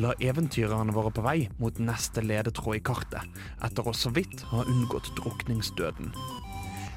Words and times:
la 0.00 0.14
eventyrerne 0.24 0.94
våre 0.94 1.12
på 1.12 1.24
vei 1.24 1.48
mot 1.60 1.76
neste 1.82 2.24
ledetråd 2.24 2.78
i 2.78 2.84
kartet, 2.84 3.42
etter 3.64 3.88
å 3.88 3.94
så 3.96 4.12
vidt 4.14 4.44
ha 4.52 4.64
unngått 4.64 5.12
drukningsdøden. 5.18 6.12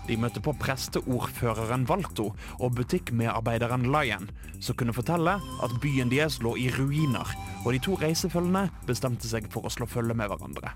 De 0.05 0.15
møtte 0.21 0.41
på 0.43 0.53
presteordføreren 0.61 1.87
Valto 1.89 2.27
og 2.59 2.75
butikkmedarbeideren 2.77 3.87
Lion, 3.89 4.29
som 4.61 4.77
kunne 4.77 4.93
fortelle 4.93 5.39
at 5.41 5.79
byen 5.81 6.11
deres 6.13 6.37
lå 6.45 6.53
i 6.61 6.67
ruiner, 6.75 7.31
og 7.65 7.73
de 7.73 7.81
to 7.81 7.97
reisefølgene 7.97 8.67
bestemte 8.85 9.27
seg 9.27 9.49
for 9.53 9.65
å 9.65 9.73
slå 9.73 9.89
følge 9.89 10.17
med 10.17 10.29
hverandre. 10.29 10.75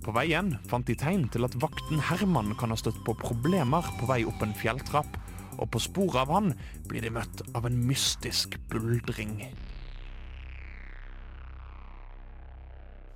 På 0.00 0.14
veien 0.16 0.54
fant 0.70 0.86
de 0.86 0.94
tegn 0.96 1.26
til 1.34 1.44
at 1.44 1.58
vakten 1.60 2.00
Herman 2.08 2.54
kan 2.60 2.72
ha 2.72 2.78
støtt 2.78 3.02
på 3.04 3.16
problemer 3.18 3.90
på 3.98 4.08
vei 4.08 4.22
opp 4.28 4.40
en 4.46 4.54
fjelltrapp, 4.56 5.18
og 5.60 5.66
på 5.74 5.82
sporet 5.82 6.22
av 6.22 6.32
han 6.32 6.54
blir 6.88 7.04
de 7.04 7.12
møtt 7.12 7.42
av 7.58 7.66
en 7.68 7.82
mystisk 7.90 8.56
buldring. 8.70 9.50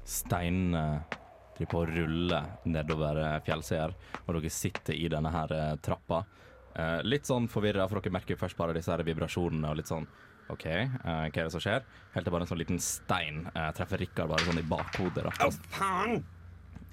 Steinene 0.04 1.04
driver 1.56 1.70
på 1.70 1.80
å 1.82 1.88
rulle 1.88 2.40
nedover 2.66 3.20
eh, 3.22 3.40
fjellsider, 3.46 3.94
og 4.24 4.36
dere 4.36 4.52
sitter 4.52 4.96
i 4.98 5.08
denne 5.12 5.32
her 5.32 5.54
eh, 5.54 5.72
trappa. 5.84 6.24
Eh, 6.74 7.00
litt 7.06 7.28
sånn 7.30 7.48
forvirra, 7.50 7.86
for 7.88 8.02
dere 8.02 8.16
merker 8.16 8.38
først 8.38 8.58
bare 8.58 8.74
disse 8.76 8.90
her 8.92 9.04
vibrasjonene 9.06 9.70
og 9.70 9.78
litt 9.78 9.90
sånn 9.90 10.08
OK, 10.52 10.66
eh, 10.68 10.94
hva 11.04 11.24
er 11.24 11.38
det 11.38 11.50
som 11.54 11.62
skjer? 11.62 11.86
Helt 12.12 12.26
til 12.26 12.34
bare 12.34 12.44
en 12.44 12.50
sånn 12.50 12.60
liten 12.60 12.80
stein 12.82 13.44
eh, 13.54 13.70
treffer 13.76 14.02
Rikard 14.02 14.34
bare 14.34 14.44
sånn 14.44 14.60
i 14.60 14.66
bakhodet. 14.68 15.24
da. 15.24 15.36
oh, 15.46 15.60
faen! 15.78 16.18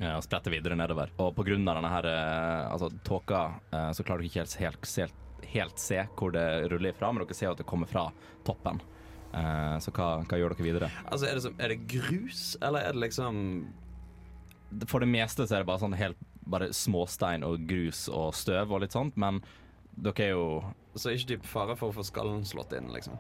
eh, 0.02 0.14
og 0.16 0.24
spretter 0.26 0.54
videre 0.54 0.78
nedover. 0.78 1.12
Og 1.22 1.34
på 1.38 1.46
grunn 1.48 1.68
av 1.68 1.80
denne 1.80 1.92
her, 1.94 2.08
eh, 2.12 2.72
altså, 2.72 2.92
tåka, 3.08 3.44
eh, 3.72 3.92
så 3.92 4.06
klarer 4.08 4.24
dere 4.24 4.32
ikke 4.32 4.44
helt, 4.44 4.58
helt, 4.62 4.96
helt, 4.98 5.50
helt 5.52 5.80
se 5.82 6.06
hvor 6.18 6.34
det 6.36 6.48
ruller 6.72 6.94
ifra, 6.94 7.12
men 7.12 7.26
dere 7.26 7.38
ser 7.38 7.52
at 7.52 7.62
det 7.62 7.68
kommer 7.70 7.90
fra 7.92 8.10
toppen. 8.48 8.82
Eh, 9.32 9.78
så 9.80 9.94
hva, 9.96 10.10
hva 10.28 10.40
gjør 10.40 10.56
dere 10.56 10.66
videre? 10.66 10.90
Altså, 11.08 11.30
er 11.30 11.38
det, 11.38 11.46
som, 11.46 11.56
er 11.58 11.72
det 11.72 11.80
grus, 11.92 12.44
eller 12.60 12.84
er 12.84 12.96
det 12.96 13.06
liksom 13.06 13.38
For 14.92 15.04
det 15.04 15.08
meste 15.12 15.46
så 15.48 15.58
er 15.58 15.64
det 15.64 15.70
bare 15.70 15.84
sånn 15.84 15.96
helt 16.00 16.20
bare 16.52 16.72
småstein 16.76 17.46
og 17.48 17.68
grus 17.70 18.08
og 18.12 18.34
støv 18.36 18.74
og 18.74 18.82
litt 18.84 18.96
sånt, 18.96 19.16
men 19.20 19.40
dere 19.96 20.26
er 20.26 20.34
jo 20.34 20.48
Så 20.96 21.12
er 21.12 21.20
ikke 21.20 21.36
typ 21.36 21.46
fare 21.48 21.78
for 21.80 21.92
å 21.92 21.96
få 21.96 22.04
skallen 22.08 22.44
slått 22.48 22.76
inn, 22.76 22.90
liksom? 22.92 23.16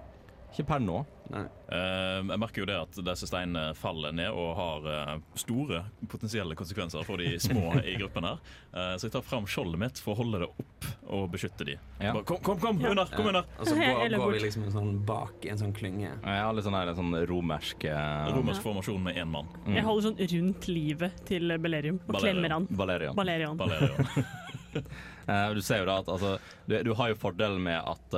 Ikke 0.52 0.66
per 0.68 0.82
nå. 0.84 1.02
Nei. 1.32 1.46
Eh, 1.72 2.18
jeg 2.28 2.40
merker 2.42 2.64
jo 2.64 2.68
det 2.68 2.76
at 2.76 2.98
disse 3.08 3.28
steinene 3.30 3.72
faller 3.78 4.12
ned 4.16 4.36
og 4.36 4.50
har 4.58 4.88
eh, 4.92 5.12
store 5.40 5.80
potensielle 6.12 6.58
konsekvenser 6.60 7.06
for 7.08 7.22
de 7.22 7.38
små 7.40 7.78
i 7.88 7.96
gruppen 8.00 8.28
her. 8.28 8.42
Eh, 8.74 8.96
så 9.00 9.08
jeg 9.08 9.14
tar 9.16 9.24
fram 9.24 9.48
skjoldet 9.48 9.80
mitt 9.80 10.02
for 10.04 10.14
å 10.14 10.20
holde 10.20 10.42
det 10.44 10.50
opp 10.52 10.90
og 11.12 11.30
beskytte 11.32 11.68
de. 11.70 11.78
Ja. 12.02 12.12
Bare, 12.18 12.26
kom, 12.28 12.42
kom, 12.44 12.60
kom, 12.60 12.84
under! 12.84 13.08
Kom 13.16 13.30
under! 13.32 13.48
Og 13.58 13.70
så 13.70 13.78
går, 13.80 14.18
går 14.24 14.36
vi 14.36 14.44
liksom 14.44 14.68
en 14.68 14.76
sånn 14.76 14.92
bak 15.08 15.48
en 15.48 15.62
sånn 15.64 15.74
klynge. 15.78 16.12
Jeg 16.12 16.44
har 16.44 16.52
litt 16.58 16.68
sånn, 16.68 16.78
her, 16.82 16.92
sånn 17.00 17.16
romersk 17.32 17.88
eh, 17.88 18.34
Romersk 18.36 18.68
formasjon 18.68 19.08
med 19.08 19.22
én 19.22 19.32
mann. 19.32 19.48
Mm. 19.64 19.78
Jeg 19.80 19.88
holder 19.88 20.10
sånn 20.10 20.22
rundt 20.36 20.68
livet 20.72 21.24
til 21.32 21.56
Belerium 21.64 22.02
og 22.04 22.12
Balerion. 22.18 22.28
klemmer 22.28 22.58
han. 22.58 22.68
Balerion. 22.84 23.18
Balerion. 23.22 23.62
Balerion. 23.62 24.30
Eh, 25.32 25.50
du 25.54 25.60
ser 25.62 25.84
jo 25.84 25.86
da 25.86 26.00
at 26.02 26.08
altså, 26.10 26.32
du, 26.66 26.74
du 26.82 26.90
har 26.98 27.12
jo 27.12 27.18
fordelen 27.22 27.62
med 27.62 27.78
at 27.78 28.16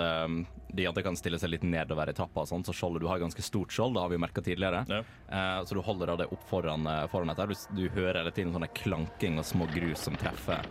eh, 0.74 0.76
de 0.76 0.88
det 0.96 1.04
kan 1.06 1.18
stille 1.18 1.40
seg 1.40 1.54
litt 1.54 1.64
nedover 1.64 2.10
i 2.10 2.16
trappa, 2.18 2.44
og 2.44 2.50
sånn, 2.50 2.66
så 2.66 2.74
skjoldet 2.76 3.04
du 3.04 3.08
har 3.10 3.22
ganske 3.22 3.46
stort 3.46 3.74
skjold, 3.74 3.96
det 3.96 4.04
har 4.04 4.12
vi 4.12 4.22
merka 4.22 4.42
tidligere. 4.42 4.84
Ja. 4.90 5.02
Eh, 5.30 5.60
så 5.66 5.78
du 5.78 5.82
holder 5.86 6.16
det 6.18 6.30
opp 6.34 6.48
foran, 6.50 6.88
eh, 6.88 7.06
foran 7.12 7.32
dette. 7.32 7.48
Du, 7.52 7.84
du 7.84 7.86
hører 7.94 8.24
hele 8.24 8.34
tiden 8.36 8.54
sånne 8.56 8.72
klanking 8.74 9.40
og 9.42 9.48
små 9.48 9.70
grus 9.74 10.06
som 10.10 10.18
treffer, 10.20 10.66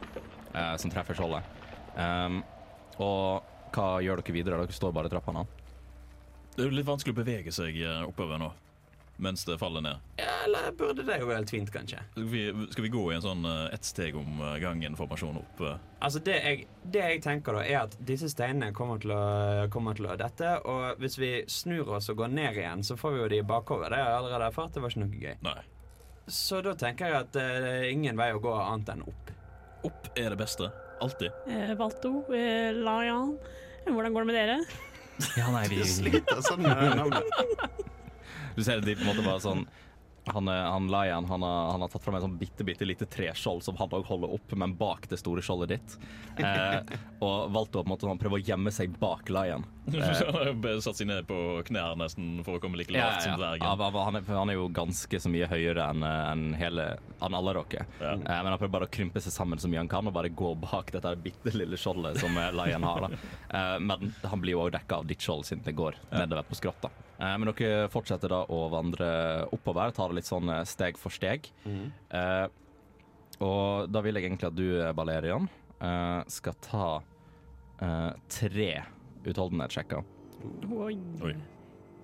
eh, 0.52 0.74
som 0.82 0.92
treffer 0.92 1.18
skjoldet. 1.18 1.58
Um, 1.92 2.42
og 3.02 3.48
hva 3.72 3.88
gjør 4.04 4.22
dere 4.22 4.34
videre? 4.34 4.60
Dere 4.62 4.76
står 4.76 4.94
bare 4.96 5.10
i 5.10 5.12
trappa 5.12 5.34
nå. 5.36 5.46
Det 6.52 6.66
er 6.66 6.74
litt 6.74 6.88
vanskelig 6.88 7.14
å 7.14 7.22
bevege 7.22 7.54
seg 7.54 7.78
eh, 7.80 8.04
oppover 8.04 8.40
nå 8.40 8.52
mens 9.16 9.44
det 9.44 9.58
faller 9.60 9.80
ned. 9.84 10.00
Ja, 10.18 10.30
Eller 10.44 10.72
burde 10.74 11.02
det 11.06 11.18
jo 11.20 11.28
helt 11.30 11.50
fint, 11.50 11.70
kanskje? 11.70 12.00
Skal 12.12 12.24
vi, 12.32 12.42
skal 12.72 12.84
vi 12.86 12.90
gå 12.90 13.02
i 13.12 13.14
en 13.16 13.22
sånn 13.24 13.44
eh, 13.46 13.74
ett 13.74 13.84
steg 13.86 14.16
om 14.18 14.40
eh, 14.40 14.56
gangen-formasjon 14.62 15.36
opp? 15.38 15.60
eh? 15.68 15.76
Altså 16.02 16.22
det 16.26 16.38
jeg, 16.42 16.64
det 16.82 17.04
jeg 17.04 17.20
tenker 17.22 17.58
da, 17.58 17.62
er 17.62 17.78
at 17.84 17.94
disse 18.02 18.30
steinene 18.32 18.72
kommer 18.74 18.98
til, 19.02 19.12
å, 19.14 19.68
kommer 19.70 19.94
til 19.98 20.08
å 20.10 20.16
dette. 20.18 20.56
Og 20.66 20.98
hvis 21.02 21.18
vi 21.20 21.32
snur 21.50 21.92
oss 21.98 22.10
og 22.10 22.18
går 22.24 22.32
ned 22.34 22.58
igjen, 22.58 22.82
så 22.86 22.96
får 22.98 23.14
vi 23.14 23.22
jo 23.22 23.28
de 23.34 23.42
i 23.42 23.46
bakover. 23.46 23.92
Det 23.94 24.00
har 24.02 24.10
jeg 24.10 24.18
allerede 24.24 24.50
erfart. 24.50 24.74
Det 24.74 24.82
var 24.82 24.94
ikke 24.94 25.04
noe 25.04 25.22
gøy. 25.22 25.36
Nei. 25.46 25.60
Så 26.32 26.60
da 26.62 26.74
tenker 26.78 27.10
jeg 27.10 27.18
at 27.18 27.32
det 27.34 27.44
er 27.44 27.88
ingen 27.90 28.18
vei 28.18 28.30
å 28.34 28.40
gå 28.42 28.52
annet 28.58 28.90
enn 28.94 29.06
opp. 29.06 29.30
Opp 29.86 30.10
er 30.18 30.30
det 30.34 30.38
beste. 30.38 30.70
Alltid. 31.02 31.30
Eh, 31.50 31.72
Valto, 31.78 32.20
eh, 32.34 32.70
Lion. 32.74 33.36
Hvordan 33.86 34.14
går 34.14 34.22
det 34.22 34.30
med 34.30 34.38
dere? 34.38 34.58
Ja, 35.38 35.48
nei, 35.54 35.64
vi, 35.70 35.82
Sliter 35.98 36.42
sånn 36.46 36.62
med 36.62 36.94
navnet. 36.98 37.82
Du 38.56 38.62
ser 38.64 38.82
de 38.84 38.94
på 38.96 39.04
en 39.04 39.10
måte 39.12 39.24
bare 39.26 39.42
sånn 39.44 39.66
han, 40.24 40.48
eh, 40.48 40.54
han 40.54 40.90
Lion 40.90 41.24
han 41.24 41.42
har, 41.42 41.70
han 41.72 41.80
har 41.80 41.88
tatt 41.88 42.04
fram 42.04 42.14
en 42.14 42.24
sånn 42.26 42.38
bitte, 42.38 42.64
bitte 42.64 42.86
lite 42.86 43.06
treskjold 43.10 43.64
som 43.64 43.76
han 43.80 43.94
òg 43.96 44.06
holder 44.06 44.34
opp, 44.36 44.54
men 44.58 44.76
bak 44.78 45.08
det 45.10 45.18
store 45.20 45.42
skjoldet 45.42 45.74
ditt. 45.74 45.96
Eh, 46.38 46.78
og 47.20 47.50
valgte 47.52 47.80
å 47.80 47.84
på 47.84 47.90
en 47.90 47.94
måte 47.94 48.18
prøve 48.22 48.38
å 48.38 48.42
gjemme 48.42 48.72
seg 48.74 48.94
bak 49.02 49.32
Lion. 49.32 49.66
Jo 49.92 50.78
satt 50.82 51.00
seg 51.00 51.08
ned 51.10 51.26
på 51.26 51.36
knær 51.66 51.96
nesten 51.98 52.40
for 52.46 52.58
å 52.58 52.62
komme 52.62 52.78
like 52.78 52.94
lavt 52.94 53.24
som 53.24 53.34
dvergen. 53.38 53.66
Ja, 53.66 53.90
han, 54.06 54.18
er, 54.18 54.28
han 54.30 54.52
er 54.52 54.58
jo 54.58 54.68
ganske 54.72 55.20
så 55.20 55.30
mye 55.32 55.48
høyere 55.50 55.88
enn 55.90 56.06
en 56.06 56.44
hele 56.58 56.86
enn 57.22 57.36
alle 57.38 57.54
dere. 57.58 57.86
Ja. 58.00 58.14
Eh, 58.14 58.42
men 58.42 58.52
han 58.52 58.58
prøver 58.60 58.76
bare 58.78 58.88
å 58.88 58.92
krympe 58.92 59.22
seg 59.22 59.34
sammen 59.34 59.60
så 59.62 59.70
mye 59.70 59.82
han 59.82 59.90
kan 59.90 60.06
og 60.08 60.14
bare 60.14 60.32
gå 60.32 60.54
bak 60.62 60.92
dette 60.94 61.14
bitte 61.22 61.54
lille 61.56 61.78
skjoldet 61.78 62.20
som 62.22 62.36
eh, 62.38 62.52
Lion 62.54 62.86
har. 62.86 63.08
Eh, 63.12 63.78
men 63.82 64.12
han 64.22 64.42
blir 64.42 64.56
jo 64.56 64.66
òg 64.66 64.74
dekka 64.76 65.02
av 65.02 65.08
ditt 65.10 65.22
skjold 65.22 65.48
siden 65.48 65.66
det 65.66 65.76
går 65.78 65.98
nedover 66.12 66.46
på 66.46 66.58
skrotta. 66.58 66.92
Eh, 67.22 67.38
men 67.38 67.52
dere 67.52 67.88
fortsetter 67.92 68.32
da 68.32 68.42
å 68.50 68.64
vandre 68.72 69.08
oppover, 69.54 69.92
tar 69.94 70.11
litt 70.16 70.28
sånn 70.28 70.50
eh, 70.52 70.64
steg 70.68 70.98
for 71.00 71.14
steg. 71.14 71.48
Eh, 71.66 72.46
og 73.42 73.90
da 73.90 74.02
vil 74.04 74.18
jeg 74.18 74.28
egentlig 74.28 74.50
at 74.50 74.58
du, 74.58 74.66
Balerian, 74.96 74.96
Balerion, 74.98 75.48
eh, 75.82 76.20
skal 76.30 76.58
ta 76.62 76.88
uh, 77.82 78.12
tre 78.30 78.68
utholdenhetssjekker. 79.26 80.04
Oi. 80.70 80.94
Oi. 81.26 81.32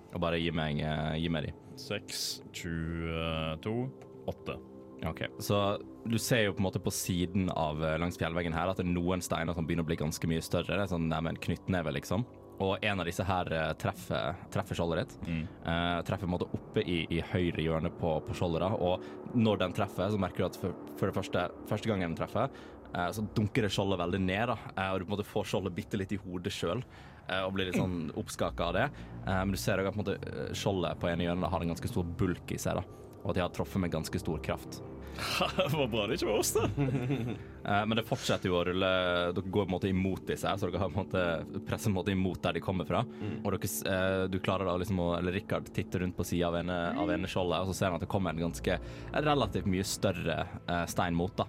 Og 0.09 0.19
bare 0.23 0.41
gi 0.41 0.51
meg, 0.55 0.81
gi 1.21 1.31
meg 1.31 1.47
de. 1.47 1.53
6, 1.79 2.25
22, 2.59 3.77
8. 4.33 4.59
Ok, 5.07 5.21
Så 5.39 5.59
du 6.11 6.16
ser 6.19 6.49
jo 6.49 6.54
på 6.57 6.63
en 6.63 6.66
måte 6.66 6.83
på 6.83 6.91
siden 6.91 7.53
av 7.54 7.78
langs 8.03 8.19
fjellveggen 8.19 8.57
her 8.57 8.72
at 8.72 8.81
det 8.81 8.87
er 8.89 8.91
noen 8.97 9.22
steiner 9.22 9.54
som 9.54 9.69
begynner 9.69 9.87
å 9.87 9.91
bli 9.93 9.99
ganske 10.01 10.31
mye 10.31 10.43
større. 10.43 10.72
Det 10.72 10.89
er 10.89 10.91
sånn 10.91 11.07
nærmere 11.11 11.37
en 11.37 11.43
knyttneve, 11.45 11.93
liksom. 12.01 12.25
Og 12.65 12.83
en 12.83 13.01
av 13.01 13.07
disse 13.07 13.22
her 13.22 13.51
eh, 13.55 13.69
treffer, 13.78 14.39
treffer 14.53 14.78
skjoldet 14.78 15.05
ditt. 15.05 15.28
Eh, 15.28 15.99
treffer 16.07 16.25
på 16.25 16.31
en 16.31 16.34
måte 16.34 16.49
oppe 16.59 16.83
i, 16.83 17.05
i 17.15 17.21
høyre 17.31 17.63
hjørne 17.63 17.93
på, 18.01 18.16
på 18.27 18.34
skjoldet. 18.34 18.66
Og 18.83 19.37
når 19.39 19.63
den 19.63 19.77
treffer, 19.77 20.10
så 20.10 20.19
merker 20.21 20.43
du 20.43 20.49
at 20.49 20.59
for, 20.59 20.75
for 20.99 21.10
det 21.10 21.16
første, 21.19 21.47
første 21.71 21.91
gangen 21.91 22.10
den 22.10 22.19
treffer, 22.19 22.51
uh, 22.97 23.10
så 23.15 23.22
dunker 23.37 23.66
det 23.66 23.71
skjoldet 23.75 24.01
veldig 24.01 24.22
ned. 24.25 24.51
da. 24.51 24.59
uh, 24.72 24.89
og 24.89 24.99
du 24.99 25.07
på 25.07 25.13
en 25.13 25.15
måte 25.15 25.28
får 25.28 25.53
skjoldet 25.53 25.77
bitte 25.77 26.01
litt 26.01 26.16
i 26.16 26.21
hodet 26.25 26.55
sjøl. 26.55 26.83
Og 27.28 27.51
blir 27.53 27.66
litt 27.69 27.77
sånn 27.77 28.07
oppskaka 28.16 28.71
av 28.71 28.72
det. 28.72 28.84
Men 29.27 29.51
du 29.53 29.59
ser 29.61 29.83
òg 29.83 29.91
at 29.91 29.93
på 29.93 30.01
en 30.01 30.01
måte, 30.01 30.53
skjoldet 30.57 30.97
på 30.97 31.11
ene 31.11 31.27
hjørnet 31.27 31.53
har 31.53 31.61
en 31.61 31.75
ganske 31.75 31.91
stor 31.91 32.07
bulk 32.16 32.54
i 32.57 32.61
seg. 32.63 32.81
da. 32.81 33.19
Og 33.19 33.27
at 33.28 33.37
de 33.37 33.43
har 33.45 33.53
truffet 33.53 33.83
med 33.84 33.93
ganske 33.93 34.22
stor 34.22 34.41
kraft. 34.47 34.78
det 35.57 35.72
var 35.72 35.89
bra 35.91 36.07
det 36.07 36.19
ikke 36.19 36.28
var 36.31 36.43
oss, 36.43 36.53
da. 36.57 36.69
Eh, 37.69 37.83
Men 37.84 37.99
det 37.99 38.05
fortsetter 38.09 38.49
jo 38.49 38.55
å 38.57 38.63
rulle 38.65 38.89
Dere 39.37 39.51
går 39.53 39.66
på 39.66 39.69
en 39.69 39.72
måte 39.75 39.89
imot 39.91 40.22
disse 40.31 40.49
så 40.57 40.69
dere 40.71 40.81
har 40.81 40.93
på 40.95 41.03
en 41.03 41.05
måte 41.05 41.63
presser 41.69 41.91
på 41.91 41.93
en 41.93 41.97
måte 41.99 42.15
imot 42.15 42.41
der 42.47 42.57
de 42.57 42.63
kommer 42.65 42.89
fra. 42.89 43.03
Og 43.43 43.51
dere, 43.53 43.69
eh, 43.93 44.22
du 44.33 44.39
klarer 44.41 44.71
da 44.71 44.77
liksom 44.81 45.03
å 45.05 45.09
Eller 45.19 45.37
Rikard 45.37 45.69
titter 45.75 46.01
rundt 46.01 46.16
på 46.16 46.25
sida 46.25 46.49
av 46.49 46.57
av 46.59 47.13
ene 47.13 47.28
skjoldet, 47.28 47.60
og 47.60 47.69
så 47.69 47.77
ser 47.77 47.91
han 47.91 47.99
at 47.99 48.07
det 48.07 48.10
kommer 48.15 48.33
en 48.33 48.47
ganske 48.47 48.78
relativt 49.13 49.69
mye 49.69 49.84
større 49.84 50.39
eh, 50.47 50.84
stein 50.89 51.19
mot. 51.19 51.34
da 51.37 51.49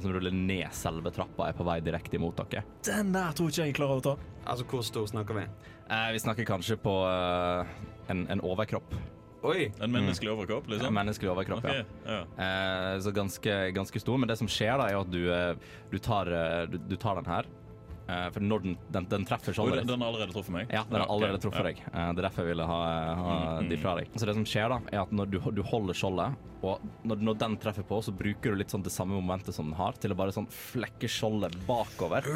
som 0.00 0.08
ruller 0.08 0.32
ned 0.32 0.72
selve 0.72 1.10
trappa, 1.12 1.50
er 1.50 1.52
på 1.52 1.64
vei 1.68 1.82
direkte 1.84 2.16
imot 2.16 2.38
dere. 2.38 2.62
Den 2.86 3.10
der 3.12 3.34
tror 3.36 3.50
ikke 3.52 3.66
jeg 3.66 3.74
klarer 3.76 4.00
å 4.00 4.04
ta. 4.06 4.14
Altså, 4.48 4.64
hvor 4.70 4.80
stor 4.86 5.04
snakker 5.10 5.36
vi? 5.36 5.42
Eh, 5.90 6.12
vi 6.16 6.22
snakker 6.22 6.48
kanskje 6.48 6.78
på 6.80 6.94
en, 8.08 8.26
en 8.32 8.40
overkropp. 8.40 8.96
Oi! 9.42 9.68
En 9.80 9.92
menneskelig 9.92 10.32
overkropp, 10.32 10.70
liksom? 10.70 10.88
En 10.88 10.94
menneskelig 10.96 11.30
overkropp, 11.30 11.66
ja. 11.68 11.84
Ja. 12.06 12.22
Eh, 12.46 12.94
så 13.04 13.12
ganske, 13.14 13.58
ganske 13.76 14.00
stor. 14.00 14.18
Men 14.18 14.28
det 14.30 14.38
som 14.40 14.48
skjer, 14.50 14.78
da, 14.80 14.88
er 14.90 14.98
at 15.02 15.12
du, 15.12 15.22
eh, 15.32 15.54
du, 15.92 15.98
tar, 16.02 16.30
eh, 16.32 16.64
du, 16.72 16.78
du 16.78 16.96
tar 16.96 17.20
den 17.20 17.30
her. 17.30 17.46
Eh, 18.08 18.26
for 18.30 18.40
når 18.40 18.62
den, 18.62 18.74
den, 18.94 19.06
den 19.10 19.24
treffer 19.26 19.54
skjoldet 19.56 19.80
den 19.80 19.86
ditt 19.88 19.92
den 19.96 20.02
har 20.04 20.12
allerede 20.12 20.30
truffet 20.34 20.54
meg? 20.54 20.68
Ja, 20.70 20.84
den 20.86 21.00
har 21.02 21.08
allerede 21.10 21.40
truffet 21.42 21.58
ja. 21.58 21.70
deg. 21.72 21.80
Eh, 21.90 22.10
det 22.14 22.22
er 22.22 22.26
derfor 22.28 22.44
jeg 22.46 22.52
ville 22.54 22.66
ha, 22.70 22.76
ha 23.18 23.32
Mm, 23.56 23.68
de 23.70 23.76
mm. 23.78 23.82
fra 23.82 23.94
deg. 23.98 24.12
Så 24.14 24.28
det 24.28 24.34
som 24.38 24.46
skjer, 24.46 24.70
da, 24.70 24.78
er 24.92 25.02
at 25.02 25.14
når 25.14 25.30
du, 25.32 25.38
du 25.58 25.62
holder 25.66 25.98
skjoldet, 25.98 26.44
og 26.66 26.86
når, 27.06 27.24
når 27.28 27.40
den 27.42 27.56
treffer 27.62 27.86
på, 27.86 27.98
så 28.02 28.14
bruker 28.14 28.54
du 28.54 28.60
litt 28.62 28.72
sånn 28.72 28.84
det 28.86 28.94
samme 28.94 29.18
momentet 29.18 29.54
som 29.54 29.68
den 29.68 29.78
har, 29.78 29.98
til 30.00 30.14
å 30.14 30.18
bare 30.18 30.34
sånn 30.34 30.46
flekke 30.50 31.10
skjoldet 31.10 31.58
bakover. 31.66 32.26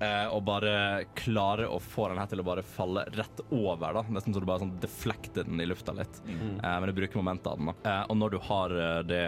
Eh, 0.00 0.26
og 0.32 0.44
bare 0.48 1.04
klarer 1.18 1.68
å 1.68 1.76
få 1.82 2.08
den 2.08 2.20
her 2.22 2.30
til 2.30 2.40
å 2.40 2.46
bare 2.46 2.64
falle 2.64 3.04
rett 3.12 3.42
over. 3.50 3.98
da 3.98 4.04
Nesten 4.08 4.32
så 4.32 4.40
du 4.40 4.48
bare 4.48 4.64
sånn 4.64 4.78
deflekter 4.80 5.44
den 5.44 5.60
i 5.60 5.68
lufta 5.68 5.92
litt. 5.96 6.22
Mm. 6.24 6.56
Eh, 6.56 6.76
men 6.80 6.88
du 6.88 6.96
bruker 6.96 7.20
momentet 7.20 7.50
av 7.52 7.60
den. 7.60 7.68
da 7.72 7.76
eh, 7.84 8.02
Og 8.08 8.16
når 8.16 8.36
du 8.36 8.38
har 8.48 8.76
det, 9.04 9.24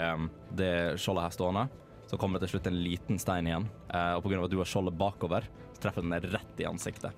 det 0.56 0.74
skjoldet 0.96 1.28
her 1.28 1.36
stående, 1.36 1.66
så 2.12 2.18
kommer 2.20 2.36
det 2.36 2.48
til 2.48 2.58
slutt 2.58 2.66
en 2.68 2.82
liten 2.84 3.20
stein 3.20 3.46
igjen. 3.48 3.68
Eh, 3.88 4.14
og 4.18 4.24
pga. 4.24 4.44
at 4.44 4.52
du 4.52 4.58
har 4.60 4.68
skjoldet 4.68 4.96
bakover, 5.00 5.48
så 5.72 5.86
treffer 5.86 6.04
den 6.04 6.12
deg 6.12 6.28
rett 6.32 6.60
i 6.60 6.68
ansiktet. 6.68 7.16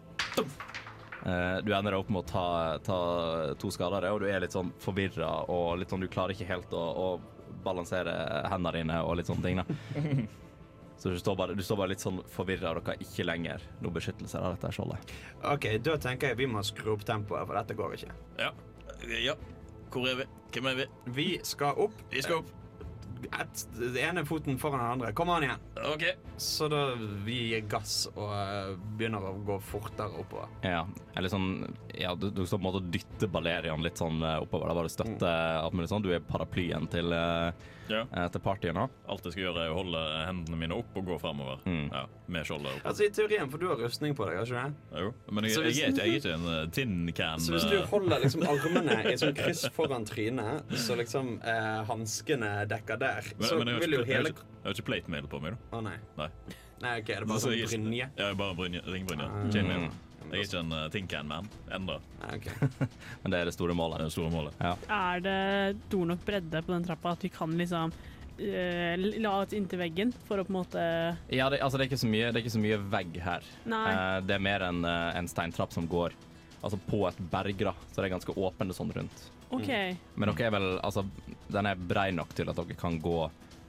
Eh, 1.24 1.56
du 1.66 1.72
ender 1.74 1.96
opp 1.96 2.10
med 2.12 2.22
å 2.22 2.28
ta, 2.28 2.46
ta 2.84 2.98
to 3.58 3.70
skader, 3.74 4.06
og 4.12 4.22
du 4.22 4.28
er 4.28 4.44
litt 4.44 4.54
sånn 4.54 4.70
forvirra 4.82 5.48
og 5.50 5.80
litt 5.80 5.90
sånn 5.90 6.04
Du 6.04 6.10
klarer 6.12 6.36
ikke 6.36 6.50
helt 6.50 6.74
å, 6.76 6.84
å 6.84 7.56
balansere 7.64 8.12
hendene 8.52 8.74
dine 8.76 9.02
og 9.02 9.18
litt 9.18 9.30
sånne 9.30 9.46
ting. 9.46 9.62
da 9.62 10.30
Så 10.96 11.10
du 11.10 11.18
står 11.18 11.36
bare, 11.36 11.54
du 11.58 11.62
står 11.64 11.80
bare 11.80 11.92
litt 11.92 12.04
sånn 12.04 12.20
forvirra, 12.32 12.70
og 12.70 12.80
dere 12.80 12.94
har 12.94 13.02
ikke 13.04 13.26
lenger 13.26 13.64
noe 13.82 13.94
beskyttelse 13.94 14.40
av 14.40 14.54
dette 14.54 14.70
skjoldet. 14.76 15.14
OK, 15.50 15.68
da 15.84 15.96
tenker 16.00 16.32
jeg 16.32 16.40
vi 16.44 16.48
må 16.50 16.62
skru 16.64 16.94
opp 16.94 17.04
tempoet, 17.08 17.44
for 17.48 17.58
dette 17.58 17.76
går 17.78 17.96
ikke. 17.98 18.18
Ja. 18.40 18.52
ja. 19.20 19.34
Hvor 19.94 20.08
er 20.10 20.22
vi? 20.22 20.28
Hvem 20.54 20.70
er 20.70 20.78
vi? 20.78 20.86
Vi 21.16 21.28
skal 21.46 21.80
opp. 21.86 21.98
Vi 22.12 22.22
skal 22.24 22.42
opp. 22.42 22.52
Et, 23.32 23.64
ene 24.00 24.24
foten 24.28 24.58
foran 24.60 24.80
den 24.82 24.92
andre. 24.96 25.12
Kom 25.16 25.30
an 25.32 25.46
igjen. 25.46 25.64
OK. 25.94 26.04
Så 26.36 26.68
da 26.72 26.86
vi 27.24 27.38
gir 27.50 27.66
gass 27.70 28.08
og 28.14 28.30
uh, 28.30 28.74
begynner 28.98 29.22
å 29.30 29.34
gå 29.46 29.58
fortere 29.64 30.18
oppover. 30.22 30.50
Ja, 30.66 30.82
eller 31.14 31.30
sånn 31.30 31.62
Ja, 31.94 32.14
du, 32.18 32.30
du 32.34 32.42
står 32.46 32.58
på 32.58 32.62
en 32.64 32.68
måte 32.68 32.82
og 32.82 32.90
dytter 32.94 33.30
Balerian 33.30 33.84
litt 33.84 34.00
sånn 34.00 34.18
eh, 34.22 34.40
oppover. 34.42 34.66
Da 34.70 34.74
bare 34.80 34.90
støtte 34.90 35.30
alt 35.30 35.76
mulig 35.76 35.86
sånn. 35.92 36.02
Du 36.02 36.10
er 36.14 36.24
paraplyen 36.26 36.88
til, 36.90 37.12
uh, 37.14 37.52
Ja. 37.86 38.00
til 38.32 38.40
partiet 38.42 38.74
nå. 38.74 38.88
Alt 39.12 39.26
jeg 39.28 39.34
skal 39.36 39.44
gjøre, 39.44 39.66
er 39.66 39.74
å 39.74 39.76
holde 39.78 40.02
hendene 40.24 40.58
mine 40.58 40.78
opp 40.80 40.96
og 40.98 41.06
gå 41.06 41.18
fremover. 41.20 41.60
Mm. 41.68 41.86
Ja, 41.92 42.04
med 42.32 42.48
skjoldet 42.48 42.72
opp. 42.72 42.86
Altså 42.90 43.06
I 43.06 43.10
teorien, 43.14 43.50
for 43.52 43.62
du 43.62 43.68
har 43.70 43.78
rustning 43.78 44.16
på 44.16 44.26
deg, 44.26 44.40
har 44.40 44.48
ikke 44.48 44.64
du 44.64 44.96
det? 44.96 45.04
Jo. 45.04 45.12
Men 45.30 45.46
jeg, 45.46 45.54
jeg, 45.54 45.62
jeg, 45.62 45.68
er 45.68 45.92
ikke, 45.92 46.00
jeg 46.00 46.14
er 46.14 46.22
ikke 46.22 46.34
en 46.34 46.48
uh, 46.48 46.72
tin 46.74 46.96
can. 47.14 47.44
Så 47.44 47.54
hvis 47.54 47.68
du 47.70 47.76
holder 47.92 48.24
liksom 48.24 48.46
armene 48.54 48.98
i 49.12 49.14
sånn 49.20 49.36
kryss 49.38 49.66
foran 49.76 50.08
trynet, 50.08 50.74
så 50.80 50.96
liksom 50.98 51.36
eh, 51.44 51.82
hanskene 51.88 52.50
dekker 52.70 52.98
der, 53.14 53.32
men, 53.38 53.48
så 53.48 53.58
men 53.60 53.72
jeg, 53.72 53.82
vil 53.84 53.98
jo 53.98 54.04
ikke, 54.04 54.10
jeg, 54.10 54.16
har 54.16 54.24
hele 54.24 54.34
ikke, 54.34 54.46
jeg 54.54 54.68
har 54.68 54.78
ikke 54.78 54.88
plate 54.90 55.14
mail 55.16 55.28
på 55.30 55.42
meg, 55.44 55.56
da. 55.56 55.78
Å 55.78 55.82
nei. 55.88 55.98
Nei. 56.20 56.30
Nei, 56.84 56.96
OK, 57.00 57.06
det 57.06 57.16
er 57.20 57.28
bare 57.30 57.40
Så 57.40 57.48
sånn 57.48 57.54
er 57.54 57.62
ikke- 57.62 57.78
brynje. 57.78 58.08
Ja, 58.18 58.32
bare 58.40 58.58
brynje, 58.58 58.82
ringbrynje. 58.90 59.28
Ah. 59.30 59.44
Mm. 59.44 59.92
Jeg 60.24 60.40
er 60.40 60.48
ikke 60.48 60.60
en 60.64 60.72
uh, 60.72 60.88
tin 60.90 61.06
can-man 61.06 61.48
ennå. 61.76 61.98
Okay. 62.32 62.54
ok. 62.64 62.96
Men 63.22 63.34
det 63.34 63.40
er 63.40 63.50
det 63.50 63.54
store 63.54 63.70
Det 63.70 63.76
er 63.76 63.80
målet. 63.82 64.02
det 64.02 64.14
store 64.14 64.32
målet. 64.32 64.56
Er 64.88 65.22
det 65.24 65.76
stor 65.86 66.10
nok 66.10 66.24
bredde 66.26 66.62
på 66.64 66.72
den 66.72 66.86
trappa 66.88 67.12
at 67.14 67.24
vi 67.26 67.30
kan 67.32 67.54
liksom 67.60 67.92
eh, 68.38 68.96
la 69.20 69.34
oss 69.42 69.54
inntil 69.56 69.82
veggen 69.84 70.12
for 70.26 70.40
å 70.40 70.46
på 70.46 70.54
en 70.54 70.58
måte 70.58 70.84
Ja, 71.28 71.50
det, 71.52 71.60
altså, 71.60 71.78
det, 71.78 71.86
er 71.86 71.92
ikke 71.92 72.02
så 72.02 72.10
mye, 72.10 72.30
det 72.32 72.40
er 72.40 72.44
ikke 72.44 72.56
så 72.56 72.62
mye 72.64 72.80
vegg 72.96 73.18
her. 73.24 73.50
Nei. 73.70 73.84
Eh, 73.92 74.20
det 74.26 74.38
er 74.38 74.46
mer 74.48 74.66
en, 74.70 74.84
eh, 74.88 75.10
en 75.20 75.30
steintrapp 75.30 75.76
som 75.76 75.88
går 75.90 76.16
altså, 76.64 76.80
på 76.88 77.04
et 77.08 77.22
bergra, 77.32 77.74
så 77.90 78.00
det 78.00 78.08
er 78.08 78.14
ganske 78.16 78.36
åpent 78.40 78.76
sånn 78.76 78.92
rundt. 78.96 79.24
OK. 79.54 79.70
Men 80.18 80.30
dere 80.32 80.48
er 80.48 80.54
vel 80.54 80.68
Altså, 80.80 81.04
den 81.52 81.68
er 81.70 81.78
brei 81.78 82.08
nok 82.16 82.32
til 82.34 82.50
at 82.50 82.58
dere 82.58 82.78
kan 82.78 82.98
gå 83.02 83.18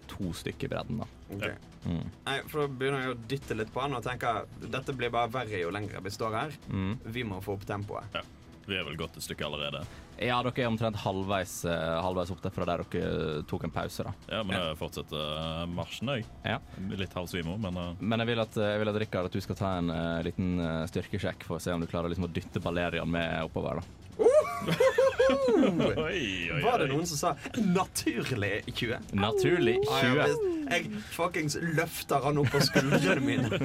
to 0.09 0.31
stykker 0.37 0.67
i 0.67 0.71
bredden, 0.71 1.01
da. 1.01 1.07
Okay. 1.35 1.55
Mm. 1.85 2.05
Nei, 2.25 2.35
for 2.49 2.63
da 2.63 2.69
begynner 2.79 3.03
jeg 3.03 3.13
å 3.13 3.17
dytte 3.29 3.57
litt 3.57 3.71
på 3.73 3.81
han 3.83 3.93
og 3.97 4.05
tenker 4.05 4.45
dette 4.61 4.93
blir 4.97 5.13
bare 5.13 5.29
verre 5.33 5.61
jo 5.61 5.73
lenger 5.73 6.01
vi 6.05 6.13
står 6.13 6.37
her. 6.39 6.55
Mm. 6.69 6.95
Vi 7.17 7.25
må 7.27 7.41
få 7.45 7.57
opp 7.57 7.65
tempoet. 7.69 8.17
Vi 8.65 8.77
er 8.77 8.85
vel 8.87 8.97
gått 8.97 9.17
et 9.19 9.25
stykke 9.25 9.45
allerede. 9.45 9.83
Ja, 10.15 10.37
dere 10.45 10.63
er 10.63 10.69
omtrent 10.71 10.97
halvveis, 11.03 11.57
eh, 11.67 11.95
halvveis 12.01 12.31
opp 12.31 12.41
der 12.41 12.53
fra 12.55 12.65
der 12.65 12.83
dere 12.89 13.43
tok 13.49 13.65
en 13.67 13.73
pause, 13.75 14.05
da. 14.07 14.13
Ja, 14.31 14.39
men 14.47 14.55
jeg 14.57 14.77
fortsetter 14.79 15.19
uh, 15.19 15.65
marsjen, 15.69 16.09
jeg. 16.15 16.25
Ja. 16.47 16.57
Litt 16.95 17.13
halvsvimo, 17.13 17.57
men 17.61 17.77
uh, 17.77 17.91
Men 17.99 18.23
jeg 18.23 18.31
vil 18.31 18.43
at, 18.45 18.55
jeg 18.57 18.81
vil 18.81 18.93
at 18.93 19.01
Rikard, 19.03 19.29
at 19.29 19.35
du 19.35 19.43
skal 19.43 19.59
ta 19.59 19.75
en 19.81 19.91
uh, 19.91 20.23
liten 20.25 20.55
eh, 20.63 20.85
styrkesjekk 20.89 21.45
for 21.45 21.59
å 21.59 21.61
se 21.61 21.75
om 21.75 21.83
du 21.83 21.89
klarer 21.91 22.09
liksom, 22.13 22.29
å 22.29 22.33
dytte 22.33 22.63
Balerian 22.63 23.11
med 23.11 23.43
oppover. 23.45 23.81
da. 23.81 24.01
Oi, 24.15 25.95
oi, 26.05 26.21
oi. 26.55 26.61
Var 26.63 26.79
det 26.79 26.87
noen 26.93 27.05
som 27.09 27.19
sa 27.19 27.33
'naturlig 27.59 28.63
20'? 28.71 29.11
Naturlig 29.19 29.77
Ah, 29.91 29.99
ja, 30.05 30.27
20. 30.31 30.64
jeg 30.69 31.01
fuckings 31.13 31.57
løfter 31.77 32.23
han 32.25 32.39
opp 32.41 32.51
på 32.53 32.61
skuldrene 32.65 33.21
mine. 33.23 33.59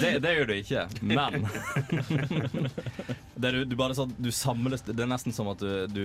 Det, 0.00 0.12
det 0.22 0.32
gjør 0.36 0.48
du 0.48 0.54
ikke, 0.56 0.84
men 1.04 1.46
det 3.42 3.52
du, 3.54 3.58
du 3.66 3.74
bare 3.78 3.96
sånn, 3.96 4.12
du 4.22 4.30
samles 4.34 4.84
Det 4.86 4.94
er 4.94 5.10
nesten 5.10 5.34
som 5.34 5.50
at 5.50 5.62
du, 5.62 5.88
du 5.90 6.04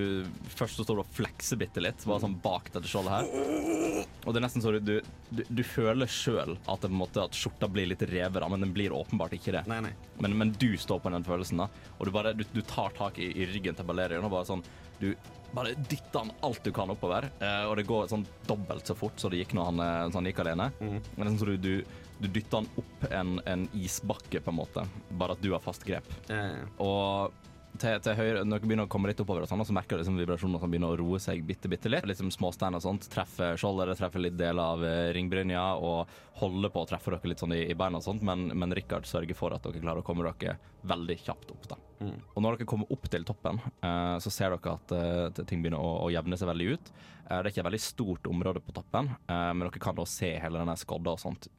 først 0.58 0.82
står 0.82 1.00
du 1.00 1.04
og 1.04 1.14
flekser 1.18 1.60
bitte 1.62 1.84
litt, 1.84 2.06
bare 2.08 2.24
sånn 2.24 2.38
bak 2.44 2.72
dette 2.74 2.90
skjoldet 2.90 3.14
her. 3.14 4.04
Og 4.26 4.34
det 4.34 4.42
er 4.42 4.46
nesten 4.48 4.64
så 4.66 4.74
du, 4.76 4.98
du, 5.30 5.44
du, 5.48 5.64
føler 5.68 6.10
sjøl 6.12 6.58
at, 6.66 6.84
det 6.84 6.92
måte 6.94 7.24
at 7.24 7.38
skjorta 7.38 7.70
blir 7.72 7.90
litt 7.92 8.04
revet 8.10 8.42
av, 8.44 8.52
men 8.54 8.66
den 8.66 8.74
blir 8.76 8.96
åpenbart 8.96 9.38
ikke 9.38 9.56
det. 9.56 9.64
Nei, 9.70 9.80
nei. 9.86 9.94
Men, 10.24 10.38
men 10.42 10.54
du 10.60 10.72
står 10.80 11.02
på 11.04 11.14
den 11.14 11.26
følelsen, 11.28 11.64
da. 11.64 11.70
Og 11.98 12.10
du, 12.10 12.14
bare, 12.16 12.34
du, 12.38 12.44
du 12.54 12.62
tar 12.68 12.96
tak 12.98 13.22
i, 13.22 13.30
i 13.38 13.48
ryggen 13.54 13.78
til 13.78 13.88
Balerion 13.88 14.26
og 14.28 14.34
bare 14.34 14.50
sånn 14.50 14.66
Du 14.98 15.12
bare 15.56 15.74
dytter 15.78 16.20
han 16.20 16.32
alt 16.46 16.64
du 16.64 16.72
kan 16.76 16.92
oppover. 16.94 17.30
Eh, 17.40 17.64
og 17.68 17.78
det 17.80 17.88
går 17.88 18.10
sånn 18.12 18.26
dobbelt 18.48 18.88
så 18.88 18.96
fort 18.98 19.20
som 19.22 19.34
det 19.34 19.42
gikk 19.44 19.56
når 19.58 19.72
han, 19.72 19.84
eh, 19.86 20.04
så 20.12 20.20
han 20.20 20.30
gikk 20.30 20.44
alene. 20.44 20.70
Mm. 20.80 20.98
Men 21.00 21.18
det 21.18 21.26
er 21.26 21.32
sånn 21.32 21.42
så 21.42 21.50
du, 21.50 21.58
du, 21.58 22.06
du 22.22 22.30
dytter 22.30 22.62
han 22.62 22.72
opp 22.84 23.10
en, 23.12 23.36
en 23.46 23.68
isbakke, 23.78 24.42
på 24.44 24.54
en 24.54 24.60
måte. 24.62 24.88
Bare 25.18 25.38
at 25.38 25.44
du 25.44 25.52
har 25.56 25.64
fast 25.64 25.86
grep. 25.88 26.08
Mm. 26.30 26.68
Og 26.84 27.44
til, 27.78 28.00
til 28.02 28.16
høyre, 28.18 28.44
når 28.46 28.60
dere 28.60 28.70
begynner 28.70 28.88
å 28.88 28.92
komme 28.92 29.10
litt 29.12 29.20
oppover, 29.22 29.46
og 29.46 29.50
sånn, 29.52 29.64
så 29.68 29.76
merker 29.76 29.98
du 29.98 30.04
liksom 30.04 30.56
at 30.58 30.64
han 30.64 30.74
begynner 30.74 30.94
å 30.94 31.00
roe 31.00 31.20
seg 31.22 31.44
bitte, 31.48 31.70
bitte 31.72 31.92
litt. 31.92 32.08
Litt 32.10 32.20
som 32.20 32.32
småstein 32.34 32.77
og 32.77 32.84
sånt. 32.84 33.10
Treffer 33.13 33.60
skjoldet, 33.60 33.98
treffer 34.00 34.24
litt 34.24 34.38
deler 34.39 34.75
av 34.77 34.86
eh, 34.86 35.10
ringbrynja, 35.18 35.66
og 35.77 36.10
holder 36.42 36.74
på 36.74 36.84
å 36.84 36.89
treffe 36.89 37.13
dere 37.13 37.34
litt 37.34 37.44
sånn 37.44 37.56
i, 37.58 37.63
i 37.70 37.77
beina 37.77 38.01
og 38.01 38.08
sånt, 38.08 38.25
men, 38.25 38.50
men 38.54 38.74
Rikard 38.77 39.10
sørger 39.10 39.38
for 39.38 39.56
at 39.56 39.66
dere 39.68 39.84
klarer 39.84 40.04
å 40.04 40.08
komme 40.08 40.25
dere 40.27 40.58
veldig 40.88 41.22
kjapt 41.25 41.54
opp, 41.54 41.70
da. 41.70 41.80
Mm. 41.98 42.18
Og 42.36 42.44
når 42.44 42.58
dere 42.58 42.70
kommer 42.70 42.92
opp 42.94 43.08
til 43.10 43.25
toppen, 43.25 43.60
uh, 43.82 44.18
så 44.22 44.32
ser 44.34 44.54
dere 44.54 44.74
at 44.75 44.94
uh, 44.94 45.44
ting 45.50 45.63
begynner 45.63 45.82
å, 45.82 45.94
å 46.06 46.12
jevne 46.13 46.38
seg 46.38 46.50
veldig 46.51 46.68
ut. 46.75 46.92
Uh, 47.25 47.39
det 47.39 47.39
er 47.39 47.50
ikke 47.51 47.63
et 47.63 47.70
veldig 47.70 47.82
stort 47.84 48.30
område 48.30 48.62
på 48.63 48.75
toppen, 48.75 49.10
men 49.27 49.66
dere 49.66 49.82
kan 49.84 49.98
da 49.98 50.06
se 50.08 50.30
hele 50.39 50.62
denne 50.62 50.77
skodda 50.80 51.16
og 51.16 51.22
sånt 51.22 51.50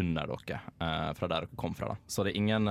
under 0.00 0.30
dere 0.32 0.60
fra 1.18 1.28
der 1.28 1.44
dere 1.44 1.58
kom 1.60 1.74
fra. 1.76 1.92
da. 1.92 1.98
Så 2.08 2.24
det 2.24 2.32
er 2.32 2.40
ingen 2.40 2.70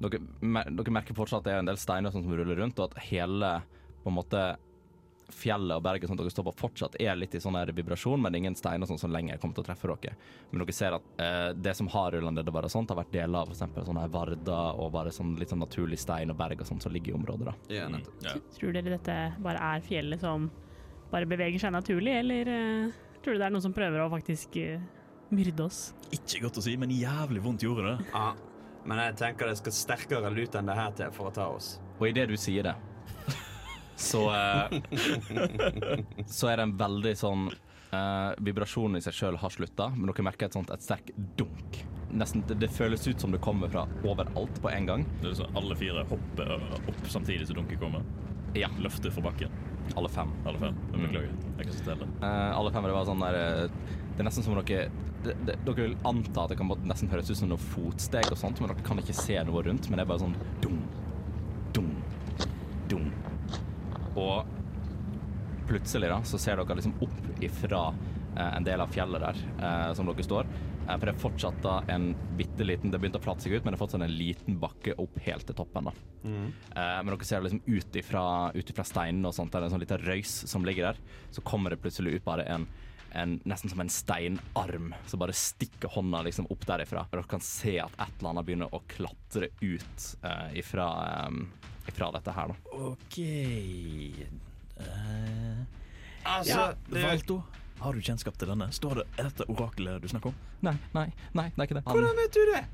dere, 0.00 0.22
mer, 0.40 0.70
dere 0.72 0.94
merker 0.94 1.18
fortsatt 1.18 1.42
at 1.42 1.48
det 1.48 1.54
er 1.56 1.62
en 1.64 1.68
del 1.68 1.80
steiner 1.80 2.14
som 2.14 2.24
ruller 2.24 2.62
rundt, 2.62 2.80
og 2.80 2.88
at 2.88 3.10
hele 3.10 3.52
på 4.00 4.08
en 4.08 4.16
måte 4.16 4.44
fjellet 5.34 5.76
og 5.76 5.82
berget 5.84 6.10
som 6.10 6.16
dere 6.18 6.30
står 6.32 6.46
på 6.50 6.54
fortsatt 6.60 6.96
er 7.00 7.16
litt 7.18 7.34
i 7.34 7.40
sånn 7.42 7.56
her 7.58 7.70
vibrasjon, 7.76 8.20
men 8.20 8.32
det 8.32 8.38
er 8.38 8.42
ingen 8.44 8.56
steiner 8.58 8.86
sånn 8.90 8.98
som 9.00 9.12
lenger 9.14 9.38
kommer 9.42 9.56
til 9.58 9.64
å 9.64 9.68
treffe 9.70 9.90
dere. 9.90 10.14
Men 10.50 10.62
dere 10.64 10.76
ser 10.76 10.96
at 10.98 11.08
eh, 11.22 11.50
det 11.56 11.74
som 11.78 11.88
har 11.92 12.12
rulla 12.16 12.30
nedover 12.34 12.68
og 12.68 12.72
sånt, 12.74 12.90
har 12.92 13.00
vært 13.00 13.12
deler 13.14 13.42
av 13.44 13.50
f.eks. 13.52 13.64
sånne 13.86 14.04
her 14.06 14.12
varder 14.14 14.80
og 14.80 14.92
bare 14.94 15.12
sånn 15.14 15.36
litt 15.40 15.52
sånn 15.52 15.62
naturlig 15.64 15.98
stein 16.02 16.30
og 16.34 16.38
berg 16.40 16.60
og 16.64 16.68
sånt 16.70 16.82
som 16.86 16.92
ligger 16.94 17.14
i 17.14 17.18
området. 17.20 17.50
da. 17.50 17.56
ja, 17.74 17.86
Mm, 17.90 18.04
ja. 18.22 18.34
Tror 18.58 18.72
dere 18.76 18.92
dette 18.96 19.14
bare 19.42 19.58
er 19.74 19.80
fjellet 19.82 20.20
som 20.22 20.50
bare 21.10 21.26
beveger 21.26 21.58
seg 21.58 21.72
naturlig, 21.74 22.12
eller 22.20 22.48
eh, 22.52 22.92
tror 23.24 23.34
du 23.34 23.40
det 23.40 23.46
er 23.48 23.54
noen 23.56 23.64
som 23.64 23.72
prøver 23.74 24.04
å 24.04 24.10
faktisk 24.12 24.56
eh, 24.62 24.78
myrde 25.34 25.64
oss? 25.66 25.80
Ikke 26.14 26.44
godt 26.44 26.60
å 26.60 26.62
si, 26.64 26.76
men 26.78 26.90
jævlig 26.94 27.42
vondt 27.42 27.64
gjorde 27.66 27.88
det. 27.96 28.06
Ja. 28.14 28.28
Men 28.86 28.96
jeg 29.02 29.16
tenker 29.20 29.50
det 29.50 29.58
skal 29.60 29.74
sterkere 29.76 30.30
lut 30.32 30.54
enn 30.56 30.70
det 30.70 30.76
her 30.78 30.94
til 30.96 31.10
for 31.12 31.28
å 31.28 31.34
ta 31.34 31.48
oss. 31.52 31.74
Og 31.98 32.06
idet 32.08 32.28
du 32.30 32.36
sier 32.40 32.64
det, 32.64 32.72
så 34.00 34.22
eh, 34.32 34.80
Så 36.26 36.48
er 36.50 36.60
det 36.60 36.66
en 36.68 36.76
veldig 36.80 37.12
sånn 37.20 37.46
uh, 37.50 38.32
Vibrasjonen 38.40 39.00
i 39.00 39.04
seg 39.04 39.16
sjøl 39.16 39.38
har 39.40 39.52
slutta, 39.54 39.90
men 39.94 40.10
dere 40.10 40.26
merker 40.26 40.48
et 40.48 40.56
sånt 40.56 40.72
et 40.74 40.84
sterkt 40.84 41.12
dunk. 41.38 41.82
Nesten, 42.10 42.42
det, 42.48 42.56
det 42.58 42.70
føles 42.74 43.04
ut 43.06 43.22
som 43.22 43.30
det 43.30 43.38
kommer 43.44 43.70
fra 43.70 43.84
overalt 44.02 44.56
på 44.62 44.70
en 44.72 44.88
gang. 44.88 45.04
Det 45.20 45.30
er 45.30 45.36
sånn 45.44 45.58
Alle 45.58 45.76
fire 45.78 46.02
hopper 46.10 46.56
opp 46.80 47.04
samtidig 47.06 47.46
som 47.46 47.60
dunket 47.60 47.78
kommer. 47.82 48.06
Ja, 48.58 48.70
Løfter 48.82 49.12
fra 49.14 49.28
bakken. 49.28 49.52
alle 49.96 50.08
fem. 50.08 50.32
Alle 50.46 50.58
fem. 50.58 50.80
Jeg 50.92 51.04
Beklager. 51.04 51.36
Jeg 51.58 51.66
kan 51.68 51.76
ikke 51.76 51.86
telle. 51.86 52.08
Uh, 52.22 52.50
alle 52.58 52.72
fem 52.74 52.88
det 52.88 52.96
var 52.96 53.06
sånn 53.06 53.22
der 53.22 53.38
eh, 53.38 53.78
Det 54.16 54.24
er 54.24 54.26
nesten 54.26 54.46
som 54.46 54.58
dere 54.58 54.88
det, 55.24 55.34
det, 55.46 55.54
Dere 55.66 55.84
vil 55.84 55.96
anta 56.08 56.46
at 56.46 56.52
det 56.52 56.56
kan 56.58 56.70
nesten 56.88 57.10
høres 57.12 57.30
ut 57.30 57.38
som 57.38 57.50
noen 57.50 57.60
fotsteg 57.74 58.30
og 58.32 58.38
sånt, 58.40 58.60
men 58.62 58.72
dere 58.72 58.86
kan 58.86 58.98
ikke 59.02 59.14
se 59.16 59.36
noe 59.46 59.62
rundt. 59.66 59.90
Men 59.90 60.00
det 60.00 60.06
er 60.06 60.10
bare 60.10 60.24
sånn 60.24 60.36
dum, 60.64 60.80
Og 64.20 65.68
plutselig 65.70 66.10
da 66.10 66.18
så 66.26 66.40
ser 66.40 66.58
dere 66.58 66.78
liksom 66.80 66.96
opp 67.04 67.42
ifra 67.44 67.84
eh, 68.36 68.56
en 68.56 68.66
del 68.66 68.82
av 68.82 68.90
fjellet 68.92 69.22
der 69.22 69.44
eh, 69.60 69.92
som 69.96 70.08
dere 70.10 70.26
står. 70.26 70.50
Eh, 70.90 70.96
for 70.96 71.06
det 71.06 71.14
er 71.14 71.22
fortsatt 71.22 71.62
da 71.64 71.76
en 71.92 72.10
bitte 72.38 72.66
liten 72.66 72.90
Det 72.92 73.00
begynte 73.00 73.20
å 73.20 73.24
flate 73.24 73.46
seg 73.46 73.54
ut, 73.54 73.64
men 73.64 73.72
det 73.72 73.78
er 73.78 73.84
fortsatt 73.84 74.04
en 74.06 74.18
liten 74.18 74.58
bakke 74.62 74.96
opp 75.00 75.18
helt 75.26 75.46
til 75.48 75.58
toppen. 75.58 75.90
da. 75.90 75.94
Eh, 76.74 77.00
men 77.04 77.14
dere 77.14 77.28
ser 77.28 77.44
liksom 77.44 77.62
ut 77.66 77.98
ifra, 78.02 78.24
ut 78.54 78.70
ifra 78.74 78.86
steinene 78.86 79.30
og 79.30 79.36
sånt, 79.36 79.52
det 79.52 79.60
er 79.60 79.68
en 79.68 79.74
sånn 79.76 79.84
liten 79.84 80.06
røys 80.06 80.36
som 80.50 80.66
ligger 80.66 80.90
der. 80.90 81.02
Så 81.30 81.44
kommer 81.46 81.70
det 81.70 81.82
plutselig 81.84 82.18
ut 82.18 82.26
bare 82.26 82.46
en, 82.50 82.66
en 83.14 83.38
nesten 83.48 83.72
som 83.72 83.82
en 83.82 83.92
steinarm 83.92 84.92
som 85.06 85.22
bare 85.22 85.36
stikker 85.36 85.92
hånda 85.94 86.24
liksom 86.26 86.50
opp 86.50 86.66
derifra. 86.66 87.06
Og 87.08 87.18
dere 87.18 87.30
kan 87.30 87.44
se 87.44 87.78
at 87.82 87.94
et 87.98 88.18
eller 88.18 88.34
annet 88.34 88.48
begynner 88.50 88.74
å 88.74 88.82
klatre 88.90 89.52
ut 89.60 90.10
eh, 90.22 90.58
ifra, 90.62 90.90
ifra 91.88 92.10
dette 92.12 92.32
her, 92.36 92.52
da. 92.52 92.54
OK 92.90 93.18
uh, 94.80 95.62
Altså, 96.24 96.50
ja, 96.52 96.66
det, 96.92 97.02
Valto, 97.04 97.38
har 97.80 97.96
du 97.96 98.00
kjennskap 98.04 98.36
til 98.38 98.50
denne? 98.52 98.68
Står 98.76 99.00
det, 99.00 99.06
Er 99.18 99.30
dette 99.30 99.46
orakelet 99.48 100.02
du 100.02 100.08
snakker 100.12 100.28
om? 100.34 100.36
Nei, 100.66 100.74
nei, 100.92 101.06
nei, 101.32 101.46
det 101.56 101.62
er 101.62 101.68
ikke 101.70 101.78
det. 101.78 101.84
Han- 101.86 101.96
hvordan 101.96 102.16
vet 102.20 102.34
du 102.36 102.42
det? 102.52 102.64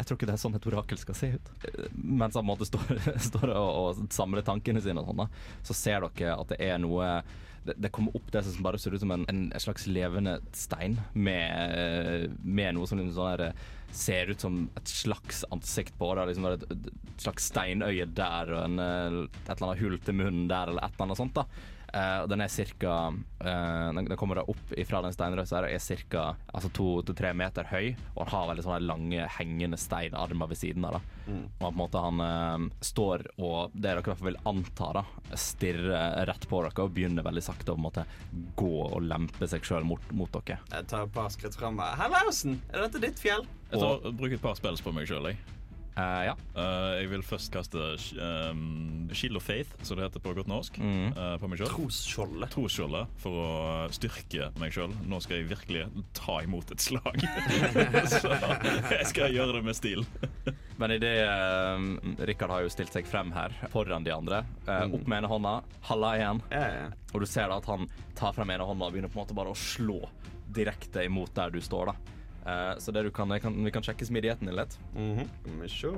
Jeg 0.00 0.08
tror 0.08 0.16
ikke 0.16 0.30
det 0.30 0.32
er 0.32 0.40
sånn 0.40 0.56
et 0.56 0.66
orakel 0.70 0.98
skal 1.00 1.16
se 1.18 1.28
ut. 1.36 1.52
Mens 1.92 2.38
han 2.38 2.46
måte 2.48 2.64
står, 2.64 2.96
står 3.28 3.52
og, 3.52 3.70
og 4.00 4.02
samler 4.14 4.44
tankene 4.46 4.80
sine, 4.80 5.04
sånn 5.04 5.26
så 5.66 5.76
ser 5.76 6.08
dere 6.08 6.38
at 6.40 6.54
det 6.54 6.60
er 6.70 6.80
noe 6.80 7.20
det, 7.66 7.74
det 7.76 7.90
kommer 7.92 8.16
opp 8.16 8.30
det 8.32 8.40
som 8.46 8.64
bare 8.64 8.78
ser 8.80 8.94
ut 8.96 9.02
som 9.02 9.10
en, 9.12 9.26
en, 9.28 9.42
slags 9.60 9.84
levende 9.90 10.38
stein 10.56 10.96
med, 11.12 12.30
med 12.40 12.76
noe 12.76 12.88
som 12.88 12.96
liksom 12.96 13.18
sånn 13.18 13.44
eh, 13.44 13.66
ser 13.92 14.30
ut 14.32 14.40
som 14.40 14.62
et 14.78 14.88
slags 14.88 15.42
ansikt 15.52 15.98
på. 15.98 16.08
Det 16.16 16.24
liksom 16.30 16.46
et, 16.48 16.64
et 16.72 17.20
slags 17.20 17.50
steinøye 17.50 18.06
der 18.16 18.54
og 18.54 18.64
en, 18.64 18.78
et 18.80 19.50
eller 19.50 19.66
annet 19.66 19.82
hull 19.82 19.98
til 20.06 20.16
munnen 20.22 20.48
der, 20.48 20.72
eller 20.72 20.86
et 20.86 20.96
eller 20.96 21.10
annet 21.10 21.20
sånt. 21.20 21.36
da. 21.36 21.44
Eh, 21.90 22.18
og 22.22 22.28
den 22.30 22.44
er 22.44 22.52
cirka 22.52 22.96
uh, 23.10 23.88
den, 23.96 24.10
kommer 24.18 24.40
da 24.40 24.44
opp 24.50 24.74
fra 24.86 25.00
den 25.04 25.14
steinrøysa 25.14 25.62
og 25.64 25.70
er 25.70 25.82
ca. 25.82 26.26
Altså 26.52 26.70
to 26.76 26.88
til 27.06 27.16
tre 27.18 27.32
meter 27.36 27.66
høy, 27.70 27.92
og 28.14 28.24
han 28.24 28.32
har 28.34 28.50
veldig 28.52 28.66
sånne 28.66 28.80
lange 28.86 29.26
hengende 29.38 29.80
steinarmer 29.80 30.50
ved 30.50 30.60
siden 30.60 30.86
av. 30.86 30.98
da. 30.98 31.34
Og 31.34 31.64
på 31.64 31.72
en 31.72 31.80
måte 31.80 32.04
han 32.06 32.22
uh, 32.24 32.68
står 32.84 33.26
og 33.38 33.74
det 33.74 33.88
dere 33.90 34.04
i 34.04 34.06
hvert 34.06 34.20
fall 34.22 34.30
vil 34.30 34.42
anta, 34.46 34.90
da, 35.00 35.04
stirrer 35.34 36.26
rett 36.30 36.46
på 36.50 36.62
dere 36.64 36.86
og 36.86 36.94
begynner 36.94 37.26
veldig 37.26 37.44
sakte 37.44 37.72
å 37.72 37.78
på 37.78 37.80
en 37.80 37.88
måte 37.88 38.06
gå 38.60 38.74
og 38.86 39.00
lempe 39.04 39.48
seg 39.50 39.66
sjøl 39.66 39.86
mot, 39.86 40.12
mot 40.14 40.30
dere. 40.40 40.60
Jeg 40.70 40.90
tar 40.90 41.08
et 41.08 41.14
par 41.14 41.30
skritt 41.34 41.58
fram. 41.58 41.80
Hallausen, 41.80 42.60
er 42.70 42.86
dette 42.86 43.02
ditt 43.02 43.22
fjell? 43.22 43.46
Jeg 43.70 43.82
tar, 43.82 44.12
bruker 44.12 44.38
et 44.38 44.44
par 44.44 44.58
spills 44.58 44.82
på 44.84 44.94
meg 44.94 45.10
sjøl. 45.10 45.32
Jeg. 45.32 45.59
Eh, 46.00 46.20
ja. 46.30 46.34
Uh, 46.56 46.94
jeg 47.00 47.10
vil 47.12 47.22
først 47.26 47.50
kaste 47.52 47.80
um, 48.16 49.08
Shield 49.12 49.36
of 49.36 49.44
Faith, 49.44 49.74
som 49.84 49.98
det 49.98 50.06
heter 50.08 50.22
på 50.24 50.32
godt 50.38 50.48
norsk, 50.50 50.78
Mm. 50.80 51.10
Uh, 51.16 51.34
på 51.42 51.48
meg 51.50 51.60
selv. 51.60 51.74
Trosskjoldet. 51.74 52.50
Trosskjoldet 52.54 53.16
for 53.20 53.36
å 53.42 53.48
styrke 53.92 54.48
meg 54.60 54.72
sjøl. 54.72 54.94
Nå 55.10 55.18
skal 55.20 55.40
jeg 55.42 55.50
virkelig 55.50 55.82
ta 56.16 56.38
imot 56.46 56.70
et 56.72 56.80
slag. 56.80 57.20
Så 58.14 58.32
jeg 58.32 59.06
skal 59.10 59.34
gjøre 59.34 59.58
det 59.58 59.64
med 59.66 59.76
stil. 59.76 60.06
Men 60.80 60.94
idet 60.96 61.12
um, 61.28 62.14
Rikard 62.24 62.54
har 62.54 62.64
jo 62.64 62.72
stilt 62.72 62.94
seg 62.96 63.08
frem 63.10 63.32
her 63.36 63.52
foran 63.72 64.06
de 64.06 64.14
andre. 64.14 64.42
eh, 64.66 64.86
opp 64.88 65.04
med 65.10 65.18
ene 65.20 65.28
hånda, 65.28 65.52
halla 65.90 66.14
igjen. 66.16 66.40
Ja, 66.54 66.62
ja. 66.78 66.86
Og 67.12 67.20
du 67.20 67.26
ser 67.28 67.50
da 67.52 67.58
at 67.60 67.68
han 67.68 67.84
tar 68.16 68.32
frem 68.36 68.54
ene 68.54 68.64
hånda 68.64 68.88
og 68.88 68.94
begynner 68.94 69.12
på 69.12 69.18
en 69.18 69.24
måte 69.26 69.36
bare 69.36 69.52
å 69.52 69.58
slå 69.58 69.98
direkte 70.56 71.04
imot 71.06 71.34
der 71.36 71.52
du 71.52 71.60
står. 71.62 71.92
da. 71.92 72.16
Eh, 72.46 72.74
så 72.80 72.92
det 72.92 73.02
du 73.04 73.10
kan, 73.14 73.28
jeg 73.34 73.42
kan, 73.44 73.56
vi 73.64 73.72
kan 73.74 73.84
sjekke 73.84 74.06
smidigheten 74.08 74.48
din 74.48 74.56
litt. 74.56 74.76
Mhm. 74.94 75.28
Skal 75.44 75.60
vi 75.60 75.68
se 75.68 75.92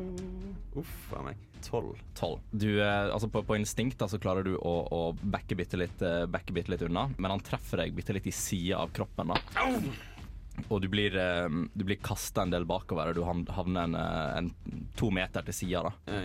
Uff 0.82 1.12
a 1.16 1.22
meg. 1.22 1.36
Tolv. 1.62 1.98
12. 2.18 2.38
Eh, 2.82 3.12
altså 3.14 3.28
på, 3.30 3.44
på 3.46 3.56
instinkt 3.58 3.98
da, 4.00 4.08
så 4.10 4.18
klarer 4.18 4.42
du 4.46 4.56
å, 4.58 4.72
å 4.90 5.02
backe 5.22 5.54
bitte 5.58 5.78
litt, 5.78 6.02
eh, 6.02 6.24
backe 6.26 6.54
bitte 6.54 6.74
litt 6.74 6.82
unna, 6.82 7.06
men 7.16 7.30
han 7.36 7.44
treffer 7.46 7.84
deg 7.84 7.94
bitte 7.94 8.16
litt 8.16 8.26
i 8.26 8.34
sida 8.34 8.80
av 8.82 8.90
kroppen. 8.96 9.30
da. 9.30 9.38
Og 10.68 10.82
du 10.82 10.88
blir, 10.92 11.14
du 11.72 11.84
blir 11.84 11.96
kasta 12.04 12.42
en 12.42 12.50
del 12.52 12.66
bakover, 12.68 13.08
og 13.08 13.16
du 13.16 13.22
havner 13.24 13.86
en, 13.86 13.94
en 13.96 14.50
to 14.98 15.08
meter 15.14 15.46
til 15.46 15.54
sida. 15.56 15.86
da. 15.88 16.18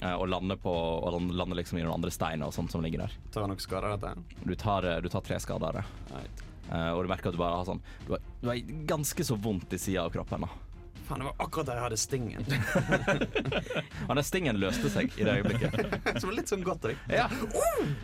Jeg 0.00 0.16
Og 0.18 0.26
lander, 0.28 0.56
på, 0.60 0.72
og 0.72 1.16
lander 1.32 1.60
liksom 1.60 1.78
i 1.78 1.82
noen 1.84 1.94
andre 1.94 2.12
steiner 2.12 2.48
og 2.48 2.54
sånt 2.56 2.72
som 2.72 2.82
ligger 2.84 3.06
der. 3.06 3.16
tar 3.32 3.48
noen 3.48 3.60
skader 3.60 3.94
av 3.94 4.00
dette. 4.00 4.44
Du 4.44 4.54
tar, 4.56 4.86
du 5.00 5.08
tar 5.12 5.24
tre 5.24 5.38
skader. 5.40 5.80
Right. 6.10 6.44
Eh, 6.70 6.90
og 6.94 7.04
du 7.04 7.10
merker 7.10 7.30
at 7.30 7.36
du 7.36 7.42
bare 7.42 7.58
har 7.58 7.66
sånn 7.66 7.80
Du 8.06 8.14
har, 8.14 8.26
du 8.42 8.50
har 8.50 8.74
ganske 8.90 9.26
så 9.26 9.34
vondt 9.34 9.74
i 9.74 9.80
sida 9.80 10.06
av 10.06 10.14
kroppen. 10.14 10.46
da 10.46 10.70
Faen, 11.10 11.18
det 11.18 11.26
var 11.26 11.34
akkurat 11.42 11.66
der 11.66 11.78
jeg 11.80 11.82
hadde 11.82 11.96
stingen. 11.98 12.44
Og 14.08 14.12
den 14.14 14.26
stingen 14.28 14.58
løste 14.62 14.90
seg 14.94 15.16
i 15.18 15.24
det 15.26 15.40
øyeblikket. 15.40 15.96
Som 16.22 16.30
var 16.30 16.36
litt 16.36 16.52
sånn 16.52 16.62
godt 16.62 16.86
òg. 16.86 17.00
Ja. 17.10 17.24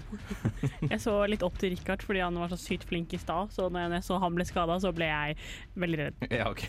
Jeg 0.90 0.98
så 1.04 1.14
litt 1.30 1.44
opp 1.46 1.54
til 1.60 1.70
Richard 1.76 2.02
fordi 2.02 2.24
han 2.24 2.34
var 2.40 2.50
så 2.50 2.58
sykt 2.58 2.88
flink 2.90 3.14
i 3.14 3.20
stad, 3.20 3.52
så 3.54 3.68
når 3.70 3.94
jeg 3.96 4.04
så 4.06 4.18
han 4.22 4.34
ble 4.34 4.44
skada, 4.46 4.76
så 4.82 4.90
ble 4.94 5.06
jeg 5.08 5.36
veldig 5.78 5.98
redd. 6.00 6.26
ja, 6.30 6.48
OK. 6.50 6.66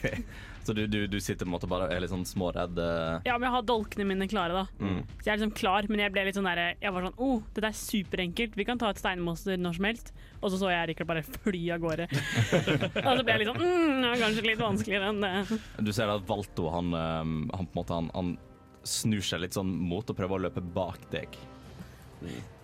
Så 0.66 0.74
du, 0.77 0.84
du, 0.89 1.00
du 1.08 1.18
sitter 1.24 1.46
på 1.46 1.50
en 1.50 1.54
måte 1.54 1.70
bare 1.70 1.89
er 1.94 2.01
litt 2.04 2.12
sånn 2.12 2.25
småredd? 2.27 2.80
Uh... 2.80 3.25
Ja, 3.27 3.38
men 3.38 3.48
jeg 3.48 3.56
har 3.56 3.68
dolkene 3.68 4.08
mine 4.10 4.27
klare, 4.30 4.63
da. 4.63 4.84
Mm. 4.84 5.04
Så 5.10 5.24
jeg 5.24 5.34
er 5.34 5.39
liksom 5.39 5.54
klar, 5.58 5.89
men 5.89 6.01
jeg 6.04 6.13
ble 6.13 6.25
litt 6.27 6.38
sånn 6.38 6.50
derre 6.50 6.68
Jeg 6.82 6.94
var 6.94 7.08
sånn 7.08 7.22
oh, 7.24 7.44
dette 7.56 7.72
er 7.72 7.77
superenkelt, 7.82 8.58
vi 8.60 8.68
kan 8.68 8.82
ta 8.82 8.92
et 8.92 9.01
steinmonster 9.01 9.62
når 9.62 9.77
som 9.77 9.89
helst. 9.89 10.12
Og 10.38 10.51
så 10.53 10.60
så 10.62 10.70
jeg 10.70 10.89
Rikard 10.91 11.10
bare 11.10 11.24
fly 11.25 11.62
av 11.74 11.82
gårde. 11.82 12.08
og 13.08 13.08
så 13.08 13.24
ble 13.25 13.34
jeg 13.34 13.41
litt 13.41 13.50
sånn 13.51 13.62
mm, 13.62 13.96
det 14.03 14.12
var 14.12 14.22
kanskje 14.22 14.46
litt 14.46 14.62
vanskeligere 14.62 15.13
enn 15.13 15.24
det. 15.24 15.60
Du 15.88 15.94
ser 15.96 16.12
at 16.13 16.27
Valto 16.29 16.70
han, 16.74 16.94
eh, 16.94 17.32
han 17.58 17.72
måte 17.74 17.98
han, 17.98 18.12
han 18.13 18.36
snur 18.88 19.24
seg 19.25 19.44
litt 19.44 19.58
sånn 19.58 19.72
mot 19.89 20.08
og 20.08 20.17
prøver 20.17 20.38
å 20.38 20.46
løpe 20.48 20.63
bak 20.63 21.10
deg. 21.12 21.39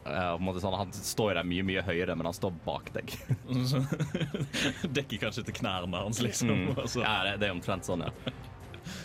Uh, 0.04 0.34
på 0.34 0.40
en 0.40 0.44
måte 0.44 0.60
sånn, 0.60 0.76
han 0.76 0.92
står 0.96 1.38
der 1.38 1.48
mye 1.48 1.64
mye 1.64 1.84
høyere, 1.86 2.16
men 2.20 2.28
han 2.28 2.36
står 2.36 2.52
bak 2.66 2.90
deg. 2.96 3.14
Dekker 4.98 5.22
kanskje 5.22 5.46
til 5.48 5.56
knærne 5.62 6.02
hans, 6.04 6.20
liksom. 6.24 6.52
Mm. 6.52 6.82
Ja, 7.00 7.14
det, 7.28 7.38
det 7.40 7.48
er 7.48 7.56
omtrent 7.56 7.88
sånn, 7.88 8.04
ja. 8.04 8.34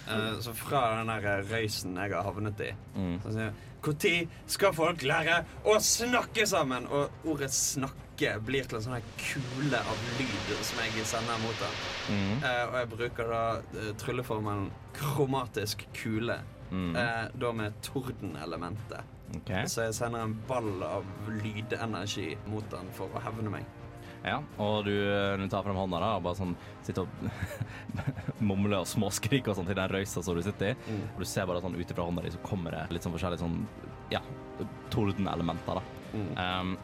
Uh, 0.08 0.34
så 0.42 0.54
fra 0.58 0.82
den 0.98 1.12
der 1.12 1.44
røysen 1.46 1.94
jeg 1.94 2.14
har 2.16 2.26
havnet 2.26 2.64
i 2.64 2.72
Mm. 2.98 3.20
så 3.22 3.30
sier 3.30 3.44
jeg 3.44 3.67
Når 3.84 4.28
skal 4.46 4.74
folk 4.74 5.02
lære 5.06 5.44
å 5.64 5.78
snakke 5.80 6.46
sammen? 6.46 6.86
Og 6.86 7.10
ordet 7.24 7.50
'snakke' 7.50 8.40
blir 8.44 8.66
til 8.66 8.78
en 8.78 8.82
sånn 8.82 9.02
kule 9.16 9.78
av 9.78 9.98
lyd 10.18 10.50
som 10.62 10.78
jeg 10.82 11.06
sender 11.06 11.38
mot 11.38 11.60
den. 11.62 11.76
Mm. 12.10 12.42
Eh, 12.42 12.64
og 12.66 12.76
jeg 12.78 12.88
bruker 12.88 13.30
da 13.30 13.42
eh, 13.78 13.92
trylleformelen 13.94 14.70
kromatisk 14.94 15.86
kule. 15.94 16.40
Mm. 16.70 16.96
Eh, 16.96 17.28
da 17.40 17.52
med 17.52 17.72
tordenelementet. 17.82 19.04
Okay. 19.36 19.66
Så 19.68 19.82
jeg 19.86 19.94
sender 19.94 20.24
en 20.24 20.34
ball 20.48 20.82
av 20.82 21.04
lydenergi 21.28 22.36
mot 22.46 22.64
den 22.70 22.90
for 22.96 23.12
å 23.14 23.22
hevne 23.22 23.50
meg. 23.50 23.77
Ja, 24.26 24.40
og 24.58 24.82
du, 24.88 24.92
eh, 24.92 25.36
du 25.38 25.46
tar 25.50 25.62
frem 25.66 25.78
hånda 25.78 26.00
da, 26.02 26.10
og 26.18 26.24
bare 26.26 26.38
sånn 26.38 26.54
sitter 26.86 27.04
og 27.04 27.08
mumler 28.50 28.80
og 28.80 28.90
småskriker 28.90 29.52
og 29.52 29.58
sånn 29.58 29.68
til 29.68 29.78
den 29.78 29.92
røysa 29.92 30.22
som 30.24 30.36
du 30.38 30.42
sitter 30.44 30.72
i. 30.72 30.76
Mm. 30.88 31.04
Og 31.14 31.22
du 31.22 31.28
ser 31.28 31.48
bare 31.48 31.62
sånn 31.64 31.78
ut 31.78 31.94
ifra 31.94 32.06
hånda 32.08 32.24
di 32.26 32.34
så 32.34 32.42
kommer 32.44 32.74
det 32.74 32.84
litt 32.94 33.06
sånn 33.06 33.14
forskjellige 33.14 33.44
sånn, 33.44 33.58
ja, 34.14 34.22
tordenelementer 34.94 35.80
da. 35.80 35.86
Mm. 36.12 36.30
Um, 36.34 36.76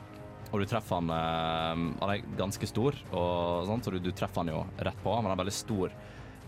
og 0.54 0.60
du 0.60 0.68
treffer 0.68 1.00
han 1.00 1.08
uh, 1.08 1.78
Han 1.98 2.10
er 2.12 2.26
ganske 2.38 2.68
stor, 2.68 2.94
og 3.16 3.64
sånt, 3.66 3.86
så 3.86 3.94
du, 3.94 3.98
du 4.04 4.12
treffer 4.14 4.44
han 4.44 4.52
jo 4.52 4.60
rett 4.78 5.00
på, 5.02 5.14
men 5.16 5.30
han 5.30 5.34
er 5.34 5.42
veldig 5.42 5.56
stor. 5.56 5.94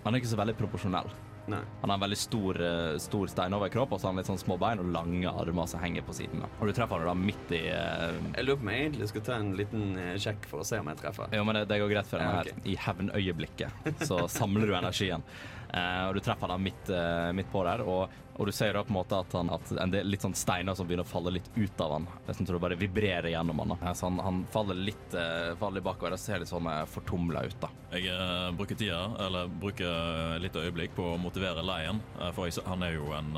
Han 0.04 0.14
er 0.14 0.22
ikke 0.22 0.34
så 0.36 0.38
veldig 0.38 0.54
proporsjonell. 0.60 1.10
Nei. 1.50 1.60
Han 1.80 1.90
har 1.90 1.98
en 1.98 2.02
veldig 2.02 2.18
stor, 2.18 2.58
eh, 2.62 2.96
stor 3.02 3.30
steinoverkropp 3.30 3.92
og 3.94 4.00
så 4.00 4.08
har 4.08 4.14
han 4.14 4.20
litt 4.20 4.30
sånn 4.30 4.40
små 4.40 4.56
bein 4.60 4.82
og 4.82 4.88
lange 4.94 5.30
armer 5.30 5.68
som 5.70 5.82
henger 5.82 6.06
på 6.06 6.16
siden. 6.18 6.42
Og 6.46 6.66
du 6.66 6.74
treffer 6.74 6.98
han 7.02 7.10
da 7.10 7.16
midt 7.18 7.54
i 7.54 7.62
uh... 7.70 8.16
Jeg 8.34 8.46
lurer 8.46 8.60
på 8.60 8.66
om 8.66 8.72
jeg 8.72 8.86
egentlig 8.86 9.10
skal 9.12 9.26
ta 9.28 9.36
en 9.40 9.52
liten 9.58 9.84
eh, 10.02 10.14
sjekk 10.22 10.48
for 10.50 10.64
å 10.64 10.66
se 10.66 10.80
om 10.82 10.90
jeg 10.92 11.02
treffer. 11.02 11.36
Jo, 11.38 11.44
men 11.46 11.60
det, 11.60 11.66
det 11.70 11.80
går 11.82 11.92
greit 11.94 12.10
for 12.10 12.22
deg 12.22 12.26
Ja, 12.26 12.40
her. 12.40 12.64
I 12.66 12.78
hevnøyeblikket 12.86 14.02
så 14.08 14.24
samler 14.38 14.66
du 14.66 14.76
energien. 14.78 15.26
Eh, 15.76 16.09
og 16.09 16.14
du 16.16 16.23
treffer 16.25 16.52
han 16.52 16.62
midt, 16.62 16.88
eh, 16.88 17.33
midt 17.37 17.50
på 17.52 17.62
der, 17.66 17.83
og, 17.85 18.12
og 18.37 18.49
du 18.49 18.52
ser 18.52 18.73
da 18.73 18.83
på 18.85 18.92
en 18.92 18.97
måte 18.97 19.18
at, 19.21 19.35
han, 19.37 19.50
at 19.52 19.73
en 19.83 19.92
del 19.92 20.09
litt 20.09 20.25
sånn 20.25 20.37
steiner 20.37 20.76
som 20.76 20.88
begynner 20.88 21.04
å 21.04 21.11
falle 21.11 21.35
litt 21.35 21.50
ut 21.56 21.83
av 21.85 21.97
han. 21.97 22.06
Nesten 22.28 22.49
så 22.49 22.56
det 22.56 22.62
bare 22.64 22.78
vibrerer 22.80 23.28
gjennom 23.33 23.61
han. 23.61 23.75
da. 23.75 23.78
Eh, 23.83 23.97
så 23.99 24.09
han, 24.09 24.21
han 24.25 24.42
faller 24.52 24.80
litt, 24.88 25.16
faller 25.61 25.85
bakover 25.85 26.16
og 26.16 26.23
ser 26.23 26.40
litt 26.40 26.52
sånn 26.52 26.68
fortumla 26.92 27.45
ut. 27.47 27.59
da. 27.61 27.71
Jeg 27.97 28.09
uh, 28.12 28.49
bruker 28.56 28.78
tida, 28.78 29.02
eller 29.23 29.52
bruker 29.62 30.40
litt 30.42 30.56
øyeblikk 30.56 30.97
på 30.97 31.12
å 31.12 31.21
motivere 31.21 31.64
Lion. 31.64 32.00
for 32.35 32.49
jeg, 32.49 32.64
han 32.66 32.85
er 32.85 32.97
jo 32.97 33.12
en, 33.16 33.37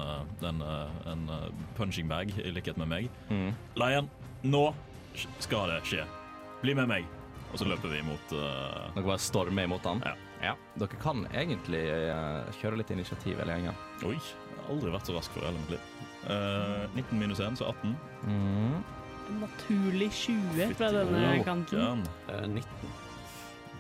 en, 0.48 0.62
en 1.12 1.26
punching 1.76 2.08
bag, 2.10 2.32
i 2.38 2.52
likhet 2.54 2.78
med 2.80 2.90
meg. 2.90 3.10
Mm. 3.30 3.50
Lion, 3.82 4.10
nå 4.46 4.64
skal 5.42 5.74
det 5.74 5.82
skje. 5.90 6.06
Bli 6.62 6.74
med 6.78 6.90
meg. 6.90 7.10
Og 7.52 7.60
så 7.60 7.68
løper 7.68 7.92
vi 7.92 8.02
mot 8.04 8.34
uh... 8.36 8.88
Dere 8.94 9.06
bare 9.06 9.20
stormer 9.22 9.68
imot 9.68 9.86
han. 9.88 10.02
Ja. 10.04 10.16
Dere 10.40 10.98
kan 11.02 11.24
egentlig 11.34 11.80
eh, 11.90 12.52
kjøre 12.60 12.78
litt 12.78 12.90
initiativ 12.94 13.38
hele 13.42 13.56
gjengen. 13.56 13.74
Oi, 14.06 14.14
jeg 14.14 14.60
har 14.62 14.68
aldri 14.74 14.92
vært 14.94 15.08
så 15.10 15.16
rask 15.16 15.32
for 15.34 15.42
hele 15.46 15.58
mitt 15.64 15.72
liv. 15.74 15.86
Eh, 16.30 16.84
19 16.94 17.18
minus 17.18 17.40
1, 17.42 17.58
så 17.58 17.66
18. 17.72 17.96
Mm. 18.28 18.76
Naturlig 19.42 20.10
20 20.14 20.74
fra 20.78 20.92
denne 20.94 21.24
Fytti 21.32 21.44
kanten. 21.48 21.82
Jan, 21.82 22.04
Eh, 22.28 22.46
19. 22.46 22.92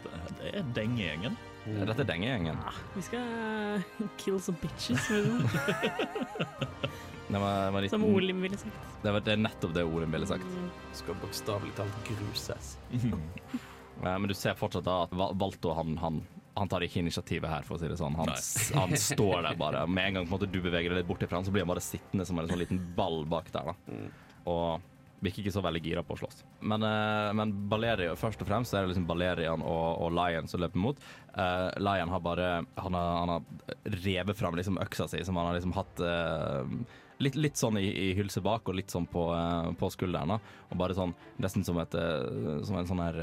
det, 0.02 0.10
det 0.40 0.50
er 0.58 0.66
dengegjengen. 0.76 1.38
Dette 1.68 2.00
er 2.00 2.08
dengegjengen. 2.08 2.58
Ah, 2.64 2.76
vi 2.94 3.02
skal 3.04 3.82
kill 4.16 4.38
some 4.40 4.58
bitches, 4.62 5.08
liksom. 5.10 5.42
Det 7.28 7.36
var, 7.42 7.64
det 7.66 7.72
var 7.74 7.82
litt- 7.84 7.90
som 7.92 8.04
Olim 8.08 8.38
ville 8.40 8.56
sagt. 8.56 8.76
det, 9.02 9.10
var, 9.12 9.20
det 9.20 9.32
er 9.34 9.40
nettopp 9.42 9.74
det 9.76 9.82
Olin 9.84 10.08
ville 10.14 10.24
sagt. 10.26 10.46
Mm. 10.48 10.70
Skal 10.96 11.14
bokstavelig 11.22 11.74
talt 11.76 11.98
gruses. 12.08 12.78
Eh, 13.98 14.14
Men 14.14 14.28
du 14.30 14.34
ser 14.38 14.54
fortsatt 14.54 14.84
da 14.86 14.92
at 15.08 15.10
Val- 15.18 15.32
Valto 15.34 15.72
han, 15.74 15.96
han, 15.98 16.20
han 16.58 16.70
tar 16.70 16.84
ikke 16.86 17.00
initiativet 17.02 17.50
her, 17.50 17.64
for 17.66 17.76
å 17.76 17.80
si 17.80 17.88
det 17.90 17.98
sånn. 18.00 18.16
Han, 18.18 18.34
han 18.78 18.94
står 18.98 19.46
der 19.46 19.58
bare. 19.60 19.86
Med 19.86 20.10
en 20.10 20.20
gang 20.20 20.30
måte, 20.30 20.50
du 20.50 20.60
beveger 20.60 20.92
deg 20.92 21.02
litt 21.02 21.08
bort 21.08 21.22
ifra 21.24 21.38
han, 21.40 21.46
så 21.46 21.54
blir 21.54 21.64
han 21.64 21.72
bare 21.72 21.84
sittende 21.84 22.26
som 22.28 22.38
en 22.40 22.50
sånn 22.50 22.62
liten 22.62 22.80
ball 22.98 23.22
bak 23.30 23.52
der. 23.54 23.72
da. 23.72 23.98
Og 24.48 24.94
virker 25.24 25.42
ikke 25.42 25.54
så 25.54 25.62
veldig 25.64 25.82
gira 25.82 26.04
på 26.06 26.14
å 26.14 26.20
slåss. 26.20 26.42
Men, 26.70 26.84
uh, 26.86 27.30
men 27.36 27.52
Balerian, 27.70 28.18
først 28.18 28.42
og 28.44 28.48
fremst 28.50 28.74
er 28.74 28.84
det 28.84 28.92
liksom 28.92 29.08
Balerian 29.08 29.64
og, 29.66 30.04
og 30.04 30.14
Lion 30.14 30.48
som 30.50 30.62
løper 30.62 30.82
mot. 30.82 31.02
Uh, 31.34 31.70
Lion 31.82 32.12
har 32.12 32.22
bare 32.22 32.48
Han 32.78 32.94
har, 32.94 33.10
han 33.22 33.34
har 33.34 33.98
revet 34.04 34.38
fram 34.38 34.56
liksom 34.58 34.78
øksa 34.82 35.08
si, 35.10 35.24
som 35.26 35.38
han 35.38 35.50
har 35.50 35.58
liksom 35.58 35.74
hatt 35.76 36.02
uh, 36.04 36.62
litt, 37.22 37.38
litt 37.38 37.58
sånn 37.58 37.80
i, 37.80 37.88
i 37.88 38.08
hylse 38.18 38.42
bak 38.44 38.70
og 38.70 38.78
litt 38.78 38.94
sånn 38.94 39.08
på, 39.10 39.26
på 39.78 39.90
skulderen. 39.94 40.38
Og 40.38 40.78
bare 40.78 40.96
sånn 40.96 41.16
nesten 41.42 41.66
som, 41.66 41.80
et, 41.82 41.98
som 42.66 42.78
en 42.78 42.90
sånn 42.90 43.02
her 43.02 43.22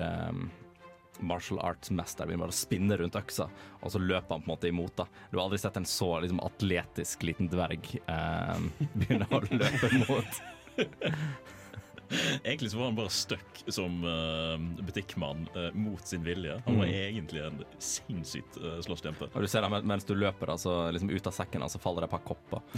martial 1.20 1.60
arts-mester 1.64 2.28
begynner 2.28 2.48
bare 2.48 2.56
å 2.56 2.58
spinne 2.58 2.98
rundt 3.00 3.18
øksa, 3.20 3.48
og 3.82 3.92
så 3.92 4.02
løper 4.02 4.36
han 4.36 4.44
på 4.44 4.50
en 4.50 4.54
måte 4.54 4.72
imot. 4.72 4.96
da. 4.98 5.06
Du 5.32 5.38
har 5.38 5.46
aldri 5.46 5.60
sett 5.62 5.78
en 5.80 5.90
så 5.90 6.10
liksom, 6.24 6.42
atletisk 6.44 7.24
liten 7.28 7.50
dverg 7.52 7.84
eh, 8.06 8.58
begynne 9.00 9.28
å 9.32 9.44
løpe 9.50 9.92
mot. 10.06 10.32
Egentlig 12.44 12.72
så 12.72 12.78
var 12.78 12.86
han 12.86 12.98
bare 13.00 13.10
stuck 13.10 13.64
som 13.74 14.04
uh, 14.06 14.84
butikkmann 14.86 15.48
uh, 15.56 15.74
mot 15.74 16.08
sin 16.08 16.24
vilje. 16.24 16.62
Han 16.66 16.78
var 16.78 16.86
egentlig 16.86 17.42
en 17.42 17.64
sinnssykt 17.82 18.58
uh, 18.62 18.78
slåsskjempe. 18.86 19.26
Og 19.34 19.42
du 19.42 19.48
ser 19.50 19.66
da, 19.66 19.82
mens 19.82 20.06
du 20.06 20.14
løper, 20.14 20.46
da, 20.54 20.58
så 20.62 20.92
liksom 20.94 21.10
ut 21.10 21.28
av 21.32 21.34
sekken 21.34 21.66
så 21.72 21.82
faller 21.82 22.06
det 22.06 22.12
et 22.12 22.14
par 22.14 22.26
kopper. 22.30 22.62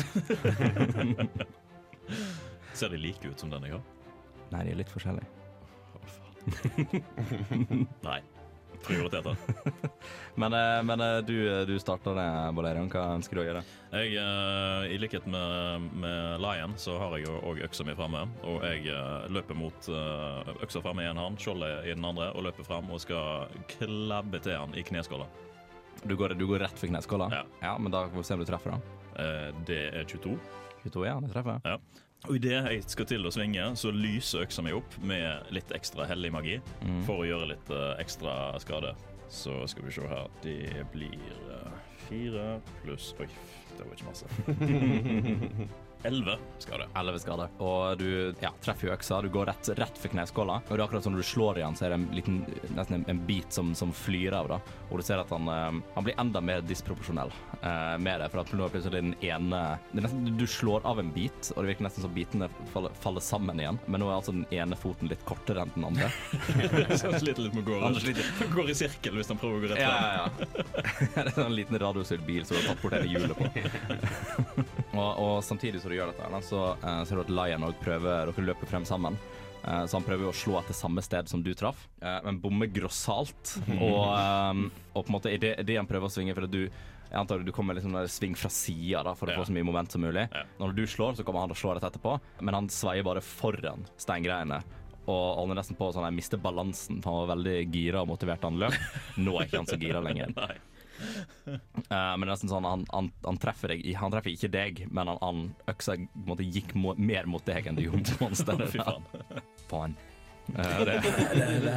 Ser 2.78 2.90
de 2.94 2.98
like 3.02 3.28
ut 3.28 3.40
som 3.40 3.50
den 3.52 3.64
jeg 3.68 3.74
har? 3.76 3.84
Nei, 4.54 4.62
de 4.64 4.72
er 4.72 4.80
litt 4.80 4.94
forskjellige. 4.94 5.37
Nei. 8.08 8.20
Prioriteter. 8.86 9.36
Men, 10.38 10.54
eh, 10.54 10.84
men 10.84 11.02
eh, 11.02 11.18
du, 11.26 11.66
du 11.66 11.80
starter 11.82 12.14
det, 12.14 12.26
Bolerian. 12.54 12.90
Hva 12.94 13.08
ønsker 13.16 13.40
du 13.40 13.42
å 13.42 13.46
gjøre? 13.48 13.64
Jeg, 13.90 14.12
eh, 14.22 14.84
I 14.94 15.00
likhet 15.02 15.26
med, 15.26 15.88
med 15.98 16.44
Lion 16.44 16.76
så 16.78 16.94
har 17.02 17.16
jeg 17.18 17.32
òg 17.34 17.64
øksa 17.66 17.88
mi 17.88 17.96
framme. 17.98 18.22
Og 18.46 18.62
jeg 18.68 18.86
eh, 18.94 19.26
løper 19.34 19.58
mot 19.58 19.90
eh, 19.90 20.52
øksa 20.62 20.84
framme 20.86 21.08
i 21.08 21.10
en 21.10 21.18
hånd, 21.18 21.42
skjoldet 21.42 21.90
i 21.90 21.96
den 21.96 22.06
andre, 22.06 22.30
og 22.38 22.46
løper 22.46 22.68
fram 22.70 22.94
og 22.94 23.02
skal 23.02 23.50
klabbe 23.74 24.44
til 24.46 24.60
han 24.62 24.78
i 24.78 24.86
kneskåla. 24.86 25.26
Du 26.06 26.14
går, 26.14 26.38
du 26.38 26.46
går 26.46 26.62
rett 26.68 26.78
for 26.78 26.92
kneskåla? 26.92 27.32
Ja. 27.34 27.74
men 27.82 27.92
da 27.92 28.06
får 28.12 28.22
vi 28.22 28.28
se 28.30 28.38
om 28.38 28.46
du 28.46 28.50
treffer, 28.52 28.78
da. 28.78 28.98
Eh, 29.18 29.50
det 29.66 29.82
er 29.90 30.06
22. 30.06 30.38
22, 30.86 31.08
ja, 31.10 31.18
det 31.24 31.34
treffer. 31.34 31.66
Ja. 31.66 31.80
Og 32.26 32.36
idet 32.36 32.56
jeg 32.58 32.84
skal 32.90 33.06
til 33.06 33.26
å 33.28 33.32
svinge, 33.32 33.76
så 33.78 33.92
lyser 33.94 34.42
øksa 34.48 34.64
mi 34.66 34.72
opp 34.76 34.98
med 35.06 35.52
litt 35.54 35.70
ekstra 35.72 36.08
hellig 36.10 36.32
magi 36.34 36.58
Mm. 36.84 37.04
for 37.06 37.22
å 37.22 37.28
gjøre 37.30 37.48
litt 37.54 37.70
eh, 37.70 37.94
ekstra 38.02 38.58
skade. 38.60 38.96
Så 39.30 39.68
skal 39.68 39.86
vi 39.86 39.92
se 39.92 40.02
her. 40.08 40.28
Det 40.44 40.86
blir 40.92 41.14
eh, 41.14 41.72
fire 42.08 42.60
pluss 42.84 43.14
Oi, 43.20 43.28
det 43.78 43.86
var 43.86 43.94
ikke 43.96 44.10
masse. 44.10 44.26
Elleve 46.04 46.38
skade. 46.60 46.86
11 46.96 47.20
skader. 47.20 47.50
Og 47.64 47.98
du 48.00 48.34
ja, 48.42 48.52
treffer 48.64 48.88
jo 48.88 48.94
øksa. 48.94 49.22
Du 49.26 49.30
går 49.34 49.50
rett, 49.50 49.70
rett 49.80 49.98
for 49.98 50.14
kneskåla. 50.14 50.60
Og 50.68 50.70
det 50.70 50.78
er 50.78 50.84
akkurat 50.86 51.04
som 51.06 51.16
når 51.16 51.24
du 51.24 51.28
slår 51.30 51.60
i 51.60 51.64
han, 51.66 51.76
så 51.76 51.88
er 51.88 51.94
det 51.94 51.98
en 52.00 52.06
liten, 52.16 52.38
nesten 52.78 53.00
en, 53.00 53.06
en 53.12 53.22
bit 53.28 53.54
som, 53.54 53.74
som 53.76 53.94
flyr 53.96 54.36
av. 54.38 54.52
da. 54.54 54.60
Og 54.92 55.02
du 55.02 55.06
ser 55.08 55.22
at 55.22 55.32
han, 55.34 55.50
eh, 55.52 55.80
han 55.96 56.06
blir 56.08 56.18
enda 56.22 56.42
mer 56.44 56.62
disproporsjonell 56.68 57.34
eh, 57.62 57.96
med 58.04 58.22
det. 58.24 58.30
For 58.34 58.44
at 58.44 58.54
nå 58.54 58.68
er 58.68 58.74
plutselig 58.76 59.02
den 59.02 59.16
ene 59.26 59.64
det 59.92 60.02
er 60.02 60.08
nesten, 60.08 60.30
Du 60.38 60.46
slår 60.48 60.86
av 60.88 61.02
en 61.02 61.12
bit, 61.16 61.52
og 61.56 61.64
det 61.64 61.74
virker 61.74 61.88
nesten 61.88 62.06
som 62.06 62.14
bitene 62.16 62.50
faller, 62.74 62.94
faller 63.04 63.26
sammen 63.26 63.60
igjen. 63.64 63.82
Men 63.88 64.04
nå 64.04 64.12
er 64.12 64.18
altså 64.20 64.36
den 64.38 64.46
ene 64.54 64.78
foten 64.80 65.10
litt 65.12 65.26
kortere 65.28 65.66
enn 65.66 65.74
den 65.76 65.88
andre. 65.90 66.12
Så 66.98 67.10
han 67.12 67.20
sliter 67.20 67.44
litt 67.48 67.58
med 67.58 67.66
å 67.66 67.70
gå, 67.72 67.82
Han 67.82 68.54
går 68.54 68.72
i 68.74 68.78
sirkel 68.78 69.18
hvis 69.18 69.34
han 69.34 69.42
prøver 69.42 69.58
å 69.58 69.66
gå 69.66 69.74
rett 69.74 69.82
Ja, 69.82 69.92
frem. 69.98 70.06
ja, 70.14 70.24
ja. 70.24 70.66
det 71.18 71.24
er 71.24 71.32
en 71.34 71.38
sånn 71.42 71.58
liten 71.58 71.82
radiostyrt 71.82 72.26
bil 72.28 72.46
som 72.46 72.58
du 72.58 72.64
har 72.64 72.74
tatt 72.74 72.84
bort 72.86 72.98
hele 72.98 73.10
hjulet 73.12 73.34
på. 73.38 74.76
og, 75.00 75.20
og 75.24 75.36
samtidig 75.46 75.82
som 75.82 75.92
du 75.94 75.98
gjør 75.98 76.12
dette, 76.14 76.42
så 76.48 76.64
uh, 76.82 77.02
ser 77.08 77.20
du 77.20 77.26
at 77.26 77.34
Lion 77.40 77.68
òg 77.70 77.78
prøver 77.84 78.32
Dere 78.32 78.48
løper 78.52 78.70
frem 78.70 78.86
sammen. 78.88 79.18
Uh, 79.64 79.84
så 79.86 79.98
han 79.98 80.06
prøver 80.06 80.30
å 80.30 80.36
slå 80.36 80.60
etter 80.62 80.78
samme 80.78 81.02
sted 81.04 81.30
som 81.30 81.42
du 81.44 81.52
traff, 81.58 81.88
uh, 82.04 82.20
men 82.28 82.42
bommer 82.44 82.70
grossalt. 82.72 83.58
og, 83.78 84.04
um, 84.14 84.68
og 84.94 85.02
på 85.04 85.10
en 85.10 85.18
måte 85.18 85.34
idet 85.34 85.58
det 85.68 85.80
han 85.80 85.90
prøver 85.90 86.08
å 86.08 86.14
svinge 86.14 86.36
For 86.38 86.48
at 86.48 86.54
du 86.54 86.64
jeg 87.08 87.22
antar 87.22 87.40
du 87.40 87.54
kommer 87.56 87.78
liksom 87.78 87.94
sving 88.12 88.34
fra 88.36 88.50
sida 88.52 89.14
for 89.16 89.30
å 89.30 89.32
Ja. 89.32 89.38
få 89.40 89.46
så 89.48 89.54
mye 89.56 89.64
moment 89.64 89.92
som 89.92 90.02
mulig. 90.04 90.28
Ja. 90.28 90.44
Når 90.60 90.76
du 90.76 90.84
slår, 90.84 91.16
så 91.16 91.24
kommer 91.24 91.40
han 91.40 91.52
og 91.52 91.56
slår 91.56 91.80
rett 91.80 91.88
etterpå, 91.88 92.20
men 92.42 92.54
han 92.54 92.68
sveier 92.68 93.04
bare 93.04 93.22
foran 93.24 93.86
steingreiene. 93.98 94.62
Og 95.08 95.38
holder 95.40 95.56
nesten 95.56 95.78
på 95.80 95.88
sånn 95.88 96.02
sånn, 96.02 96.10
jeg 96.10 96.18
mister 96.18 96.38
balansen, 96.38 97.02
for 97.02 97.12
han 97.14 97.22
var 97.28 97.36
veldig 97.38 97.72
gira 97.72 98.02
og 98.02 98.10
motivert 98.10 98.42
da 98.42 98.50
han 98.50 98.60
løp. 98.60 98.74
Nå 99.16 99.38
er 99.40 99.48
ikke 99.48 99.62
han 99.62 99.70
så 99.70 99.80
gira 99.80 100.02
lenger. 100.04 100.34
Eh, 101.48 101.56
men 101.88 102.26
det 102.26 102.28
er 102.28 102.34
nesten 102.34 102.52
sånn 102.52 102.66
han, 102.68 102.82
han, 102.92 103.08
han 103.24 103.38
treffer 103.40 103.72
deg 103.72 103.86
Han 103.96 104.12
treffer 104.12 104.34
ikke 104.34 104.50
deg, 104.52 104.82
men 104.92 105.08
han, 105.08 105.20
han 105.22 105.42
øksa 105.72 105.96
på 105.96 106.26
måte, 106.28 106.44
gikk 106.44 106.74
mo 106.76 106.96
mer 107.00 107.30
mot 107.30 107.46
deg 107.48 107.70
enn 107.70 107.78
det 107.78 107.86
gjorde 107.88 108.04
mot 108.04 108.26
monsteret. 108.26 108.70
Fy 108.74 108.84
faen. 108.84 109.08
Faen. 109.72 109.98
Eh, 110.52 110.80
det. 110.88 110.98
Det, 111.04 111.50
det, 111.64 111.76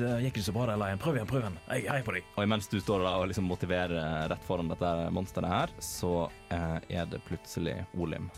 det 0.00 0.12
gikk 0.24 0.38
ikke 0.38 0.46
så 0.48 0.56
bra 0.56 0.68
der, 0.70 0.80
Lion. 0.80 1.00
Prøv 1.02 1.18
igjen, 1.18 1.30
prøv 1.30 1.44
igjen. 1.44 1.58
Jeg 1.68 1.88
heier 1.92 2.06
på 2.06 2.16
deg. 2.16 2.30
Og 2.36 2.46
imens 2.46 2.70
du 2.72 2.78
står 2.80 3.04
der 3.04 3.24
og 3.24 3.32
liksom 3.32 3.48
motiverer 3.50 4.30
rett 4.32 4.46
foran 4.48 4.70
dette 4.72 4.92
monsteret 5.16 5.52
her, 5.52 5.74
så 5.84 6.14
uh, 6.28 6.78
er 6.88 7.10
det 7.10 7.20
plutselig 7.28 7.80
Olim 7.98 8.30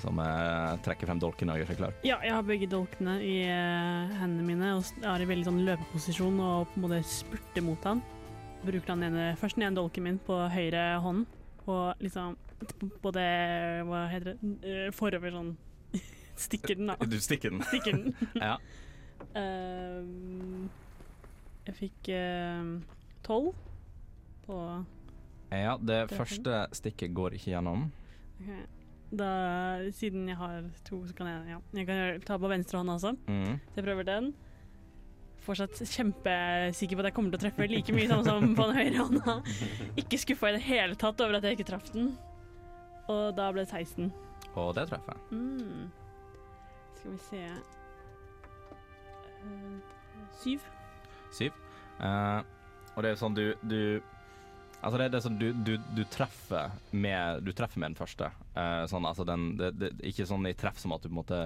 som 0.00 0.18
eh, 0.18 0.74
trekker 0.84 1.08
frem 1.08 1.20
dolkene 1.22 1.54
og 1.54 1.62
gjør 1.62 1.70
seg 1.70 1.80
klar. 1.80 1.94
Ja, 2.06 2.18
jeg 2.24 2.34
har 2.34 2.46
begge 2.46 2.68
dolkene 2.70 3.16
i 3.22 3.36
eh, 3.46 4.14
hendene 4.18 4.46
mine 4.46 4.72
og 4.78 5.06
er 5.06 5.22
i 5.22 5.28
veldig 5.28 5.48
sånn 5.48 5.62
løpeposisjon 5.68 6.40
og 6.42 6.72
på 6.72 6.80
en 6.80 6.86
måte 6.86 7.00
spurter 7.08 7.66
mot 7.66 7.88
han. 7.88 8.02
Bruker 8.64 8.94
han 8.94 9.04
ene, 9.04 9.26
først 9.40 9.58
den 9.58 9.66
ene 9.66 9.76
dolken 9.76 10.06
min 10.06 10.18
på 10.24 10.36
høyre 10.52 10.84
hånd 11.04 11.26
og 11.68 12.00
liksom 12.04 12.36
både 13.04 13.22
Hva 13.88 14.06
heter 14.12 14.32
det? 14.32 14.52
Eh, 14.64 14.88
Forover 14.94 15.34
sånn 15.34 15.52
Stikker 16.46 16.78
den, 16.78 16.88
da. 16.90 16.96
Du 17.06 17.18
stikker 17.22 17.52
den. 17.52 17.62
Stikker 17.68 17.98
den. 17.98 18.16
Ja. 18.40 18.56
Uh, 19.34 20.66
jeg 21.64 21.76
fikk 21.78 22.08
tolv 23.24 23.54
på 24.44 24.56
ja, 25.54 25.76
det 25.78 26.08
treffen. 26.08 26.18
første 26.18 26.58
stikket 26.76 27.14
går 27.14 27.36
ikke 27.38 27.52
gjennom. 27.54 27.86
Okay. 28.40 28.64
Da, 29.14 29.28
Siden 29.94 30.26
jeg 30.28 30.36
har 30.40 30.64
to, 30.86 31.04
så 31.06 31.14
kan 31.16 31.30
jeg 31.30 31.54
ja. 31.54 31.60
Jeg 31.78 31.86
kan 31.88 32.24
ta 32.26 32.38
på 32.40 32.50
venstre 32.50 32.80
hånd 32.80 32.90
også. 32.96 33.14
Mm. 33.28 33.60
Så 33.70 33.78
jeg 33.78 33.86
prøver 33.86 34.08
den. 34.08 34.32
Fortsatt 35.44 35.76
kjempesikker 35.76 36.96
på 36.96 37.04
at 37.04 37.10
jeg 37.10 37.16
kommer 37.16 37.34
til 37.34 37.40
å 37.40 37.44
treffe 37.44 37.68
like 37.68 37.94
mye 37.96 38.08
sånn 38.08 38.24
som 38.24 38.54
på 38.56 38.68
den 38.70 38.78
høyre 38.80 39.04
hånda. 39.04 39.36
Ikke 40.00 40.20
skuffa 40.20 40.50
i 40.50 40.56
det 40.56 40.64
hele 40.64 40.96
tatt 41.00 41.20
over 41.20 41.38
at 41.38 41.44
jeg 41.44 41.58
ikke 41.58 41.68
traff 41.74 41.92
den. 41.92 42.14
Og 43.12 43.34
da 43.36 43.50
ble 43.52 43.66
det 43.66 43.70
16. 43.70 44.08
Og 44.54 44.72
det 44.78 44.88
treffer. 44.88 45.20
Mm. 45.34 45.88
Skal 46.96 47.12
vi 47.12 47.22
se 47.28 47.46
Eh, 49.44 49.76
Syv. 50.42 50.60
Syv. 51.32 51.52
Uh, 52.00 52.42
og 52.94 53.04
det 53.04 53.12
er 53.12 53.18
sånn 53.18 53.36
du, 53.36 53.44
du 53.62 53.78
Altså 54.84 54.98
det 54.98 55.04
er 55.04 55.12
det 55.14 55.20
som 55.22 55.36
du, 55.38 55.46
du, 55.64 55.76
du 55.94 56.00
treffer 56.10 56.72
med 56.90 57.44
Du 57.46 57.52
treffer 57.56 57.80
med 57.80 57.92
den 57.92 57.98
første. 57.98 58.28
Uh, 58.56 58.84
sånn, 58.90 59.06
altså 59.08 59.24
den, 59.28 59.52
det, 59.60 59.70
det, 59.78 59.92
ikke 60.10 60.26
sånn 60.28 60.48
i 60.50 60.56
treff 60.58 60.80
som 60.82 60.92
at 60.96 61.04
du 61.04 61.08
på 61.08 61.14
en 61.14 61.20
måte 61.22 61.40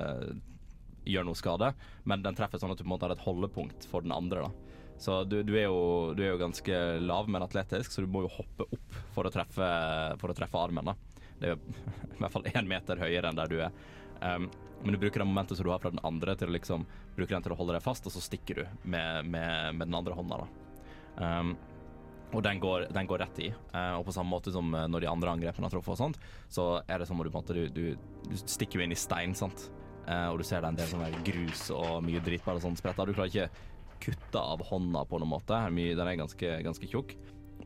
gjør 1.09 1.27
noe 1.29 1.39
skade, 1.39 1.73
men 2.09 2.25
den 2.25 2.37
treffer 2.39 2.61
sånn 2.61 2.75
at 2.75 2.81
du 2.81 2.85
på 2.85 2.89
en 2.91 2.95
måte 2.95 3.09
har 3.09 3.15
et 3.17 3.25
holdepunkt 3.25 3.89
for 3.91 4.05
den 4.05 4.15
andre. 4.15 4.47
da. 4.47 4.79
Så 4.99 5.21
du, 5.25 5.43
du, 5.47 5.55
er 5.55 5.69
jo, 5.69 6.15
du 6.19 6.25
er 6.25 6.33
jo 6.33 6.41
ganske 6.41 6.79
lav, 7.01 7.29
men 7.31 7.45
atletisk, 7.45 7.93
så 7.95 8.03
du 8.03 8.11
må 8.11 8.25
jo 8.25 8.33
hoppe 8.41 8.67
opp 8.67 8.97
for 9.15 9.29
å 9.29 9.33
treffe, 9.33 9.69
for 10.19 10.33
å 10.33 10.37
treffe 10.37 10.59
armen. 10.59 10.91
da. 10.91 10.97
Det 11.39 11.51
er 11.51 11.55
jo 11.55 11.61
i 12.17 12.19
hvert 12.19 12.35
fall 12.35 12.49
én 12.51 12.71
meter 12.71 13.05
høyere 13.05 13.31
enn 13.31 13.39
der 13.39 13.53
du 13.53 13.61
er. 13.63 13.85
Um, 14.19 14.51
men 14.83 14.95
du 14.95 14.99
bruker 14.99 15.23
det 15.23 15.27
momentet 15.27 15.59
som 15.59 15.67
du 15.67 15.71
har 15.71 15.83
fra 15.83 15.91
den 15.95 16.03
andre 16.07 16.35
til 16.39 16.51
å 16.51 16.55
liksom 16.55 16.85
bruke 17.17 17.35
den 17.35 17.47
til 17.47 17.55
å 17.55 17.59
holde 17.59 17.75
deg 17.79 17.83
fast, 17.83 18.07
og 18.07 18.15
så 18.15 18.23
stikker 18.23 18.61
du 18.61 18.91
med, 18.91 19.27
med, 19.27 19.79
med 19.79 19.87
den 19.87 19.99
andre 19.99 20.19
hånda. 20.19 20.43
da. 20.43 20.49
Um, 21.19 21.57
og 22.35 22.43
den 22.45 22.61
går, 22.61 22.91
den 22.93 23.07
går 23.09 23.23
rett 23.25 23.39
i. 23.41 23.49
Uh, 23.73 23.99
og 23.99 24.09
på 24.09 24.15
samme 24.19 24.35
måte 24.35 24.53
som 24.53 24.75
eh, 24.77 24.89
når 24.91 25.01
de 25.01 25.09
andre 25.09 25.33
angrepene 25.33 25.65
har 25.65 25.73
truffet, 25.73 25.95
og 25.95 26.01
sånt, 26.03 26.19
så 26.53 26.67
er 26.85 27.01
det 27.01 27.07
som 27.09 27.17
om 27.17 27.25
du 27.25 27.55
du, 27.55 27.63
du, 27.73 27.85
du 28.29 28.35
stikker 28.43 28.83
inn 28.85 28.93
i 28.93 28.99
stein, 28.99 29.35
sant. 29.35 29.71
Eh, 30.09 30.29
og 30.33 30.41
du 30.41 30.47
ser 30.47 30.63
det 30.63 30.71
er 30.71 30.73
en 30.73 30.79
del 30.81 30.93
sånn 30.93 31.25
grus 31.27 31.67
og 31.75 31.99
mye 32.07 32.23
dritt 32.25 32.47
bare 32.47 32.63
sånn 32.65 32.79
spretta. 32.79 33.07
Du 33.07 33.15
klarer 33.17 33.33
ikke 33.33 33.67
kutte 33.99 34.41
av 34.41 34.63
hånda 34.69 35.05
på 35.11 35.19
noen 35.21 35.35
måte. 35.37 35.59
Den 35.75 36.07
er 36.07 36.21
ganske, 36.21 36.55
ganske 36.65 36.89
tjukk. 36.89 37.17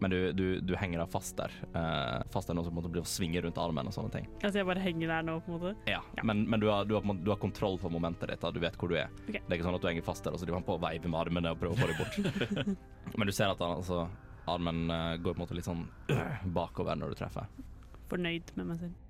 Men 0.00 0.11
du, 0.11 0.33
du, 0.33 0.46
du 0.64 0.72
henger 0.74 1.02
deg 1.02 1.11
fast 1.12 1.37
der. 1.38 1.52
Eh, 1.78 2.22
fast 2.33 2.48
der 2.48 2.57
noe 2.59 2.66
som 2.66 2.74
blir 2.74 3.05
å 3.05 3.07
svinge 3.07 3.42
rundt 3.44 3.61
armen 3.61 3.87
og 3.87 3.94
sånne 3.94 4.11
ting. 4.16 4.26
Altså 4.40 4.59
jeg 4.59 4.66
bare 4.66 4.83
henger 4.83 5.12
der 5.12 5.28
nå, 5.28 5.37
på 5.44 5.52
en 5.52 5.59
måte. 5.59 5.74
Ja, 5.87 6.00
Men, 6.26 6.42
men 6.50 6.62
du, 6.64 6.66
har, 6.72 6.88
du, 6.88 6.96
har, 6.96 7.07
du 7.20 7.31
har 7.31 7.38
kontroll 7.42 7.78
på 7.78 7.92
momentet 7.92 8.33
ditt. 8.33 8.42
Da. 8.42 8.50
Du 8.50 8.59
vet 8.64 8.78
hvor 8.81 8.90
du 8.90 8.96
er. 8.98 9.12
Okay. 9.28 9.38
Det 9.38 9.46
er 9.46 9.61
ikke 9.61 9.68
sånn 9.68 9.78
at 9.78 9.85
du 9.85 9.90
henger 9.92 10.09
fast 10.09 10.26
der 10.26 10.35
og 10.35 10.42
så 10.42 10.48
driver 10.48 10.62
han 10.62 10.66
på 10.66 10.78
å 10.78 10.83
veive 10.83 11.12
med 11.12 11.20
armene 11.20 11.55
og 11.55 11.62
prøver 11.62 11.76
å 11.76 11.83
få 11.85 11.92
deg 11.92 12.02
bort. 12.02 12.72
men 13.20 13.31
du 13.31 13.37
ser 13.37 13.52
at 13.52 13.62
han, 13.62 13.78
altså, 13.78 14.07
armen 14.50 14.83
eh, 14.90 15.12
går 15.22 15.37
på 15.37 15.38
en 15.38 15.44
måte 15.44 15.61
litt 15.61 15.68
sånn 15.68 15.87
bakover 16.59 16.98
når 16.98 17.14
du 17.14 17.20
treffer. 17.22 17.46
Fornøyd 18.11 18.57
med 18.59 18.72
meg 18.72 18.83
selv. 18.83 19.01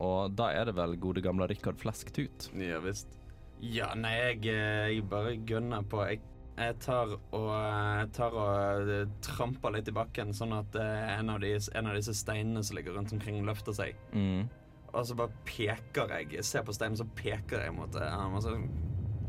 Og 0.00 0.34
da 0.36 0.50
er 0.56 0.68
det 0.68 0.76
vel 0.78 0.96
gode 1.00 1.22
gamle 1.24 1.48
Rikard 1.50 1.80
Flesktut? 1.80 2.48
Ja 2.56 2.80
visst. 2.84 3.18
Ja, 3.60 3.90
nei, 3.92 4.14
jeg, 4.16 4.44
eh, 4.48 4.86
jeg 4.94 5.08
bare 5.10 5.34
gønner 5.48 5.84
på. 5.84 6.00
Jeg, 6.08 6.22
jeg 6.56 6.76
tar 6.80 7.12
og, 7.12 7.50
jeg 7.52 8.08
tar 8.16 8.36
og 8.36 8.92
eh, 8.94 9.10
tramper 9.24 9.74
litt 9.76 9.90
i 9.92 9.94
bakken, 9.96 10.32
sånn 10.36 10.54
at 10.56 10.78
eh, 10.80 11.10
en 11.18 11.34
av, 11.34 11.42
de, 11.44 11.52
en 11.76 11.90
av 11.90 11.98
disse 11.98 12.14
steinene 12.16 12.64
som 12.64 12.78
ligger 12.78 12.96
rundt 12.96 13.12
omkring, 13.16 13.42
løfter 13.44 13.76
seg. 13.76 14.00
Mm. 14.16 14.48
Og 14.90 15.04
så 15.06 15.16
bare 15.18 15.44
peker 15.46 16.16
jeg. 16.16 16.30
Jeg 16.38 16.48
ser 16.48 16.64
på 16.66 16.74
steinen, 16.74 16.96
så 16.98 17.06
peker 17.18 17.66
jeg 17.66 17.76
mot 17.76 18.00
ham. 18.00 18.38
Og 18.38 18.44
så 18.44 18.56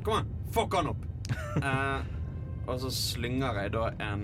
Kom 0.02 0.16
an, 0.18 0.32
fuck 0.50 0.74
han 0.74 0.90
opp! 0.90 1.04
uh, 1.62 2.02
og 2.72 2.80
så 2.82 2.90
slynger 2.90 3.60
jeg 3.62 3.72
da 3.76 3.84
en 4.02 4.24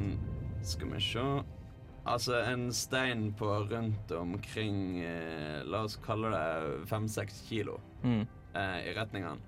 Skal 0.66 0.90
vi 0.90 1.02
se 1.06 1.26
Altså 2.08 2.38
en 2.48 2.70
stein 2.74 3.34
på 3.36 3.50
rundt 3.68 4.12
omkring 4.16 5.00
eh, 5.04 5.60
La 5.68 5.82
oss 5.84 5.98
kalle 6.06 6.30
det 6.32 6.88
fem-seks 6.88 7.42
kilo 7.50 7.80
Mm. 8.04 8.24
eh, 8.56 8.78
i 8.88 8.94
retningene. 8.96 9.40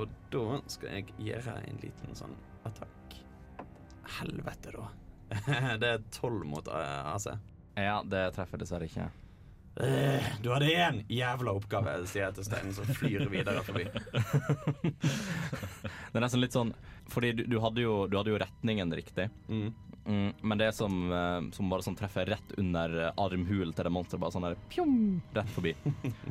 Og 0.00 0.08
da 0.32 0.60
skal 0.70 0.94
jeg 0.96 1.10
gjøre 1.18 1.56
en 1.66 1.80
liten 1.82 2.14
sånn 2.16 2.36
attakk. 2.64 3.16
Helvete, 4.20 4.72
da. 4.72 4.86
det 5.82 5.90
er 5.96 6.04
tolv 6.14 6.44
mot 6.48 6.68
eh, 6.72 7.14
AC. 7.14 7.26
Ja, 7.76 8.00
det 8.06 8.30
treffer 8.36 8.58
dessverre 8.62 8.88
ikke. 8.88 9.10
Eh, 9.76 10.30
du 10.42 10.50
hadde 10.50 10.66
én 10.74 11.04
jævla 11.08 11.52
oppgave, 11.54 11.92
sier 12.10 12.26
jeg 12.26 12.38
til 12.38 12.46
steinen, 12.48 12.72
som 12.74 12.88
flyr 12.90 13.28
videre 13.30 13.62
forbi. 13.64 13.86
Det 16.10 16.18
er 16.18 16.24
nesten 16.24 16.42
litt 16.42 16.54
sånn 16.56 16.72
Fordi 17.10 17.30
du, 17.38 17.44
du, 17.46 17.54
hadde, 17.62 17.84
jo, 17.84 17.94
du 18.10 18.16
hadde 18.18 18.32
jo 18.32 18.40
retningen 18.42 18.90
riktig. 18.98 19.28
Mm. 19.48 19.70
Mm, 20.04 20.32
men 20.42 20.58
det 20.58 20.72
som, 20.74 21.12
eh, 21.12 21.50
som 21.54 21.70
bare 21.70 21.84
sånn 21.86 21.96
treffer 21.98 22.26
rett 22.32 22.54
under 22.58 22.94
eh, 22.98 23.12
armhulen 23.20 23.74
til 23.76 23.86
det 23.86 23.92
monsteret, 23.94 24.22
bare 24.22 24.34
sånn 24.34 24.46
der 24.48 24.56
pjom, 24.72 24.96
rett 25.36 25.54
forbi. 25.54 25.74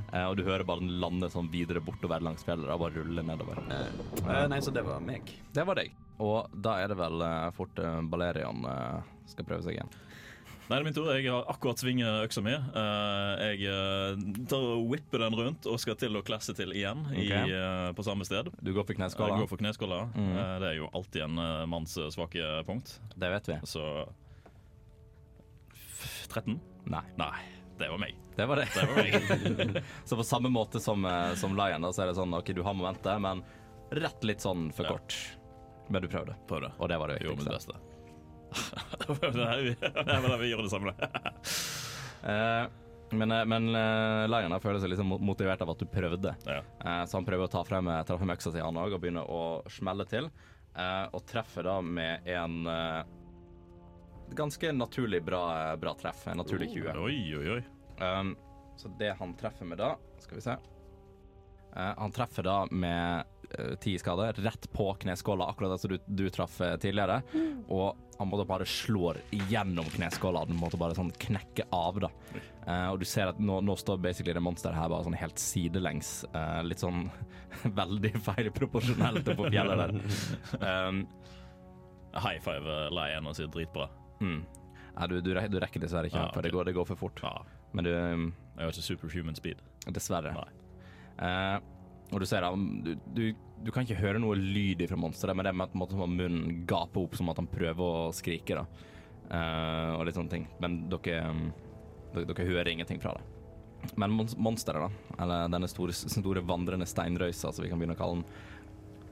Eh, 0.09 0.25
og 0.25 0.39
du 0.39 0.41
hører 0.47 0.65
bare 0.65 0.81
den 0.81 0.95
lande 1.01 1.27
sånn 1.29 1.51
videre 1.53 1.83
bortover 1.85 2.23
langs 2.25 2.41
fjellet 2.45 2.71
og 2.73 2.81
bare 2.81 2.97
rulle 2.97 3.21
nedover. 3.23 3.59
Eh, 3.69 4.45
nei, 4.49 4.57
så 4.65 4.73
det 4.73 4.81
var 4.87 5.03
meg. 5.05 5.29
Det 5.53 5.65
var 5.69 5.77
deg. 5.77 5.93
Og 6.19 6.49
da 6.65 6.79
er 6.81 6.89
det 6.89 6.97
vel 6.97 7.21
eh, 7.21 7.51
fort 7.55 7.77
Balerian 8.09 8.65
eh, 8.65 9.11
skal 9.29 9.45
prøve 9.47 9.67
seg 9.67 9.77
igjen. 9.77 9.93
Nei, 10.69 10.77
det 10.77 10.81
er 10.83 10.85
min 10.85 10.93
tur. 10.93 11.07
Jeg 11.17 11.25
har 11.33 11.47
akkurat 11.49 11.81
svinget 11.81 12.19
øksa 12.27 12.43
mi. 12.45 12.51
Eh, 12.53 13.39
jeg 13.57 13.63
eh, 13.71 14.19
tar 14.51 14.61
og 14.75 14.83
whipper 14.91 15.23
den 15.23 15.33
rundt 15.39 15.65
og 15.65 15.79
skal 15.81 15.95
til 15.97 16.13
å 16.19 16.21
klasse 16.21 16.53
til 16.53 16.75
igjen 16.77 17.07
i, 17.17 17.25
eh, 17.33 17.87
på 17.97 18.05
samme 18.05 18.27
sted. 18.27 18.51
Du 18.61 18.69
går 18.75 18.85
for 18.85 18.93
Jeg 18.93 18.99
kneskåla. 19.01 19.39
går 19.41 19.49
for 19.49 19.57
kneskåla. 19.63 19.99
Mm. 20.13 20.35
Det 20.61 20.67
er 20.69 20.75
jo 20.77 20.89
alltid 20.93 21.25
en 21.25 21.41
manns 21.73 21.97
svake 22.13 22.51
punkt. 22.69 22.99
Det 23.17 23.31
vet 23.33 23.49
vi. 23.49 23.57
Så 23.65 23.81
13? 26.29 26.59
Nei, 26.85 27.01
Nei, 27.17 27.33
det 27.81 27.89
var 27.89 27.97
meg. 28.05 28.13
det 28.37 28.45
var 28.45 28.61
det. 28.61 28.67
Det 28.75 28.85
var 28.85 29.01
meg. 29.01 29.83
Så 30.05 30.15
på 30.21 30.23
samme 30.23 30.49
måte 30.53 30.79
som, 30.79 31.01
som 31.35 31.57
Lion, 31.57 31.81
da, 31.81 31.89
så 31.93 32.03
er 32.05 32.11
det 32.11 32.17
sånn 32.21 32.33
OK, 32.37 32.53
du 32.53 32.61
har 32.65 32.77
momentet, 32.77 33.17
men 33.21 33.41
rett 33.89 34.21
litt 34.23 34.45
sånn 34.45 34.69
for 34.73 34.85
Ja. 34.85 34.93
kort. 34.99 35.17
Men 35.89 36.03
du 36.05 36.07
prøvde, 36.13 36.35
prøvde. 36.45 36.69
og 36.77 36.89
det 36.93 36.97
var 37.01 37.09
det 37.09 37.17
Jeg 37.23 37.31
viktigste. 37.33 37.57
beste. 37.57 37.88
Er 38.49 40.37
vi, 40.41 40.49
gjør 40.49 40.63
det 40.65 40.71
samme. 40.71 40.93
Eh, 42.19 42.65
men 43.15 43.31
eh, 43.31 43.45
men 43.47 43.69
eh, 43.75 44.25
Lion 44.27 44.55
føler 44.59 44.81
seg 44.83 44.91
liksom 44.91 45.13
motivert 45.23 45.61
av 45.63 45.71
at 45.73 45.79
du 45.79 45.85
prøvde. 45.89 46.33
Ja. 46.43 46.61
Så 47.07 47.19
han 47.19 47.27
prøver 47.27 47.47
å 47.47 47.51
ta 47.51 47.63
frem, 47.67 47.87
ta 48.07 48.17
frem 48.19 48.33
øksa 48.35 48.51
si, 48.53 48.59
han 48.63 48.79
òg, 48.79 48.97
og 48.97 49.03
begynner 49.03 49.29
å 49.29 49.43
smelle 49.71 50.05
til. 50.09 50.27
Og 51.15 51.23
treffer 51.27 51.65
da 51.65 51.79
med 51.81 52.27
en 52.29 52.59
ganske 54.37 54.71
naturlig 54.75 55.23
bra, 55.25 55.41
bra 55.81 55.95
treff. 55.99 56.27
En 56.29 56.39
naturlig 56.39 56.69
20. 56.75 56.99
Oi, 57.01 57.17
oi, 57.39 57.57
oi. 57.57 58.35
Så 58.79 58.91
det 58.99 59.15
han 59.19 59.33
treffer 59.35 59.67
med 59.67 59.81
da 59.81 59.89
Skal 60.23 60.39
vi 60.39 60.43
se. 60.45 60.53
Han 61.73 62.13
treffer 62.15 62.45
da 62.45 62.61
med 62.71 63.38
ti 63.81 63.95
skader 63.99 64.37
rett 64.45 64.67
på 64.73 64.91
kneskåla, 65.01 65.47
akkurat 65.49 65.73
det 65.73 65.79
som 65.81 65.93
du, 65.93 65.97
du 66.05 66.29
traff 66.29 66.57
tidligere. 66.57 67.21
tidligere. 67.23 67.65
Og 67.73 67.97
han 68.19 68.27
måtte 68.27 68.45
bare 68.49 68.65
slår 68.67 69.17
gjennom 69.49 69.87
kneskåla. 69.93 70.45
Den 70.45 70.59
måtte 70.59 70.77
bare 70.77 70.97
sånn 70.97 71.11
knekke 71.21 71.65
av, 71.75 71.99
da. 72.03 72.09
Uh, 72.67 72.89
og 72.91 72.99
du 73.01 73.05
ser 73.07 73.31
at 73.31 73.39
nå, 73.39 73.61
nå 73.65 73.75
står 73.79 74.01
basically 74.03 74.35
det 74.35 74.43
monsteret 74.43 74.75
her 74.77 74.91
bare 74.91 75.07
sånn 75.07 75.17
helt 75.17 75.39
sidelengs. 75.39 76.11
Uh, 76.35 76.59
litt 76.67 76.83
sånn 76.83 77.07
veldig 77.79 78.11
feilproporsjonelt 78.27 79.31
på 79.35 79.49
fjellet 79.49 79.85
der. 79.85 79.97
Um, 80.59 81.03
High 82.13 82.39
five, 82.41 82.65
uh, 82.65 82.89
Lion, 82.93 83.27
og 83.29 83.37
sier 83.37 83.49
dritbra. 83.53 83.89
mm. 84.19 84.39
Ja, 84.99 85.05
du, 85.07 85.21
du, 85.23 85.31
du 85.31 85.59
rekker 85.61 85.79
dessverre 85.79 86.09
ikke, 86.09 86.19
Ah, 86.19 86.31
for 86.35 86.43
det 86.43 86.49
går, 86.51 86.65
det 86.67 86.73
går 86.75 86.87
for 86.89 86.99
fort. 86.99 87.21
Ah. 87.23 87.45
Men 87.71 87.85
du 87.87 87.91
um, 87.95 88.23
jeg 88.57 88.65
har 88.65 88.73
ikke 88.73 88.83
superhuman 88.83 89.37
speed. 89.37 89.61
Dessverre. 89.95 90.33
Nei. 90.35 90.49
Eh, 91.23 91.59
og 92.09 92.21
du 92.21 92.25
ser 92.25 92.41
da, 92.41 92.51
du, 92.55 92.93
du, 93.13 93.23
du 93.63 93.71
kan 93.73 93.85
ikke 93.85 93.99
høre 93.99 94.21
noe 94.21 94.37
lyd 94.39 94.81
fra 94.89 94.97
monsteret, 94.99 95.37
men 95.37 95.45
det 95.45 95.51
er 95.51 95.59
med 95.59 95.83
at 95.85 95.97
munnen 95.99 96.63
gaper 96.69 97.05
opp 97.05 97.17
som 97.19 97.29
at 97.29 97.41
han 97.41 97.49
prøver 97.51 97.83
å 98.09 98.13
skrike. 98.15 98.57
da. 98.57 98.65
Uh, 99.29 99.99
og 99.99 100.07
litt 100.07 100.17
sånne 100.17 100.33
ting. 100.33 100.47
Men 100.63 100.81
dere, 100.89 101.29
um, 101.29 101.49
dere, 102.15 102.31
dere 102.31 102.47
hører 102.47 102.71
ingenting 102.71 103.01
fra 103.03 103.13
det. 103.17 103.25
Men 103.99 104.15
monsteret, 104.17 104.81
da, 104.81 105.15
eller 105.23 105.51
denne 105.53 105.69
store, 105.71 105.93
store 105.93 106.41
vandrende 106.43 106.87
steinrøysa, 106.89 107.53
som 107.53 107.63
vi 107.63 107.69
kan 107.71 107.79
begynne 107.79 107.95
å 107.95 107.99
kalle 107.99 108.19
den, 108.19 108.25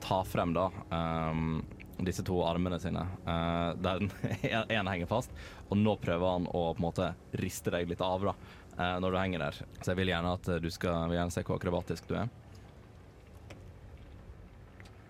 tar 0.02 0.26
frem 0.28 0.52
da 0.54 0.68
um, 0.92 1.60
disse 2.04 2.22
to 2.26 2.40
armene 2.46 2.78
sine, 2.82 3.06
Uh, 3.28 3.74
der 3.78 4.04
ene 4.76 4.90
henger 4.90 5.08
fast, 5.10 5.32
og 5.68 5.78
nå 5.78 5.96
prøver 6.02 6.34
han 6.34 6.50
å 6.50 6.70
på 6.72 6.80
en 6.80 6.86
måte 6.88 7.12
riste 7.38 7.72
deg 7.74 7.90
litt 7.90 8.02
av 8.04 8.30
da, 8.30 8.34
uh, 8.78 8.96
når 9.02 9.14
du 9.14 9.18
henger 9.20 9.46
der. 9.46 9.62
Så 9.80 9.92
jeg 9.92 10.00
vil 10.02 10.12
gjerne 10.12 10.34
at 10.38 10.52
du 10.62 10.70
skal 10.74 11.08
vil 11.10 11.20
gjerne 11.20 11.34
se 11.34 11.46
hvor 11.46 11.60
akrobatisk 11.60 12.10
du 12.10 12.16
er. 12.18 12.30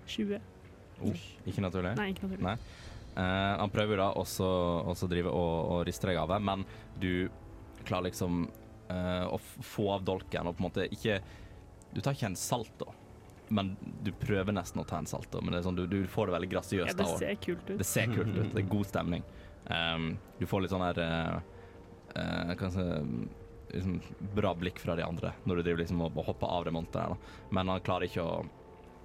20. 0.08 0.46
Ikke 1.46 1.62
naturlig? 1.64 1.94
Nei, 1.98 2.10
ikke 2.14 2.26
naturlig. 2.26 2.44
Nei. 2.44 2.56
Eh, 3.18 3.54
han 3.58 3.72
prøver 3.74 3.98
da 3.98 4.12
også 4.20 4.46
også 4.92 5.08
drive 5.10 5.32
og, 5.32 5.54
og 5.72 5.84
riste 5.88 6.10
deg 6.10 6.20
av 6.20 6.30
det, 6.32 6.38
men 6.44 6.64
du 7.00 7.12
klarer 7.88 8.08
liksom 8.10 8.44
eh, 8.92 9.24
å 9.26 9.38
få 9.42 9.90
av 9.96 10.06
dolken 10.06 10.50
og 10.50 10.56
på 10.56 10.62
en 10.62 10.68
måte 10.68 10.88
ikke 10.92 11.20
Du 11.94 12.02
tar 12.04 12.14
ikke 12.14 12.28
en 12.28 12.36
salto, 12.36 12.92
men 13.48 13.72
du 14.04 14.12
prøver 14.12 14.52
nesten 14.52 14.82
å 14.82 14.86
ta 14.86 14.98
en 15.00 15.08
salto. 15.08 15.40
Men 15.40 15.54
det 15.54 15.62
er 15.62 15.66
sånn, 15.66 15.78
du, 15.78 15.86
du 15.88 16.02
får 16.10 16.28
det 16.28 16.34
veldig 16.36 16.50
Ja, 16.52 16.92
det 16.92 17.06
ser 17.16 17.38
kult 17.40 17.70
ut. 17.70 17.78
det 17.78 17.86
ser 17.88 18.10
kult 18.12 18.34
ut. 18.36 18.50
Det 18.52 18.60
er 18.60 18.68
god 18.68 18.90
stemning. 18.90 19.24
Um, 19.68 20.10
du 20.38 20.44
får 20.46 20.64
litt 20.64 20.72
sånn 20.72 20.84
her 20.84 20.98
uh, 21.00 21.38
eh, 22.16 22.52
Kanskje 22.60 22.84
liksom, 23.72 23.98
bra 24.36 24.54
blikk 24.56 24.78
fra 24.80 24.94
de 24.96 25.04
andre 25.04 25.32
når 25.44 25.58
du 25.58 25.62
driver 25.66 25.82
liksom 25.82 26.04
og, 26.06 26.20
hopper 26.28 26.52
av 26.52 26.68
det. 26.68 26.74
Men 27.50 27.72
han 27.72 27.84
klarer 27.84 28.08
ikke 28.08 28.24
å 28.24 28.36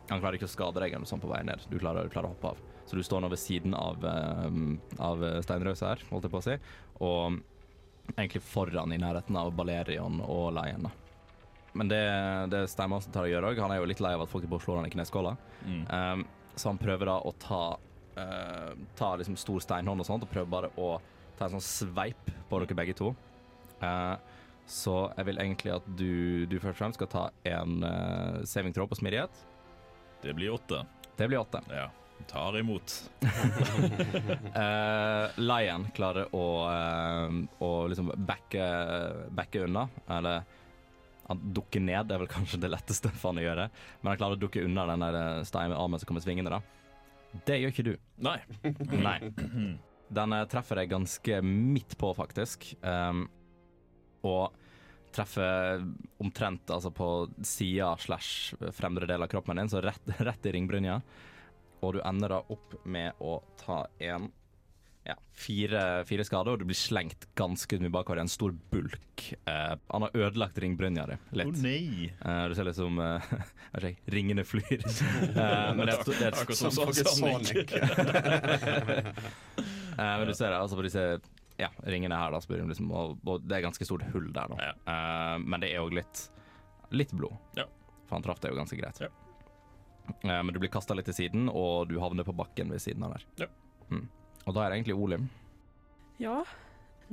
han 0.10 0.20
klarer 0.20 0.38
ikke 0.38 0.50
å 0.50 0.52
skade 0.52 0.82
deg 0.82 0.92
eller 0.92 1.06
noe 1.06 1.10
sånt 1.10 1.24
på 1.24 1.32
vei 1.32 1.42
ned. 1.48 1.63
Du 1.72 1.78
klarer, 1.80 2.08
du 2.08 2.13
klarer 2.13 2.30
å 2.30 2.34
hoppe 2.36 2.54
av. 2.54 2.62
Så 2.86 3.00
du 3.00 3.04
står 3.06 3.24
nå 3.24 3.30
ved 3.32 3.39
siden 3.39 3.76
av, 3.78 4.04
um, 4.04 4.76
av 5.00 5.24
steinrøysa 5.46 5.94
her, 5.94 6.04
holdt 6.10 6.28
jeg 6.28 6.34
på 6.34 6.42
å 6.42 6.46
si, 6.46 6.58
og 7.06 7.39
egentlig 8.18 8.44
foran 8.44 8.92
i 8.92 9.00
nærheten 9.00 9.38
av 9.39 9.54
Balerion 9.56 10.20
og 10.26 10.52
Lion. 10.58 10.89
Men 11.74 11.89
det, 11.89 12.04
det 12.52 12.68
Steinmassen 12.70 13.13
tar 13.13 13.26
og 13.26 13.32
gjør 13.32 13.48
òg, 13.50 13.62
han 13.63 13.74
er 13.74 13.82
jo 13.82 13.89
litt 13.89 14.04
lei 14.04 14.13
av 14.13 14.26
at 14.26 14.32
folk 14.32 14.46
slår 14.46 14.82
han 14.82 14.89
i 14.89 14.94
kneskåla. 14.94 15.34
Mm. 15.66 15.82
Um, 15.89 16.26
så 16.56 16.70
han 16.70 16.82
prøver 16.82 17.10
da 17.10 17.18
å 17.26 17.32
ta 17.42 17.63
uh, 17.74 18.74
Ta 19.00 19.16
liksom 19.18 19.38
stor 19.39 19.63
steinhånd 19.63 20.04
og 20.04 20.08
sånt, 20.08 20.26
og 20.26 20.30
prøver 20.30 20.52
bare 20.52 20.70
å 20.78 21.00
ta 21.39 21.48
en 21.48 21.56
sånn 21.56 21.66
sveip 21.66 22.30
på 22.50 22.62
dere 22.62 22.78
begge 22.78 22.98
to. 23.00 23.16
Uh, 23.82 24.20
så 24.70 25.10
jeg 25.18 25.28
vil 25.28 25.42
egentlig 25.42 25.74
at 25.74 25.88
du, 25.98 26.46
du 26.48 26.60
først 26.60 26.78
og 26.78 26.80
fremst 26.84 27.02
skal 27.02 27.10
ta 27.12 27.24
en 27.50 27.82
uh, 27.82 28.44
saving 28.48 28.76
throw 28.76 28.88
på 28.89 29.00
smidighet. 29.02 29.42
Det 30.23 30.33
blir 30.33 30.53
åtte. 30.53 30.86
Det 31.17 31.27
blir 31.27 31.38
åtte. 31.38 31.62
Ja. 31.69 31.91
Tar 32.27 32.57
imot. 32.57 33.12
Uh, 34.55 35.27
Lion 35.43 35.88
klarer 35.95 36.31
å, 36.36 36.45
uh, 36.71 37.33
å 37.59 37.71
liksom 37.91 38.12
backe, 38.15 38.67
backe 39.36 39.65
unna, 39.65 39.89
eller 40.07 40.43
han 41.27 41.41
dukker 41.53 41.83
ned, 41.83 42.07
det 42.07 42.15
er 42.15 42.23
vel 42.23 42.31
kanskje 42.31 42.59
det 42.63 42.71
letteste 42.71 43.12
for 43.12 43.31
han 43.31 43.41
å 43.41 43.45
gjøre. 43.45 43.67
Men 44.01 44.12
han 44.12 44.19
klarer 44.19 44.38
å 44.38 44.41
dukke 44.41 44.63
unna 44.63 44.86
den 44.89 45.05
der 45.05 45.19
armen 45.43 45.99
som 45.99 46.07
kommer 46.07 46.23
svingende. 46.23 46.55
da. 46.55 46.62
Det 47.47 47.59
gjør 47.59 47.73
ikke 47.73 47.88
du. 47.88 47.93
Nei. 48.23 48.38
Nei. 49.07 49.17
Den 50.13 50.36
eh, 50.36 50.43
treffer 50.51 50.81
deg 50.81 50.91
ganske 50.91 51.39
midt 51.45 51.95
på, 51.99 52.12
faktisk. 52.17 52.67
Um, 52.83 53.25
og 54.27 54.53
treffer 55.15 55.84
omtrent 56.23 56.69
altså 56.73 56.91
på 56.95 57.10
sida 57.45 57.93
slash 58.02 58.54
fremre 58.76 59.08
del 59.10 59.23
av 59.26 59.30
kroppen 59.32 59.62
din, 59.62 59.69
så 59.71 59.82
rett, 59.86 60.13
rett 60.30 60.45
i 60.49 60.56
ringbrynja. 60.58 60.99
Og 61.84 61.97
du 61.97 61.99
ender 62.08 62.30
da 62.38 62.43
opp 62.54 62.78
med 62.88 63.19
å 63.19 63.41
ta 63.60 63.84
en 63.99 64.30
ja, 65.04 65.17
fire, 65.36 65.80
fire 66.08 66.23
skader, 66.23 66.54
og 66.56 66.62
du 66.62 66.69
blir 66.69 66.78
slengt 66.80 67.26
ganske 67.36 67.76
mye 67.84 67.91
bakover 67.91 68.21
i 68.21 68.23
en 68.23 68.30
stor 68.32 68.54
bulk. 68.71 69.26
Eh, 69.43 69.73
han 69.91 70.06
har 70.06 70.13
ødelagt 70.15 70.56
ringbrynja 70.63 71.04
di 71.10 71.17
Å 71.17 71.43
Oh, 71.43 71.52
nei. 71.60 72.08
Eh, 72.23 72.43
du 72.47 72.56
ser 72.56 72.69
litt 72.69 72.78
som 72.80 73.02
jeg 73.84 73.97
ikke, 73.97 74.12
ringene 74.15 74.45
flyr. 74.47 74.80
Eh, 75.43 75.69
men 75.76 75.84
det 75.84 75.91
er, 75.91 75.99
et- 75.99 76.08
det 76.08 76.28
er 76.30 76.39
Akkurat 76.39 76.56
som 76.56 76.71
Sonic. 76.71 77.73
Eh, 79.93 80.17
men 80.17 80.28
du 80.28 80.34
ser 80.34 80.49
det, 80.49 80.58
altså 80.58 80.78
på 80.80 80.86
disse 80.88 81.04
ja, 81.62 81.70
ringene 81.86 82.18
her, 82.18 82.34
da, 82.34 82.42
spør 82.42 82.63
hun 82.63 82.72
liksom, 82.72 82.89
og, 82.96 83.20
og 83.30 83.44
det 83.46 83.58
er 83.58 83.66
ganske 83.68 83.86
stort 83.88 84.06
hull 84.13 84.32
der, 84.34 84.54
da. 84.54 84.72
Ja. 84.72 84.74
Uh, 84.88 85.36
men 85.44 85.63
det 85.63 85.74
er 85.74 85.84
òg 85.84 85.94
litt, 86.00 86.26
litt 86.96 87.13
blod. 87.16 87.38
Ja. 87.60 87.68
For 88.08 88.18
han 88.18 88.26
traff 88.26 88.42
deg 88.44 88.54
jo 88.54 88.60
ganske 88.62 88.80
greit. 88.80 89.04
Ja. 89.04 89.12
Uh, 90.26 90.42
men 90.42 90.52
du 90.54 90.60
blir 90.62 90.74
kasta 90.74 90.98
litt 90.98 91.08
til 91.12 91.20
siden, 91.22 91.48
og 91.52 91.88
du 91.92 92.00
havner 92.02 92.28
på 92.28 92.36
bakken 92.36 92.74
ved 92.74 92.84
siden 92.84 93.06
av 93.06 93.16
der. 93.18 93.30
Ja. 93.46 93.50
Mm. 93.94 94.08
Og 94.44 94.56
da 94.56 94.63
er 94.63 94.72
det 94.72 94.82
egentlig 94.82 94.98
Olim. 95.00 95.30
Ja. 96.22 96.42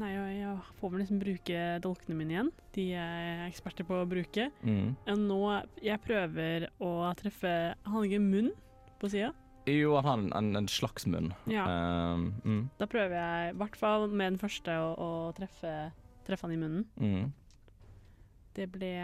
Nei, 0.01 0.15
jeg, 0.15 0.35
jeg 0.39 0.77
får 0.79 0.93
vel 0.93 1.03
liksom 1.03 1.21
bruke 1.21 1.63
dolkene 1.85 2.17
mine 2.17 2.35
igjen. 2.35 2.51
De 2.77 2.87
er 2.97 3.45
eksperter 3.45 3.85
på 3.85 3.99
å 4.01 4.09
bruke. 4.09 4.49
Mm. 4.65 4.95
Og 5.13 5.23
nå 5.27 5.41
jeg 5.85 6.01
prøver 6.05 6.69
å 6.81 6.93
treffe 7.19 7.53
Han 7.85 7.97
har 7.97 8.07
ikke 8.09 8.23
munn 8.23 8.51
på 9.01 9.11
sida. 9.13 9.33
Jo, 9.69 9.95
han 9.97 10.07
har 10.07 10.19
en, 10.19 10.33
en, 10.33 10.57
en 10.57 10.69
slags 10.69 11.07
munn. 11.07 11.33
Ja. 11.51 11.67
Um, 12.15 12.31
mm. 12.45 12.63
Da 12.81 12.89
prøver 12.91 13.17
jeg 13.17 13.53
i 13.53 13.59
hvert 13.61 13.77
fall 13.79 14.09
med 14.09 14.35
den 14.35 14.41
første 14.41 14.77
å, 14.81 14.89
å 14.97 15.11
treffe, 15.37 15.75
treffe 16.27 16.49
han 16.49 16.57
i 16.57 16.61
munnen. 16.61 16.87
Mm. 16.97 17.29
Det 18.57 18.67
ble, 18.73 18.95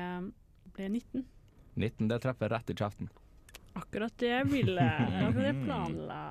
ble 0.76 0.88
19. 0.88 1.26
19, 1.76 2.08
det 2.10 2.20
treffer 2.24 2.52
rett 2.54 2.72
i 2.72 2.78
kjeften. 2.78 3.12
Akkurat 3.76 4.16
det 4.22 4.32
jeg 4.32 4.48
ville. 4.48 4.88
Akkurat 5.26 5.42
det 5.42 5.50
jeg 5.50 5.62
planla. 5.66 6.22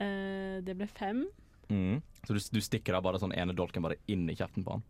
Uh, 0.00 0.58
det 0.64 0.78
ble 0.80 0.88
fem. 0.90 1.24
Mm. 1.68 2.00
Så 2.24 2.36
du, 2.36 2.42
du 2.56 2.60
stikker 2.64 2.96
da 2.96 3.04
bare 3.04 3.20
sånn 3.20 3.36
ene 3.36 3.56
dolken 3.56 3.84
bare 3.84 4.00
inn 4.10 4.26
i 4.32 4.36
kjeften 4.38 4.64
på 4.64 4.78
han. 4.78 4.84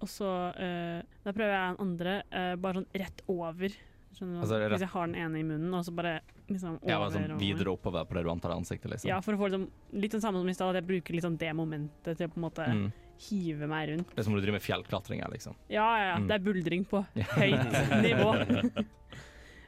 Og 0.00 0.08
så 0.08 0.28
uh, 0.56 1.00
Da 1.24 1.32
prøver 1.32 1.54
jeg 1.54 1.72
den 1.72 1.82
andre 1.84 2.16
uh, 2.32 2.54
bare 2.60 2.80
sånn 2.80 2.90
rett 3.02 3.24
over. 3.30 3.76
Skjønner 4.16 4.34
du? 4.34 4.40
Altså, 4.42 4.56
Hvis 4.72 4.82
jeg 4.84 4.90
har 4.94 5.06
den 5.06 5.14
ene 5.22 5.38
i 5.38 5.44
munnen, 5.46 5.74
og 5.78 5.84
så 5.86 5.92
bare 5.94 6.16
liksom 6.50 6.78
over. 6.80 6.90
Ja, 6.90 6.98
bare 6.98 7.12
sånn 7.14 7.38
videre 7.38 7.70
oppover 7.76 8.04
på 8.10 8.16
det 8.18 8.24
du 8.26 8.30
antar 8.32 8.50
er 8.50 8.56
ansiktet, 8.58 8.90
liksom. 8.90 9.08
Ja, 9.08 9.20
for 9.22 9.36
å 9.36 9.38
få 9.38 9.48
liksom, 9.50 9.68
litt 10.02 10.16
det 10.16 10.20
samme 10.24 10.40
som 10.42 10.48
i 10.50 10.54
stad, 10.56 10.72
at 10.74 10.80
jeg 10.82 10.88
bruker 10.90 11.14
liksom 11.14 11.36
det 11.38 11.52
momentet 11.54 12.16
til 12.18 12.26
å 12.26 12.32
på 12.32 12.40
en 12.40 12.46
måte 12.48 12.66
Mm. 12.70 12.92
hive 13.20 13.66
meg 13.68 13.88
rundt. 13.90 14.08
Det 14.14 14.18
er 14.18 14.22
som 14.26 14.32
om 14.34 14.40
du 14.40 14.42
driver 14.42 14.58
med 14.58 14.64
fjellklatring 14.66 15.20
her, 15.22 15.30
liksom. 15.30 15.54
Ja, 15.68 15.86
ja, 15.98 16.04
ja. 16.10 16.16
Mm. 16.18 16.26
Det 16.28 16.34
er 16.34 16.44
buldring 16.48 16.84
på 16.88 17.04
høyt 17.14 18.02
nivå. 18.08 18.84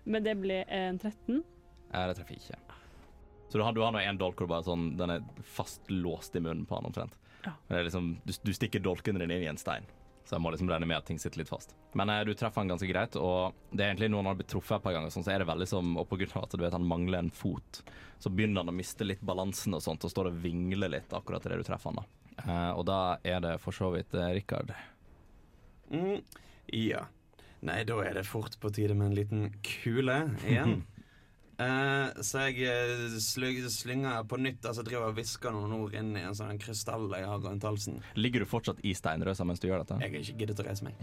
Men 0.04 0.24
det 0.26 0.34
ble 0.40 0.64
en 0.66 0.98
13. 0.98 1.42
Ja, 1.92 2.06
det 2.08 2.16
treffer 2.18 2.34
ikke. 2.38 2.58
Så 3.52 3.58
du 3.60 3.62
har, 3.62 3.72
du 3.76 3.82
har 3.84 3.92
nå 3.92 4.00
en 4.00 4.18
dolk 4.18 4.40
hvor 4.40 4.48
bare 4.48 4.64
sånn, 4.64 4.96
den 4.96 5.10
er 5.10 5.20
fast 5.44 5.84
låst 5.92 6.34
i 6.34 6.40
munnen 6.40 6.64
på 6.66 6.78
han 6.78 6.88
omtrent. 6.88 7.14
Ja. 7.44 7.52
Det 7.68 7.76
er 7.78 7.84
liksom, 7.84 8.14
du, 8.24 8.32
du 8.46 8.52
stikker 8.56 8.80
dolken 8.82 9.18
din 9.20 9.30
inn 9.30 9.42
i 9.44 9.50
en 9.50 9.58
stein, 9.60 9.84
så 10.24 10.36
jeg 10.36 10.44
må 10.44 10.52
liksom 10.54 10.70
regne 10.70 10.88
med 10.88 10.98
at 10.98 11.06
ting 11.08 11.18
sitter 11.20 11.42
litt 11.42 11.50
fast. 11.50 11.74
Men 11.98 12.10
eh, 12.12 12.22
du 12.28 12.32
treffer 12.34 12.62
han 12.62 12.72
ganske 12.72 12.88
greit, 12.88 13.18
og 13.18 13.56
det 13.70 13.84
er 13.84 13.92
egentlig 13.92 14.10
noe 14.12 14.22
han 14.22 14.30
har 14.32 14.38
blitt 14.38 14.50
truffet 14.52 14.78
et 14.78 14.86
par 14.86 14.96
ganger, 14.96 15.12
sånn, 15.14 15.26
så 15.26 15.34
er 15.34 15.42
det 15.42 15.50
veldig 15.50 15.68
som, 15.68 15.94
og 16.00 16.12
av 16.12 16.44
at 16.44 16.56
du 16.56 16.62
vet 16.62 16.76
han 16.76 16.88
mangler 16.88 17.22
en 17.22 17.32
fot, 17.34 17.82
så 18.22 18.30
begynner 18.30 18.62
han 18.62 18.72
å 18.72 18.76
miste 18.76 19.06
litt 19.06 19.22
balansen 19.24 19.74
og 19.76 19.82
sånt, 19.84 20.04
og 20.04 20.12
står 20.12 20.30
og 20.30 20.42
vingler 20.44 20.92
litt 20.94 21.16
akkurat 21.16 21.46
idet 21.46 21.62
du 21.62 21.66
treffer 21.66 21.92
han 21.92 22.02
da. 22.02 22.06
Eh, 22.42 22.70
og 22.76 22.86
da 22.88 23.00
er 23.26 23.42
det 23.44 23.56
for 23.62 23.76
så 23.76 23.90
vidt 23.94 24.14
eh, 24.14 24.32
Rikard. 24.38 24.72
Mm, 25.92 26.22
ja. 26.72 27.06
Nei, 27.62 27.82
da 27.86 27.98
er 28.02 28.16
det 28.18 28.24
fort 28.26 28.56
på 28.58 28.72
tide 28.74 28.94
med 28.98 29.10
en 29.10 29.18
liten 29.18 29.44
kule 29.62 30.16
igjen. 30.42 30.80
Eh, 31.62 32.22
så 32.24 32.46
jeg 32.48 32.64
eh, 32.66 33.16
sly- 33.22 33.68
slynger 33.70 34.24
på 34.30 34.38
nytt, 34.40 34.64
altså 34.66 34.82
driver 34.86 35.10
og 35.10 35.16
hvisker 35.18 35.52
noen 35.54 35.74
ord 35.76 35.94
inn 35.98 36.14
i 36.16 36.22
en 36.26 36.34
sånn 36.38 36.58
krystall 36.62 37.06
jeg 37.12 37.28
har 37.28 37.42
rundt 37.44 37.66
halsen. 37.68 38.00
Ligger 38.18 38.42
du 38.44 38.48
fortsatt 38.50 38.80
i 38.88 38.94
steinrøsa 38.98 39.46
mens 39.48 39.60
du 39.62 39.68
gjør 39.68 39.84
dette? 39.84 39.98
Jeg 40.02 40.14
har 40.14 40.24
ikke 40.24 40.38
giddet 40.42 40.62
å 40.64 40.66
reise 40.68 40.88
meg. 40.88 40.94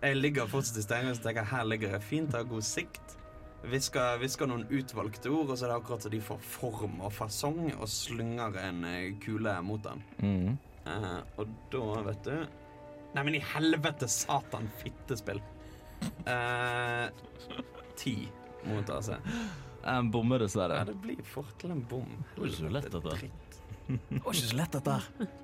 Eh, 0.00 0.10
jeg 0.10 0.16
ligger 0.20 0.50
fortsatt 0.50 0.80
i 0.80 0.84
steinrøsa 0.86 1.20
og 1.22 1.26
tenker 1.28 1.48
her 1.54 1.66
ligger 1.68 1.94
jeg 1.96 2.06
fint, 2.08 2.36
har 2.36 2.46
god 2.48 2.64
sikt. 2.66 3.16
Hvisker, 3.60 4.14
hvisker 4.22 4.48
noen 4.48 4.62
utvalgte 4.72 5.28
ord, 5.28 5.50
og 5.52 5.58
så 5.60 5.66
er 5.66 5.74
det 5.74 5.78
akkurat 5.82 6.04
så 6.06 6.08
de 6.14 6.20
får 6.24 6.38
form 6.54 7.02
og 7.04 7.10
fasong, 7.12 7.58
og 7.76 7.88
slynger 7.92 8.56
en 8.62 8.84
eh, 8.88 9.10
kule 9.20 9.52
mot 9.66 9.82
den. 9.84 10.00
Mm. 10.24 10.54
Eh, 10.88 11.18
og 11.36 11.50
da, 11.74 11.84
vet 12.08 12.24
du 12.24 12.34
Nei, 13.10 13.24
men 13.26 13.34
i 13.34 13.40
helvete, 13.42 14.06
satan, 14.06 14.68
fittespill. 14.80 15.40
Eh, 16.30 17.08
ti 17.98 18.14
mot 18.68 18.90
AC. 18.90 19.10
En 19.90 20.10
bommer, 20.12 20.44
Ja, 20.44 20.84
det 20.84 20.96
blir 21.00 21.22
fort 21.24 21.54
til 21.58 21.70
en 21.72 21.80
bom. 21.88 22.08
Det 22.34 22.40
var 22.42 22.46
ikke 22.50 22.56
så 22.56 22.72
lett, 22.72 22.90
dette. 22.92 23.30
Det 23.88 24.22
var 24.24 24.34
ikke 24.34 24.48
så 24.50 24.56
lett, 24.56 24.72
dette 24.72 24.90
her. 24.98 25.28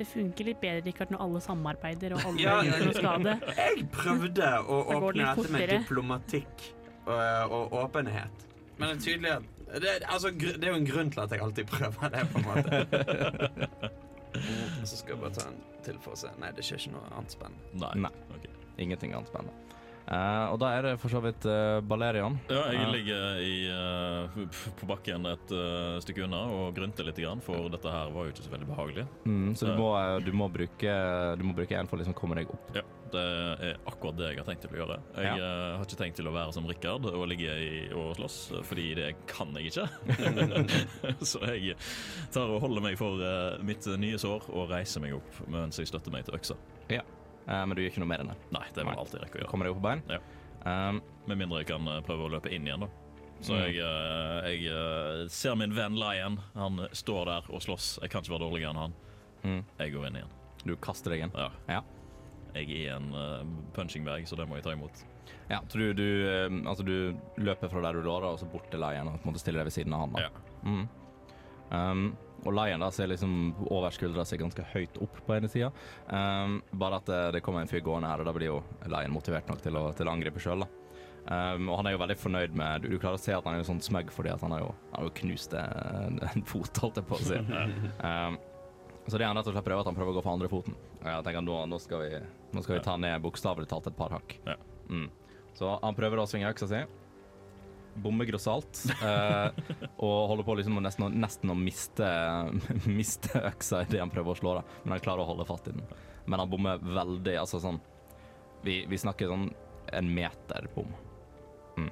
Det 0.00 0.06
funker 0.08 0.46
litt 0.46 0.60
bedre, 0.62 0.80
Richard, 0.86 1.10
når 1.12 1.20
alle 1.20 1.40
samarbeider 1.44 2.14
og 2.16 2.22
alle 2.24 2.40
Ja. 2.40 2.54
gjør 2.64 2.84
noe 2.86 2.94
skade. 2.96 3.34
Jeg 3.58 3.82
prøvde 3.92 4.46
å 4.62 4.78
åpne 4.94 5.26
dette 5.26 5.52
med 5.52 5.72
diplomatikk 5.74 6.62
og, 7.04 7.52
og 7.52 7.74
åpenhet. 7.82 8.46
Men 8.78 8.88
det 8.88 8.94
er 8.94 9.02
tydelig 9.04 9.32
at 9.34 9.82
det, 9.84 9.92
altså, 10.08 10.30
det 10.32 10.64
er 10.64 10.72
jo 10.72 10.78
en 10.78 10.86
grunn 10.88 11.10
til 11.12 11.20
at 11.20 11.34
jeg 11.34 11.42
alltid 11.44 11.68
prøver 11.68 12.14
det, 12.14 12.22
på 12.32 12.40
en 12.40 12.46
måte. 12.48 13.90
Så 14.88 14.96
skal 14.96 15.14
jeg 15.14 15.20
bare 15.20 15.34
ta 15.36 15.44
en 15.50 15.60
til 15.84 15.98
for 16.00 16.14
å 16.16 16.18
se. 16.22 16.30
Nei, 16.40 16.50
det 16.56 16.64
skjer 16.64 16.80
ikke 16.80 16.94
noe 16.96 17.10
annet 17.10 17.36
spennende. 17.36 17.76
Nei. 17.82 17.92
Nei. 18.06 18.12
Okay. 18.38 18.56
Ingenting 18.86 19.12
annet 19.18 19.28
spennende. 19.28 19.69
Eh, 20.10 20.46
og 20.50 20.56
da 20.58 20.70
er 20.74 20.82
det 20.82 20.92
for 20.98 21.12
så 21.12 21.20
vidt 21.22 21.44
uh, 21.46 21.80
Balerion. 21.86 22.38
Ja, 22.50 22.62
jeg 22.72 22.80
Ja. 22.80 22.90
ligger 22.90 23.42
i, 23.44 23.52
uh, 23.70 24.62
på 24.80 24.86
bakken 24.88 25.26
et 25.30 25.52
eh, 25.54 25.98
stykke 26.02 26.24
unna 26.24 26.40
og 26.50 26.74
grynter 26.74 27.04
litt, 27.06 27.16
grann, 27.20 27.40
for 27.44 27.68
dette 27.70 27.86
her 27.92 28.10
var 28.10 28.26
jo 28.26 28.32
ikke 28.32 28.42
så 28.46 28.50
veldig 28.50 28.66
behagelig. 28.70 29.04
Mm, 29.28 29.52
så 29.54 29.66
du 29.68 29.72
Ja. 29.72 29.76
må, 29.78 29.90
eh, 30.00 30.20
du 30.24 30.32
må 30.32 30.48
bruke 30.50 30.94
Du 31.38 31.44
må 31.44 31.54
bruke 31.54 31.76
en 31.78 31.86
for 31.86 31.96
å 31.96 32.00
liksom 32.00 32.14
komme 32.14 32.34
deg 32.40 32.48
opp. 32.50 32.72
Ja, 32.74 32.82
Det 33.10 33.20
er 33.20 33.76
akkurat 33.86 34.16
det 34.16 34.28
jeg 34.30 34.38
har 34.38 34.44
tenkt 34.46 34.60
til 34.62 34.70
å 34.70 34.80
gjøre. 34.86 34.98
Jeg 35.16 35.24
Ja. 35.24 35.34
eh, 35.36 35.76
har 35.78 35.84
ikke 35.84 35.98
tenkt 35.98 36.16
til 36.16 36.26
å 36.26 36.32
være 36.32 36.52
som 36.54 36.66
Rikard 36.66 37.06
og 37.06 37.28
ligge 37.28 37.50
i, 37.50 37.92
og 37.92 38.16
slåss, 38.16 38.64
fordi 38.64 38.94
det 38.94 39.14
kan 39.26 39.52
jeg 39.54 39.70
ikke. 39.72 39.88
så 41.26 41.40
jeg 41.54 41.76
tar 42.32 42.48
og 42.50 42.60
holder 42.62 42.82
meg 42.82 42.98
for 42.98 43.20
eh, 43.22 43.58
mitt 43.62 43.84
nye 43.98 44.18
sår 44.18 44.48
og 44.50 44.70
reiser 44.70 45.00
meg 45.00 45.14
opp 45.14 45.48
mens 45.48 45.76
jeg 45.78 45.86
støtter 45.90 46.10
meg 46.12 46.24
til 46.24 46.34
øksa. 46.38 46.56
Eh, 47.48 47.66
men 47.66 47.74
du 47.76 47.82
gjør 47.82 47.90
ikke 47.92 48.02
noe 48.04 48.16
enn 48.18 48.28
det. 48.32 48.36
Nei, 48.52 48.64
det 48.74 48.84
må 48.84 48.90
Nei. 48.90 48.94
jeg 48.96 49.04
alltid 49.04 49.20
rekke 49.24 49.38
å 49.38 49.40
gjøre. 49.42 49.50
Kommer 49.50 49.64
deg 49.66 49.74
opp 49.76 49.80
på 49.82 49.88
bein. 49.88 50.02
Ja. 50.10 50.20
Um, 50.60 51.00
Med 51.26 51.38
mindre 51.38 51.58
jeg 51.62 51.66
kan 51.70 51.86
eh, 51.88 52.00
prøve 52.04 52.26
å 52.26 52.30
løpe 52.34 52.50
inn 52.52 52.66
igjen, 52.66 52.80
da. 52.80 52.88
Så 53.40 53.54
Mm. 53.56 53.60
jeg, 53.64 53.76
eh, 53.80 54.50
jeg 54.52 55.30
ser 55.30 55.54
min 55.56 55.72
venn 55.74 55.94
Lion. 55.96 56.38
Han 56.54 56.82
står 56.92 57.24
der 57.26 57.42
og 57.54 57.62
slåss. 57.64 57.98
Jeg 58.02 58.10
kan 58.10 58.20
ikke 58.22 58.34
være 58.36 58.44
dårligere 58.50 58.70
enn 58.70 58.76
han. 58.76 58.92
mm, 59.44 59.64
Jeg 59.78 59.92
går 59.94 60.06
inn 60.06 60.16
igjen. 60.20 60.28
du 60.66 60.76
kaster 60.76 61.10
deg 61.10 61.22
inn. 61.22 61.32
Ja. 61.34 61.48
Ja. 61.68 61.80
Jeg 62.54 62.68
er 62.86 62.96
en 62.96 63.14
uh, 63.14 63.44
punching 63.72 64.04
bag, 64.04 64.26
så 64.28 64.36
det 64.36 64.46
må 64.48 64.56
jeg 64.56 64.64
ta 64.64 64.72
imot. 64.72 65.04
Ja, 65.48 65.60
så 65.68 65.78
du, 65.78 65.92
du, 65.94 66.66
altså 66.68 66.84
du 66.84 67.16
løper 67.38 67.70
fra 67.70 67.80
der 67.80 67.92
du 67.94 68.02
lå, 68.02 68.20
og 68.22 68.38
så 68.38 68.46
bort 68.50 68.68
til 68.70 68.80
Lion 68.80 69.08
og 69.08 69.20
på 69.22 69.28
en 69.28 69.32
måte 69.32 69.40
stiller 69.40 69.60
deg 69.64 69.70
ved 69.70 69.72
siden 69.72 69.94
av 69.94 70.00
han. 70.00 70.12
Da. 70.12 70.20
Ja. 70.20 70.30
Mm. 70.64 70.88
Um, 71.70 72.16
og 72.44 72.54
Lion 72.56 72.80
da 72.80 72.90
ser 72.94 73.10
liksom 73.10 73.32
over 73.68 73.92
skuldra 73.94 74.24
si 74.24 74.38
ganske 74.40 74.64
høyt 74.72 74.96
opp 75.04 75.18
på 75.26 75.36
ene 75.36 75.50
sida. 75.50 75.70
Um, 76.08 76.60
bare 76.72 77.00
at 77.00 77.08
det, 77.10 77.20
det 77.36 77.42
kommer 77.44 77.64
en 77.64 77.70
fyr 77.70 77.82
gående 77.84 78.10
her, 78.10 78.22
og 78.22 78.28
da 78.30 78.34
blir 78.36 78.52
jo 78.52 78.60
Lion 78.88 79.14
motivert 79.14 79.50
nok 79.50 79.60
til 79.64 79.76
å, 79.76 79.90
til 79.96 80.08
å 80.08 80.14
angripe 80.14 80.42
sjøl. 80.42 80.64
Um, 81.26 81.68
og 81.68 81.80
han 81.80 81.88
er 81.90 81.94
jo 81.94 82.00
veldig 82.00 82.16
fornøyd 82.16 82.54
med 82.56 82.80
Du, 82.80 82.86
du 82.94 82.96
klarer 82.98 83.18
å 83.18 83.20
se 83.20 83.34
at 83.36 83.44
han 83.44 83.58
er 83.58 83.66
sånn 83.66 83.82
smug 83.84 84.08
fordi 84.10 84.30
at 84.32 84.40
han 84.40 84.54
har 84.56 84.62
jo, 84.64 84.70
han 84.88 85.02
har 85.02 85.10
jo 85.10 85.16
knust 85.18 85.52
en, 85.52 86.16
en 86.30 86.46
fot, 86.48 86.80
holdt 86.80 87.02
jeg 87.02 87.08
på 87.10 87.18
å 87.18 87.26
si. 87.28 87.40
Um, 88.00 88.38
så 89.10 89.20
det 89.20 89.28
han 89.28 89.36
rett 89.36 89.50
og 89.50 89.54
slett 89.56 89.66
prøver 89.66 89.84
at 89.84 89.90
han 89.90 89.98
prøver 89.98 90.14
å 90.14 90.18
gå 90.18 90.24
for 90.24 90.32
andre 90.32 90.50
foten. 90.52 90.78
Og 91.00 91.06
jeg 91.08 91.26
tenker 91.26 91.44
nå, 91.44 91.58
nå, 91.68 91.80
skal 91.82 92.06
vi, 92.06 92.22
nå 92.56 92.64
skal 92.64 92.78
vi 92.78 92.84
ta 92.88 92.96
ned 93.00 93.20
bokstavelig 93.24 93.68
talt 93.68 93.90
et 93.90 93.98
par 93.98 94.16
hakk. 94.16 94.38
Ja. 94.48 94.56
Mm. 94.88 95.08
Så 95.56 95.76
han 95.82 95.96
prøver 95.98 96.22
å 96.22 96.28
svinge 96.30 96.50
øksa 96.50 96.68
si. 96.70 96.82
Bommer 97.94 98.24
grossalt. 98.28 98.84
Eh, 99.02 99.48
og 99.98 100.28
holder 100.30 100.46
på 100.46 100.54
liksom 100.60 100.78
nesten, 100.82 101.16
nesten 101.20 101.52
å 101.52 101.56
miste, 101.58 102.06
miste 103.00 103.42
øksa 103.50 103.82
idet 103.86 104.00
han 104.02 104.12
prøver 104.12 104.34
å 104.34 104.38
slå 104.38 104.54
da. 104.60 104.64
Men 104.84 104.96
han 104.96 105.04
klarer 105.04 105.24
å 105.24 105.30
holde 105.32 105.48
fatt 105.48 105.70
i 105.70 105.74
den. 105.74 105.82
Men 106.26 106.42
han 106.42 106.50
bommer 106.52 106.78
veldig, 106.84 107.34
altså 107.40 107.58
sånn 107.62 107.80
Vi, 108.62 108.84
vi 108.86 108.98
snakker 109.00 109.30
sånn 109.30 109.48
en 109.96 110.10
meter 110.14 110.68
bom. 110.74 110.90
Mm. 111.80 111.90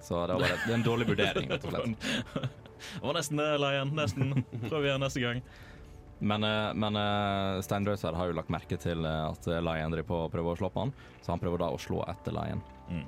Så 0.00 0.22
det 0.26 0.36
var 0.38 0.44
bare 0.46 0.74
en 0.76 0.84
dårlig 0.86 1.08
vurdering, 1.10 1.50
rett 1.50 1.66
og 1.66 1.74
slett. 1.74 2.50
Det 2.84 3.00
var 3.06 3.14
nesten 3.16 3.38
det, 3.40 3.46
Lion. 3.62 3.92
Nesten. 3.96 4.42
Prøv 4.66 4.84
igjen 4.84 5.00
neste 5.00 5.20
gang. 5.22 5.38
Men, 6.18 6.44
eh, 6.44 6.70
men 6.76 6.96
eh, 7.00 7.60
Stein 7.64 7.86
Drøser 7.86 8.16
har 8.18 8.28
jo 8.28 8.36
lagt 8.36 8.52
merke 8.52 8.76
til 8.80 9.06
eh, 9.08 9.20
at 9.30 9.46
Lion 9.48 9.94
driver 9.94 10.08
på 10.10 10.18
å 10.26 10.30
prøve 10.32 10.52
å 10.52 10.58
slå 10.58 10.68
på 10.74 10.82
han, 10.84 10.92
så 11.24 11.32
han 11.32 11.40
prøver 11.40 11.62
da 11.64 11.70
å 11.72 11.80
slå 11.80 12.04
etter 12.12 12.36
Lion 12.36 12.62
Mm. 12.84 13.06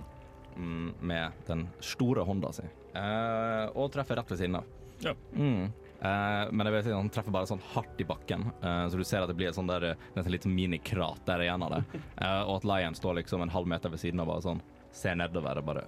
Mm, 0.57 0.95
med 1.01 1.42
den 1.47 1.66
store 1.81 2.25
hånda 2.27 2.53
si. 2.57 2.66
Eh, 2.97 3.64
og 3.77 3.90
treffer 3.95 4.21
rett 4.21 4.33
ved 4.33 4.40
siden 4.40 4.59
av. 4.61 4.73
Ja. 5.05 5.12
Mm. 5.37 5.69
Eh, 6.01 6.45
men 6.53 6.69
jeg 6.69 6.75
vet 6.75 6.88
ikke, 6.88 7.01
han 7.01 7.12
treffer 7.12 7.35
bare 7.35 7.49
sånn 7.49 7.62
hardt 7.73 8.01
i 8.01 8.09
bakken, 8.09 8.49
eh, 8.61 8.83
så 8.88 9.01
du 9.01 9.05
ser 9.05 9.25
at 9.25 9.31
det 9.33 9.37
blir 9.38 9.51
et 9.51 9.57
sånn 9.57 9.71
der, 9.71 9.95
nesten 10.16 10.35
litt 10.35 10.49
minikrat 10.49 11.23
der 11.29 11.47
igjen 11.47 11.64
av 11.66 11.79
det. 11.79 11.85
Eh, 12.16 12.42
og 12.49 12.59
at 12.62 12.64
Lion 12.64 12.97
står 12.97 13.19
liksom 13.19 13.42
en 13.45 13.53
halv 13.53 13.69
meter 13.69 13.92
ved 13.92 14.01
siden 14.01 14.23
av 14.23 14.31
og 14.33 14.45
sånn, 14.45 14.61
ser 14.97 15.19
nedover 15.21 15.61
og 15.61 15.66
bare 15.69 15.83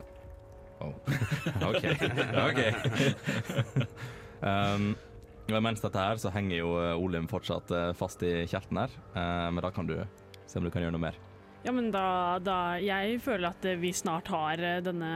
oh. 0.84 0.92
OK. 1.68 1.86
OK. 2.44 2.60
um, 4.50 4.90
mens 5.56 5.80
dette 5.80 6.02
her, 6.02 6.20
så 6.20 6.32
henger 6.34 6.60
jo 6.60 6.74
eh, 6.82 6.92
Olim 7.00 7.28
fortsatt 7.30 7.72
eh, 7.72 7.92
fast 7.96 8.22
i 8.26 8.42
kjelten 8.50 8.82
her, 8.82 8.92
eh, 9.14 9.48
men 9.48 9.64
da 9.64 9.72
kan 9.72 9.88
du 9.88 9.96
se 10.44 10.60
om 10.60 10.66
du 10.66 10.72
kan 10.72 10.84
gjøre 10.84 10.96
noe 10.96 11.06
mer. 11.08 11.16
Ja, 11.68 11.72
men 11.76 11.90
da, 11.92 12.38
da 12.40 12.78
Jeg 12.80 13.18
føler 13.20 13.50
at 13.50 13.66
vi 13.76 13.90
snart 13.92 14.30
har 14.32 14.56
eh, 14.64 14.78
denne, 14.80 15.10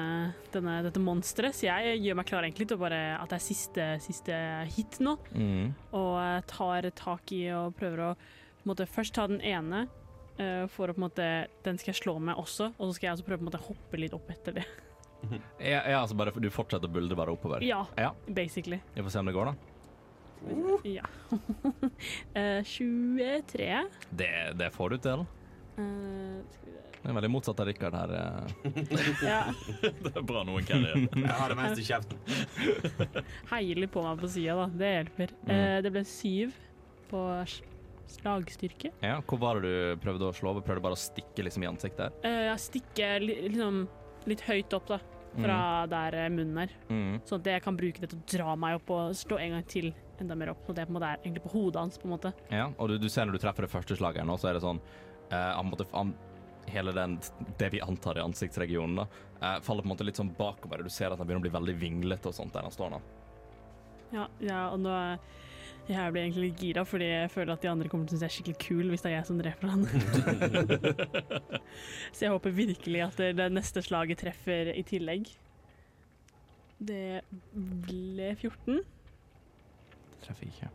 denne, 0.53 0.75
dette 0.85 1.01
monsteret, 1.01 1.57
så 1.57 1.65
jeg 1.71 2.03
gjør 2.05 2.19
meg 2.19 2.29
klar 2.29 2.45
egentlig 2.45 2.67
til 2.69 2.77
bare 2.83 2.99
at 3.17 3.33
det 3.33 3.39
er 3.39 3.45
siste, 3.47 3.87
siste 4.05 4.37
hit 4.75 4.99
nå. 5.01 5.15
Mm. 5.33 5.71
Og 5.97 6.13
eh, 6.21 6.43
tar 6.53 6.91
tak 6.99 7.33
i 7.33 7.47
og 7.57 7.73
prøver 7.81 8.05
å 8.05 8.13
måte, 8.69 8.85
først 8.85 9.17
ta 9.17 9.25
den 9.33 9.41
ene, 9.41 9.87
eh, 10.37 10.69
for 10.69 10.93
å 10.93 10.93
på 10.93 11.01
en 11.01 11.07
måte 11.07 11.33
Den 11.65 11.81
skal 11.81 11.95
jeg 11.95 12.03
slå 12.03 12.19
med 12.21 12.37
også, 12.37 12.69
og 12.77 12.85
så 12.85 12.93
skal 12.99 13.09
jeg 13.09 13.17
altså 13.17 13.29
prøve 13.33 13.41
på 13.41 13.47
en 13.49 13.53
måte 13.55 13.65
hoppe 13.71 14.05
litt 14.05 14.21
opp 14.21 14.29
etter 14.37 14.61
det. 14.61 14.69
Ja, 15.57 15.81
ja, 15.87 16.01
altså 16.03 16.21
bare, 16.21 16.37
du 16.37 16.53
fortsetter 16.53 16.85
å 16.91 16.93
buldre 16.93 17.17
bare 17.17 17.33
oppover? 17.33 17.65
Ja, 17.65 17.87
Ja. 17.97 18.13
basically. 18.29 18.83
Vi 18.93 19.05
får 19.07 19.15
se 19.15 19.25
om 19.25 19.29
det 19.31 19.39
går, 19.41 19.55
da. 19.55 20.81
Ja. 20.85 21.09
Eh, 22.35 22.59
23. 22.67 23.87
Det, 24.11 24.35
det 24.59 24.75
får 24.77 24.93
du 24.93 25.07
til. 25.09 25.31
Eh. 25.79 26.41
Det 27.03 27.11
er 27.11 27.17
veldig 27.17 27.31
motsatt 27.35 27.59
av 27.59 27.67
Rikard 27.67 27.95
her. 27.99 28.13
eh. 28.15 28.73
Ja, 29.27 29.41
Det 30.05 30.13
er 30.15 30.23
bra 30.27 30.45
noen 30.47 30.65
carrier. 30.69 31.07
Jeg 31.11 31.35
har 31.39 31.51
det 31.51 31.59
mest 31.59 31.81
i 31.83 31.87
kjeften. 31.89 32.19
heier 33.53 33.81
litt 33.83 33.93
på 33.95 34.05
meg 34.07 34.21
på 34.23 34.31
sida, 34.31 34.55
da. 34.61 34.67
Det 34.83 34.93
hjelper. 34.97 35.35
Mm. 35.47 35.55
Eh, 35.57 35.79
det 35.87 35.93
ble 35.97 36.05
syv 36.07 36.55
på 37.11 37.23
slagstyrke. 38.13 38.93
Ja, 39.03 39.17
hvor 39.27 39.41
var 39.43 39.61
det 39.61 39.71
du 39.73 40.03
prøvde 40.03 40.29
å 40.29 40.35
slå 40.37 40.53
Prøvde 40.61 40.81
du 40.83 40.85
bare 40.85 40.99
å 40.99 41.01
stikke 41.01 41.45
liksom 41.47 41.65
i 41.65 41.71
ansiktet? 41.71 42.23
Eh, 42.27 42.47
jeg 42.51 42.63
stikker 42.69 43.25
liksom 43.27 43.83
litt 44.31 44.45
høyt 44.47 44.79
opp, 44.79 44.87
da. 44.95 45.01
Fra 45.33 45.59
der 45.89 46.15
eh, 46.27 46.31
munnen 46.31 46.59
er. 46.67 46.73
Mm. 46.93 47.15
Sånn 47.25 47.41
at 47.41 47.47
jeg 47.55 47.63
kan 47.65 47.77
bruke 47.79 48.03
det 48.03 48.11
til 48.13 48.19
å 48.21 48.27
dra 48.35 48.57
meg 48.61 48.77
opp 48.79 48.91
og 48.93 49.15
slå 49.17 49.39
en 49.41 49.55
gang 49.57 49.65
til 49.71 49.89
enda 50.21 50.37
mer 50.39 50.53
opp. 50.53 50.61
Så 50.69 50.77
det 50.77 50.85
på 50.87 50.93
en 50.93 50.99
måte 51.01 51.09
er 51.09 51.23
egentlig 51.25 51.43
på 51.47 51.55
hodet 51.57 51.81
hans, 51.81 51.97
på 51.99 52.07
en 52.07 52.13
måte. 52.15 52.35
Ja, 52.53 52.67
og 52.77 52.93
du, 52.93 52.99
du 53.01 53.09
ser 53.11 53.27
når 53.27 53.41
du 53.41 53.43
treffer 53.47 53.65
det 53.67 53.73
første 53.73 53.97
slaget 53.99 54.23
her 54.23 54.29
nå, 54.29 54.37
så 54.39 54.51
er 54.53 54.59
det 54.59 54.63
sånn 54.67 54.83
han 55.37 55.71
måtte, 55.71 55.89
han, 55.93 56.15
Hele 56.71 56.93
den, 56.95 57.17
det 57.59 57.73
vi 57.75 57.81
antar 57.83 58.19
er 58.21 58.23
ansiktsregionen, 58.23 59.01
da, 59.01 59.07
eh, 59.41 59.57
faller 59.67 59.83
på 59.83 59.89
en 59.89 59.93
måte 59.97 60.05
litt 60.07 60.19
sånn 60.21 60.31
bakover. 60.39 60.85
Du 60.87 60.91
ser 60.95 61.11
at 61.11 61.19
han 61.19 61.27
begynner 61.27 61.43
å 61.43 61.49
bli 61.49 61.57
veldig 61.57 61.75
vinglete 61.81 62.31
og 62.31 62.37
sånt 62.37 62.55
der 62.55 62.69
han 62.69 62.75
står 62.75 62.93
nå. 62.93 63.01
Ja, 64.13 64.29
ja 64.45 64.61
og 64.71 64.79
nå 64.85 64.95
jeg 65.89 66.13
blir 66.15 66.23
egentlig 66.23 66.45
litt 66.45 66.61
gira, 66.63 66.85
fordi 66.87 67.09
jeg 67.09 67.31
føler 67.33 67.57
at 67.57 67.65
de 67.65 67.71
andre 67.73 67.89
kommer 67.91 68.07
til 68.07 68.15
å 68.15 68.21
synes 68.21 68.23
jeg 68.23 68.31
er 68.31 68.35
skikkelig 68.37 68.61
kul 68.63 68.93
hvis 68.93 69.03
det 69.03 69.11
er 69.11 69.17
jeg 69.17 69.27
som 69.27 69.39
dreper 69.41 69.73
han. 69.73 69.83
Så 72.15 72.23
jeg 72.23 72.35
håper 72.37 72.55
virkelig 72.55 73.03
at 73.03 73.19
det, 73.19 73.33
det 73.41 73.49
neste 73.51 73.83
slaget 73.83 74.23
treffer 74.23 74.71
i 74.77 74.85
tillegg. 74.87 75.33
Det 76.79 77.23
ble 77.51 78.31
14. 78.39 78.79
Det 78.79 80.23
Treffer 80.23 80.47
ikke. 80.47 80.71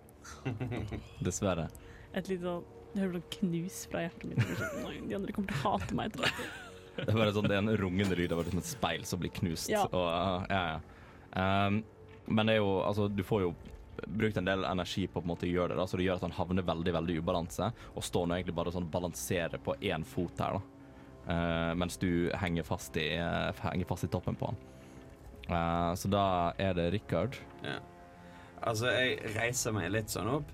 Dessverre. 1.24 1.70
Et 2.12 2.28
litt 2.28 2.43
sånn 2.43 2.67
Du 2.98 3.04
hører 3.04 3.20
sånn 3.20 3.34
knus 3.36 3.84
fra 3.92 4.02
hjertet 4.02 4.32
mitt. 4.32 4.40
Jeg 4.42 4.70
Nei, 4.82 4.96
de 5.06 5.16
andre 5.20 5.34
kommer 5.36 5.52
til 5.54 5.60
å 5.60 5.74
hate 5.76 5.98
meg. 5.98 6.16
tror 6.16 6.26
jeg. 6.26 6.48
Det 6.98 7.12
er 7.14 7.18
bare 7.20 7.34
sånn, 7.36 7.46
det 7.46 7.54
er 7.54 7.60
en 7.62 7.78
rungende 7.78 8.16
lyd 8.18 8.32
av 8.34 8.40
liksom 8.42 8.58
et 8.58 8.66
speil 8.66 9.04
som 9.06 9.20
blir 9.22 9.30
knust. 9.36 9.70
Ja. 9.70 9.84
Og, 9.86 10.08
uh, 10.10 10.48
ja, 10.50 10.62
ja. 10.74 11.68
Um, 11.70 11.84
men 12.26 12.50
det 12.50 12.56
er 12.56 12.64
jo 12.64 12.72
Altså, 12.82 13.06
du 13.06 13.22
får 13.22 13.44
jo 13.44 13.52
brukt 14.18 14.40
en 14.42 14.48
del 14.48 14.66
energi 14.66 15.04
på, 15.06 15.20
på 15.20 15.22
en 15.22 15.30
måte 15.30 15.46
å 15.46 15.52
gjøre 15.52 15.76
det, 15.76 15.78
da, 15.78 15.86
så 15.86 16.00
det 16.00 16.08
gjør 16.08 16.18
at 16.18 16.26
han 16.26 16.34
havner 16.40 16.66
veldig 16.66 16.96
veldig 16.98 17.14
i 17.14 17.22
ubalanse, 17.22 17.70
og 17.94 18.06
står 18.06 18.26
nå 18.26 18.40
egentlig 18.40 18.58
bare 18.58 18.74
sånn 18.74 18.90
balanserer 18.94 19.62
på 19.62 19.78
én 19.78 20.06
fot 20.06 20.42
her, 20.42 20.58
da. 20.58 20.90
Uh, 21.28 21.72
mens 21.78 22.02
du 22.02 22.32
henger 22.40 22.66
fast 22.66 22.98
i, 22.98 23.08
uh, 23.22 23.52
henger 23.62 23.90
fast 23.90 24.08
i 24.08 24.12
toppen 24.18 24.38
på 24.42 24.50
han. 24.50 24.60
Uh, 25.48 25.94
så 26.02 26.10
da 26.10 26.26
er 26.58 26.74
det 26.78 26.90
Richard. 26.98 27.38
Ja. 27.62 27.78
Altså, 28.66 28.90
jeg 28.90 29.36
reiser 29.38 29.76
meg 29.76 29.92
litt 29.94 30.10
sånn 30.14 30.34
opp, 30.40 30.50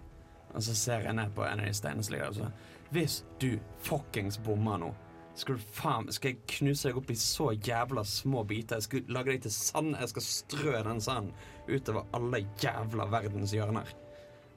og 0.54 0.64
så 0.64 0.76
ser 0.78 1.08
jeg 1.08 1.18
ned 1.18 1.34
på 1.36 1.46
en 1.46 1.64
av 1.64 1.68
de 1.70 1.74
steinene 1.76 2.06
som 2.06 2.16
ligger 2.16 2.38
der. 2.38 2.52
og 2.52 2.94
Hvis 2.94 3.24
du 3.42 3.50
fuckings 3.86 4.38
bommer 4.46 4.78
nå, 4.82 4.92
skal 5.36 5.58
du 5.58 5.64
faen 5.74 6.12
Skal 6.14 6.34
jeg 6.36 6.44
knuse 6.60 6.90
deg 6.90 6.98
opp 7.00 7.10
i 7.10 7.16
så 7.18 7.48
jævla 7.58 8.04
små 8.06 8.44
biter? 8.46 8.78
Jeg 8.78 8.86
skal 8.86 9.16
lage 9.16 9.34
deg 9.34 9.42
til 9.48 9.56
sand. 9.56 9.96
Jeg 9.98 10.12
skal 10.12 10.28
strø 10.28 10.76
den 10.86 11.02
sanden 11.02 11.34
utover 11.66 12.06
alle 12.14 12.44
jævla 12.62 13.08
verdens 13.10 13.56
hjørner. 13.56 13.90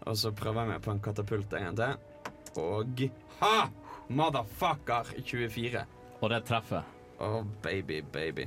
Og 0.07 0.19
så 0.21 0.35
prøver 0.37 0.63
jeg 0.67 0.75
meg 0.75 0.85
på 0.85 0.93
en 0.93 1.01
katapult 1.03 1.57
en 1.57 1.71
gang 1.71 1.81
til. 1.81 1.97
Og 2.61 3.07
ha! 3.41 3.57
Motherfucker 4.07 5.09
24. 5.19 5.83
Og 6.21 6.31
det 6.31 6.45
treffer. 6.47 6.85
Å, 7.19 7.41
baby, 7.65 8.03
baby. 8.13 8.47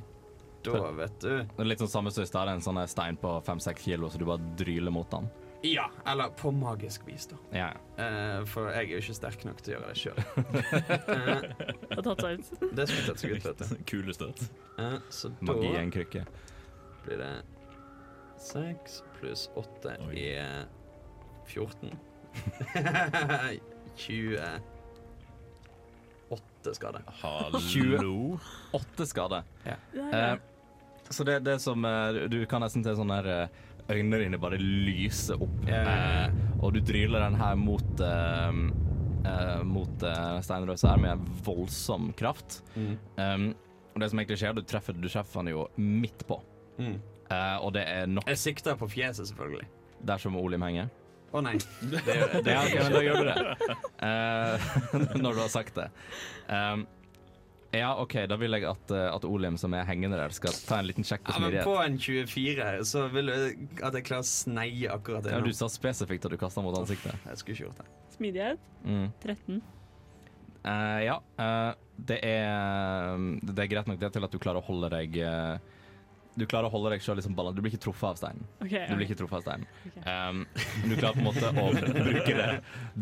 Da, 0.64 0.92
vet 0.92 1.22
du 1.24 1.30
Det 1.32 1.64
er 1.64 1.68
litt 1.68 1.82
sånn 1.82 1.92
samme 1.92 2.12
som 2.12 2.24
i 2.24 2.28
stad, 2.30 2.50
en 2.52 2.64
sånn 2.64 2.80
stein 2.92 3.18
på 3.20 3.32
fem-seks 3.48 3.86
kilo, 3.88 4.10
så 4.12 4.20
du 4.20 4.26
bare 4.28 4.54
dryler 4.60 4.92
mot 4.94 5.12
han. 5.16 5.30
Ja, 5.62 5.90
eller 6.08 6.30
på 6.30 6.52
magisk 6.56 7.02
vis, 7.08 7.26
da. 7.28 7.36
Ja, 7.52 7.74
Eh, 8.00 8.46
for 8.48 8.70
jeg 8.72 8.86
er 8.86 8.92
jo 8.94 8.98
ikke 9.02 9.14
sterk 9.18 9.42
nok 9.44 9.58
til 9.60 9.74
å 9.74 9.76
gjøre 9.76 9.88
det 9.90 9.98
sjøl. 10.00 10.16
Det 11.90 11.96
har 11.98 12.04
tatt 12.06 12.22
seg 12.24 12.32
ut. 12.40 12.48
det 12.78 12.86
skulle 12.88 13.08
tatt 13.10 13.20
seg 13.20 13.30
ut, 13.34 13.44
vet 13.50 13.60
du. 13.60 13.66
Kulestøt. 13.92 14.40
Eh, 14.80 14.96
så 15.12 15.28
Magi 15.44 15.68
i 15.74 15.76
en 15.82 15.92
krykke. 15.92 16.22
blir 17.04 17.18
det 17.20 17.34
seks 18.40 19.04
pluss 19.18 19.50
åtte 19.60 19.98
i 20.16 20.30
er 20.40 20.64
14. 21.50 21.92
28 26.30 26.74
skade. 26.80 27.00
Hallo. 27.20 28.40
Åtte 28.80 29.04
skader. 29.12 29.44
Ja, 29.68 29.76
Uh, 30.00 30.38
så 31.10 31.24
det, 31.26 31.40
det 31.42 31.58
som 31.60 31.82
uh, 31.86 32.12
Du 32.30 32.46
kan 32.46 32.62
nesten 32.62 32.84
se 32.86 32.94
sånn 32.96 33.10
her 33.10 33.26
eh, 33.34 33.48
Øynene 33.90 34.20
dine 34.22 34.40
bare 34.42 34.60
lyser 34.62 35.42
opp. 35.42 35.56
Yeah. 35.68 36.28
Eh, 36.28 36.58
og 36.60 36.76
du 36.76 36.82
dryler 36.86 37.24
den 37.26 37.38
her 37.40 37.56
mot 37.58 38.04
eh, 38.06 38.60
eh, 39.26 39.64
Mot 39.66 40.06
uh, 40.06 40.38
steinrøsa 40.46 40.94
her 40.94 41.02
med 41.02 41.16
en 41.16 41.40
voldsom 41.46 42.12
kraft. 42.20 42.62
Um, 42.76 43.52
og 43.96 44.04
det 44.04 44.12
som 44.12 44.22
egentlig 44.22 44.38
skjer, 44.40 44.54
du 44.56 44.62
treffer, 44.64 44.96
du 44.96 45.10
treffer 45.10 45.42
han 45.42 45.50
jo 45.52 45.66
midt 45.76 46.28
på. 46.30 46.38
Mm. 46.80 47.00
Eh, 47.30 47.58
og 47.62 47.74
det 47.76 47.84
er 47.86 48.08
nok 48.10 48.30
Jeg 48.30 48.42
sikter 48.42 48.78
på 48.80 48.88
fjeset, 48.90 49.28
selvfølgelig. 49.28 49.68
dersom 50.08 50.38
Olim 50.40 50.64
henger. 50.66 50.90
Å 51.30 51.42
nei. 51.46 51.58
Det, 51.82 52.00
det, 52.08 52.54
Ja, 52.56 52.64
ok, 52.64 52.78
men 52.80 52.96
da 52.96 53.02
gjør 53.06 53.20
du 53.20 53.28
det. 53.28 53.76
Eh, 54.08 54.70
når 55.24 55.36
du 55.36 55.42
har 55.44 55.52
sagt 55.54 55.76
det. 55.78 55.90
Um, 56.48 56.88
ja, 57.76 57.90
OK, 58.02 58.16
da 58.30 58.38
vil 58.42 58.56
jeg 58.58 58.66
at, 58.66 58.92
eh, 58.96 59.08
at 59.14 59.26
Olim, 59.30 59.58
som 59.62 59.74
er 59.78 59.86
hengende 59.86 60.18
der, 60.18 60.34
skal 60.34 60.56
ta 60.66 60.80
en 60.82 60.88
liten 60.90 61.06
sjekk 61.06 61.28
på 61.28 61.36
ja, 61.36 61.42
men 61.44 61.58
på 61.68 61.76
en 61.84 61.98
24 62.02 62.70
så 62.90 63.04
vil 63.14 63.30
jeg 63.30 63.68
at 63.86 63.98
jeg 64.00 64.08
klarer 64.08 64.26
å 64.26 64.30
sneie 64.30 64.90
akkurat 64.94 65.26
det 65.26 65.36
Ja, 65.36 65.42
du 65.46 65.54
sa 65.54 65.70
spesifikt 65.70 66.26
at 66.26 66.34
du 66.34 66.40
kasta 66.42 66.64
mot 66.66 66.78
ansiktet. 66.80 67.14
Jeg 67.28 67.42
skulle 67.42 67.58
ikke 67.58 67.68
gjort 67.68 67.84
det. 67.84 67.92
Smidighet 68.16 68.66
Mm. 68.80 69.10
13. 69.20 69.60
Uh, 70.64 71.00
ja, 71.04 71.18
uh, 71.40 71.74
det 72.00 72.20
er 72.24 73.18
Det 73.44 73.60
er 73.60 73.70
greit 73.72 73.88
nok 73.92 74.00
det 74.00 74.10
til 74.16 74.24
at 74.24 74.32
du 74.32 74.40
klarer 74.40 74.64
å 74.64 74.66
holde 74.66 74.90
deg 74.94 75.18
eh, 75.20 75.58
Du 76.40 76.46
klarer 76.48 76.70
å 76.70 76.72
holde 76.72 76.94
deg 76.94 77.04
selv 77.04 77.20
liksom 77.20 77.36
balla. 77.36 77.52
Du 77.52 77.60
blir 77.60 77.74
ikke 77.74 77.84
truffet 77.84 78.08
av 78.08 78.20
steinen. 78.20 78.46
OK. 78.64 78.72
Du 78.72 78.96
blir 78.96 79.06
ikke 79.08 79.18
truffet 79.20 79.42
av 79.42 79.44
steinen. 79.44 79.66
Okay. 79.90 80.04
Um, 80.08 80.46
du 80.86 80.96
klarer 80.96 81.18
på 81.18 81.20
en 81.20 81.28
måte 81.28 81.50
å 81.52 81.66
bruke 82.08 82.36
det, 82.38 82.48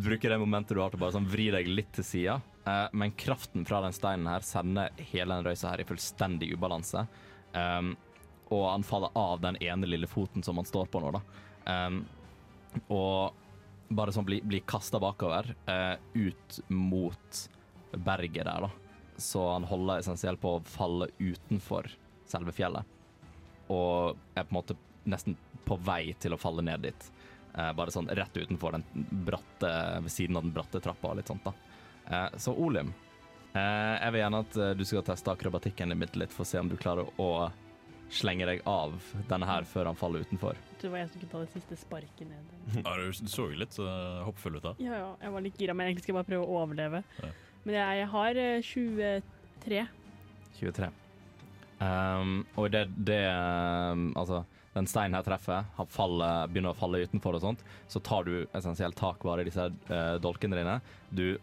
bruke 0.08 0.32
det 0.32 0.40
momentet 0.42 0.74
du 0.74 0.82
har 0.82 0.94
til 0.94 1.02
bare 1.04 1.14
sånn 1.14 1.30
vri 1.30 1.50
deg 1.54 1.70
litt 1.70 1.92
til 1.98 2.08
sida. 2.08 2.40
Uh, 2.66 2.88
men 2.98 3.14
kraften 3.20 3.68
fra 3.68 3.84
den 3.86 3.96
steinen 3.96 4.30
her 4.32 4.46
sender 4.46 5.06
hele 5.12 5.38
den 5.38 5.46
røysa 5.46 5.74
her 5.74 5.84
i 5.84 5.88
fullstendig 5.88 6.50
ubalanse. 6.56 7.06
Um, 7.54 7.94
og 8.50 8.66
han 8.72 8.88
faller 8.88 9.14
av 9.20 9.44
den 9.44 9.60
ene 9.64 9.90
lille 9.90 10.10
foten 10.10 10.46
som 10.46 10.58
han 10.58 10.68
står 10.68 10.90
på 10.90 11.04
nå, 11.04 11.14
da. 11.20 11.22
Um, 11.68 12.02
og 12.94 13.94
bare 13.94 14.12
sånn 14.16 14.26
blir 14.28 14.44
bli 14.44 14.64
kasta 14.68 15.00
bakover, 15.04 15.54
uh, 15.70 15.96
ut 16.18 16.60
mot 16.74 17.46
berget 17.94 18.48
der, 18.48 18.68
da. 18.68 18.74
Så 19.18 19.46
han 19.52 19.66
holder 19.68 20.02
essensielt 20.02 20.42
på 20.42 20.58
å 20.58 20.68
falle 20.68 21.10
utenfor 21.20 21.90
selve 22.28 22.54
fjellet. 22.56 22.97
Og 23.74 24.18
er 24.34 24.46
på 24.46 24.54
en 24.54 24.60
måte 24.60 24.78
nesten 25.08 25.38
på 25.68 25.78
vei 25.84 26.14
til 26.20 26.36
å 26.36 26.40
falle 26.40 26.64
ned 26.66 26.86
dit. 26.88 27.10
Eh, 27.54 27.72
bare 27.74 27.94
sånn 27.94 28.08
rett 28.08 28.38
utenfor 28.38 28.78
den 28.78 29.06
bratte, 29.28 29.72
ved 30.04 30.14
siden 30.14 30.38
av 30.38 30.46
den 30.46 30.56
bratte 30.56 30.82
trappa 30.84 31.12
og 31.12 31.20
litt 31.20 31.32
sånt, 31.32 31.48
da. 31.48 31.54
Eh, 32.08 32.38
så 32.40 32.54
Olim, 32.56 32.94
eh, 33.54 33.96
jeg 33.98 34.14
vil 34.14 34.22
gjerne 34.22 34.44
at 34.46 34.58
eh, 34.58 34.76
du 34.78 34.84
skal 34.88 35.06
teste 35.08 35.34
akrobatikken 35.34 35.94
din 35.94 36.06
litt 36.22 36.36
for 36.36 36.46
å 36.46 36.52
se 36.52 36.62
om 36.62 36.70
du 36.72 36.78
klarer 36.80 37.10
å 37.20 37.32
slenge 38.14 38.46
deg 38.48 38.62
av 38.70 38.94
denne 39.28 39.48
her 39.50 39.66
før 39.68 39.90
han 39.90 39.98
faller 40.00 40.24
utenfor. 40.24 40.60
Det 40.80 40.92
var 40.92 41.02
jeg 41.02 41.10
som 41.12 41.22
kunne 41.22 41.34
ta 41.34 41.42
det 41.42 41.52
siste 41.56 41.80
sparket 41.82 42.30
ned. 42.30 42.54
Ja, 42.86 42.94
du 42.96 43.12
så 43.28 43.50
jo 43.50 43.60
litt 43.60 43.76
uh, 43.82 44.24
hoppfull 44.28 44.60
ut 44.60 44.64
da. 44.64 44.76
Ja, 44.80 45.02
ja, 45.02 45.10
jeg 45.24 45.34
var 45.34 45.44
litt 45.44 45.60
gira, 45.60 45.76
men 45.76 45.90
egentlig 45.90 46.06
skal 46.06 46.14
jeg 46.14 46.20
bare 46.22 46.30
prøve 46.30 46.48
å 46.48 46.62
overleve. 46.62 47.04
Ja. 47.20 47.34
Men 47.66 47.80
jeg, 47.80 48.00
jeg 48.00 48.10
har 48.14 48.40
uh, 48.40 48.70
23. 48.70 49.84
23. 50.62 50.92
Um, 51.78 52.40
og 52.58 52.72
det, 52.74 52.88
det 53.06 53.20
um, 53.30 54.10
Altså, 54.18 54.42
den 54.74 54.88
steinen 54.90 55.18
her 55.18 55.26
treffer, 55.26 55.68
han 55.78 55.90
faller, 55.94 56.50
begynner 56.50 56.74
å 56.74 56.78
falle 56.78 57.04
utenfor 57.06 57.38
og 57.38 57.44
sånt, 57.44 57.62
så 57.90 58.02
tar 58.06 58.26
du 58.28 58.34
essensielt 58.46 58.98
tak 58.98 59.24
bare 59.26 59.44
i 59.44 59.48
disse 59.50 59.68
uh, 59.90 60.18
dolkene 60.22 60.58
dine. 60.58 60.80
Du 61.10 61.38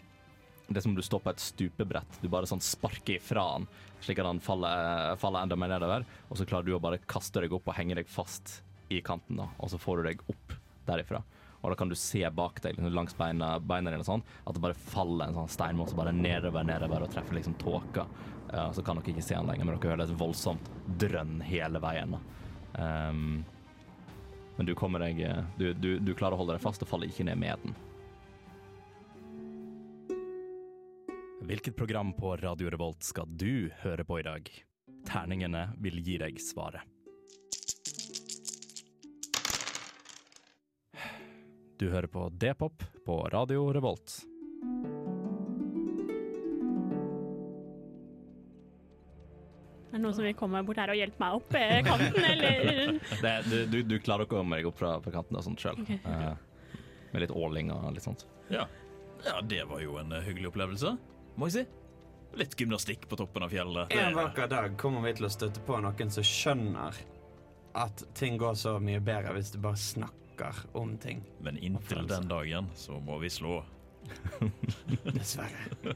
Det 0.64 0.78
er 0.78 0.84
som 0.84 0.94
om 0.94 0.98
du 0.98 1.04
står 1.04 1.20
på 1.20 1.32
et 1.32 1.42
stupebrett. 1.42 2.20
Du 2.22 2.28
bare 2.32 2.48
sånn 2.48 2.62
sparker 2.62 3.18
ifra 3.18 3.42
han, 3.52 3.66
slik 4.04 4.22
at 4.22 4.30
han 4.30 4.40
faller, 4.40 5.16
faller 5.20 5.44
enda 5.44 5.58
mer 5.60 5.74
nedover. 5.74 6.06
Og 6.30 6.38
så 6.40 6.46
klarer 6.48 6.66
du 6.66 6.74
å 6.76 6.82
bare 6.82 7.02
kaste 7.04 7.42
deg 7.42 7.52
opp 7.52 7.68
og 7.68 7.76
henge 7.76 7.98
deg 7.98 8.08
fast 8.08 8.62
i 8.88 9.02
kanten, 9.04 9.36
da. 9.42 9.50
Og 9.58 9.70
så 9.72 9.80
får 9.80 10.00
du 10.00 10.08
deg 10.08 10.24
opp 10.30 10.56
derifra. 10.88 11.20
Og 11.64 11.72
da 11.72 11.78
kan 11.80 11.88
du 11.88 11.96
se 11.96 12.20
bak 12.36 12.60
deg 12.62 12.76
liksom, 12.76 12.92
langs 12.92 13.16
beina, 13.16 13.54
beina 13.58 13.92
dine 13.94 14.04
sånn, 14.06 14.22
at 14.44 14.56
det 14.56 14.62
bare 14.62 14.76
faller 14.92 15.30
en 15.30 15.38
sånn 15.38 15.50
steinmåse 15.54 15.96
bare 15.96 16.12
nedover, 16.12 16.66
nedover 16.68 17.06
og 17.06 17.14
treffer 17.14 17.38
liksom 17.38 17.56
tåka. 17.60 18.04
Uh, 18.52 18.68
så 18.76 18.84
kan 18.84 19.00
dere 19.00 19.14
ikke 19.14 19.24
se 19.24 19.38
den 19.38 19.48
lenger, 19.48 19.66
men 19.66 19.78
dere 19.78 19.94
hører 19.94 20.04
et 20.04 20.20
voldsomt 20.20 20.68
drønn 21.00 21.40
hele 21.48 21.80
veien. 21.82 22.18
Um, 22.76 23.40
men 24.58 24.68
du 24.68 24.74
kommer 24.78 25.02
deg 25.02 25.18
du, 25.58 25.72
du, 25.74 25.96
du 25.98 26.12
klarer 26.14 26.36
å 26.36 26.42
holde 26.44 26.54
deg 26.54 26.62
fast 26.62 26.84
og 26.84 26.90
faller 26.90 27.10
ikke 27.10 27.26
ned 27.26 27.40
med 27.40 27.64
den. 27.64 27.74
Hvilket 31.44 31.74
program 31.76 32.14
på 32.16 32.36
Radio 32.40 32.70
Revolt 32.72 33.02
skal 33.04 33.26
du 33.28 33.72
høre 33.82 34.06
på 34.06 34.20
i 34.20 34.28
dag? 34.28 34.52
terningene 35.04 35.68
vil 35.80 36.00
gi 36.02 36.18
deg 36.20 36.40
svaret. 36.40 36.93
Du 41.84 41.90
hører 41.92 42.06
på 42.08 42.28
D-pop 42.40 42.82
på 43.04 43.14
Radio 43.28 43.66
Revolt. 43.76 44.12
Er 49.92 49.98
det 49.98 50.00
noen 50.00 50.16
som 50.16 50.24
vil 50.24 50.32
komme 50.38 50.62
bort 50.64 50.80
her 50.80 50.94
og 50.94 50.96
hjelpe 50.96 51.20
meg 51.20 51.36
opp 51.36 51.58
eh, 51.60 51.82
kanten, 51.84 52.24
eller? 52.30 52.96
Det, 53.20 53.34
du, 53.50 53.58
du, 53.68 53.76
du 53.90 53.94
klarer 54.00 54.24
ikke 54.24 54.38
å 54.38 54.40
komme 54.40 54.56
deg 54.62 54.70
opp 54.70 54.80
fra, 54.80 54.94
fra 55.04 55.12
kanten 55.18 55.36
og 55.36 55.44
sånt 55.44 55.60
sjøl. 55.60 55.84
eh, 55.98 56.32
med 57.12 57.26
litt 57.26 57.36
åling 57.36 57.74
og 57.76 57.84
litt 57.98 58.08
sånt. 58.08 58.24
Ja. 58.48 58.64
ja, 59.28 59.36
det 59.44 59.60
var 59.68 59.84
jo 59.84 60.00
en 60.00 60.16
eh, 60.16 60.24
hyggelig 60.24 60.54
opplevelse, 60.54 60.96
må 61.36 61.52
jeg 61.52 61.58
si. 61.58 61.68
Litt 62.40 62.56
gymnastikk 62.64 63.04
på 63.12 63.20
toppen 63.20 63.44
av 63.44 63.52
fjellet. 63.52 63.92
En 63.92 64.16
vakker 64.22 64.48
dag 64.56 64.80
kommer 64.80 65.04
vi 65.04 65.18
til 65.20 65.28
å 65.28 65.34
støtte 65.36 65.60
på 65.68 65.84
noen 65.84 66.16
som 66.16 66.24
skjønner 66.32 67.04
at 67.76 68.08
ting 68.16 68.40
går 68.40 68.56
så 68.56 68.78
mye 68.80 69.04
bedre 69.04 69.36
hvis 69.36 69.52
du 69.52 69.60
bare 69.60 69.76
snakker 69.76 70.23
om 70.72 70.96
ting. 70.98 71.22
Men 71.40 71.58
inntil 71.58 72.06
den 72.10 72.28
dagen 72.28 72.70
så 72.74 73.00
må 73.00 73.18
vi 73.22 73.30
slå. 73.30 73.62
Dessverre. 75.14 75.94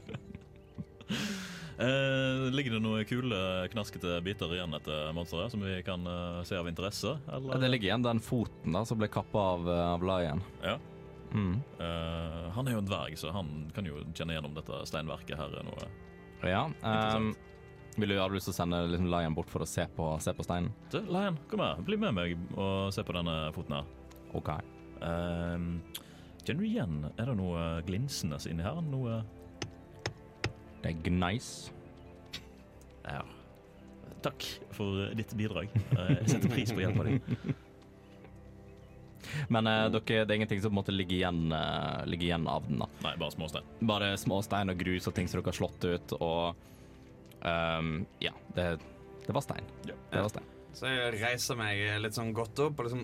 Eh, 1.79 2.51
ligger 2.51 2.73
det 2.75 2.79
noen 2.83 3.05
kule, 3.07 3.37
knaskete 3.71 4.17
biter 4.19 4.51
igjen 4.51 4.73
etter 4.75 5.13
monsteret 5.15 5.53
som 5.53 5.61
vi 5.63 5.77
kan 5.87 6.03
eh, 6.11 6.41
se 6.43 6.57
av 6.59 6.67
interesse? 6.67 7.13
Eller? 7.31 7.61
Det 7.61 7.69
ligger 7.71 7.87
igjen 7.87 8.03
den 8.03 8.19
foten 8.19 8.75
da 8.75 8.81
som 8.83 8.99
ble 8.99 9.07
kappa 9.07 9.45
av, 9.53 9.69
eh, 9.71 9.83
av 9.93 10.03
Lion. 10.03 10.41
Ja. 10.59 10.73
Mm. 11.31 11.53
Eh, 11.79 12.49
han 12.51 12.67
er 12.67 12.75
jo 12.75 12.81
en 12.83 12.89
dverg, 12.89 13.15
så 13.21 13.31
han 13.31 13.69
kan 13.71 13.87
jo 13.87 14.01
kjenne 14.11 14.35
gjennom 14.35 14.57
dette 14.59 14.81
steinverket 14.91 15.39
her. 15.39 15.55
er 15.55 15.69
Noe. 15.69 15.87
Ja. 16.43 16.65
ehm, 16.83 17.31
vil 17.95 18.11
du 18.11 18.19
ha 18.19 18.27
lyst 18.27 18.51
til 18.51 18.57
å 18.57 18.59
sende 18.59 18.81
liksom, 18.89 19.07
Lion 19.15 19.39
bort 19.39 19.51
for 19.51 19.63
å 19.63 19.69
se 19.69 19.87
på, 19.95 20.09
se 20.19 20.35
på 20.35 20.43
steinen? 20.43 20.75
Du, 20.91 20.99
Lion, 21.07 21.39
kom 21.47 21.63
her. 21.63 21.79
Bli 21.87 21.95
med 22.03 22.17
meg 22.19 22.35
og 22.59 22.91
se 22.91 23.07
på 23.07 23.15
denne 23.15 23.39
foten 23.55 23.79
her. 23.79 23.87
OK. 24.37 24.49
Ehm, 25.05 25.69
kjenner 26.43 26.61
du 26.61 26.67
igjen 26.67 26.97
Er 27.17 27.29
det 27.29 27.35
noe 27.39 27.61
glinsende 27.87 28.37
inni 28.51 28.65
her? 28.65 28.81
Noe 28.83 29.21
Det 30.83 30.91
er 30.93 30.99
gneis. 31.07 31.47
Ja. 33.05 33.23
Takk 34.21 34.43
for 34.75 35.07
ditt 35.15 35.31
bidrag. 35.39 35.71
Eh, 35.95 36.11
Jeg 36.19 36.29
setter 36.35 36.51
pris 36.51 36.73
på 36.75 36.83
hjelpa 36.83 37.07
di. 37.07 37.17
Men 39.53 39.67
eh, 39.67 39.85
dere, 39.93 40.23
det 40.25 40.33
er 40.33 40.37
ingenting 40.39 40.61
som 40.63 40.73
måtte 40.75 40.93
ligge 40.95 41.17
igjen, 41.19 41.49
eh, 41.55 42.03
ligge 42.09 42.27
igjen 42.29 42.47
av 42.49 42.65
den. 42.67 42.79
da. 42.83 42.87
Nei, 43.05 43.15
bare 43.19 43.33
småstein. 43.35 43.67
Bare 43.87 44.11
små 44.19 44.39
stein 44.45 44.71
og 44.73 44.79
grus 44.79 45.07
og 45.09 45.15
ting 45.17 45.27
som 45.29 45.39
dere 45.39 45.51
har 45.51 45.57
slått 45.59 45.85
ut, 45.87 46.15
og 46.19 47.45
ehm, 47.47 47.93
Ja, 48.23 48.33
det, 48.55 48.67
det 49.27 49.35
var 49.35 49.43
stein. 49.45 49.65
Ja. 49.87 49.95
Det 50.11 50.23
var 50.25 50.31
stein. 50.33 50.49
Så 50.79 50.89
jeg 50.91 51.15
reiser 51.19 51.57
meg 51.59 51.81
litt 52.03 52.15
sånn 52.15 52.31
godt 52.35 52.59
opp 52.67 52.79
og 52.79 52.85
liksom 52.89 53.03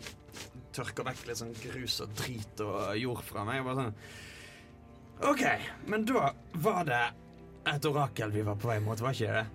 tørker 0.76 1.08
vekk 1.08 1.28
litt 1.30 1.42
sånn 1.42 1.54
grus 1.58 2.00
og 2.04 2.16
drit 2.20 2.64
og 2.66 2.80
jord 3.00 3.22
fra 3.26 3.46
meg. 3.48 3.62
Og 3.62 3.70
bare 3.70 3.84
sånn 3.84 5.30
OK, 5.32 5.44
men 5.88 6.04
da 6.08 6.34
var 6.60 6.88
det 6.88 7.04
et 7.72 7.86
orakel 7.88 8.34
vi 8.36 8.44
var 8.46 8.58
på 8.60 8.68
vei 8.68 8.82
mot, 8.84 9.00
var 9.00 9.16
ikke 9.16 9.38
det? 9.38 9.46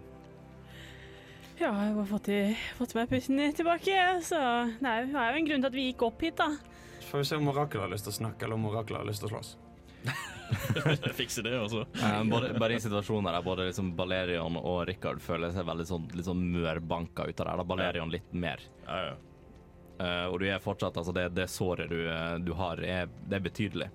Ja, 1.61 1.69
jeg 1.77 1.93
har 1.93 2.07
fått, 2.09 2.31
i, 2.33 2.41
fått 2.79 2.95
meg 2.97 3.11
pusten 3.11 3.41
tilbake, 3.53 3.97
så 4.25 4.39
det 4.81 4.89
er 4.89 5.03
jo 5.03 5.11
det 5.13 5.21
er 5.21 5.35
jo 5.35 5.41
en 5.43 5.49
grunn 5.51 5.65
til 5.67 5.69
at 5.69 5.77
vi 5.77 5.89
gikk 5.91 6.07
opp 6.07 6.25
hit, 6.25 6.39
da. 6.41 6.55
Så 7.03 7.11
får 7.11 7.21
vi 7.21 7.27
se 7.29 7.41
om 7.41 7.51
orakelet 7.53 7.85
har 7.85 7.93
lyst 7.93 8.09
til 8.09 8.15
å 8.15 8.19
snakke, 8.23 8.47
eller 8.47 8.57
om 8.57 8.71
orakelet 8.71 9.03
har 9.03 9.11
lyst 9.11 9.21
til 9.21 9.29
å 9.29 9.35
slåss. 9.35 9.51
Fikse 11.21 11.45
det, 11.45 11.53
altså. 11.61 11.85
Um, 12.01 12.33
både, 12.33 12.55
bare 12.57 12.79
i 12.79 12.81
situasjoner 12.81 13.37
der 13.37 13.45
både 13.45 13.69
liksom 13.69 13.93
Balerion 13.99 14.57
og 14.57 14.87
Rikard 14.89 15.21
føler 15.21 15.53
seg 15.53 15.69
veldig 15.69 15.87
sånn, 15.93 16.09
litt 16.17 16.31
sånn 16.31 16.41
mørbanka 16.55 17.29
ut 17.29 17.43
av 17.45 17.51
det. 17.51 17.59
Da 17.61 17.69
Balerion 17.75 18.15
litt 18.17 18.33
mer. 18.33 18.65
Ja, 18.87 19.03
ja. 19.11 19.19
Eh, 20.01 20.27
og 20.33 20.39
du 20.41 20.47
er 20.49 20.63
fortsatt 20.65 20.97
Altså, 20.97 21.13
det, 21.13 21.27
det 21.37 21.45
såret 21.53 21.91
du, 21.93 21.99
eh, 22.09 22.39
du 22.41 22.55
har, 22.57 22.81
er, 22.81 23.11
det 23.29 23.37
er 23.41 23.45
betydelig. 23.45 23.91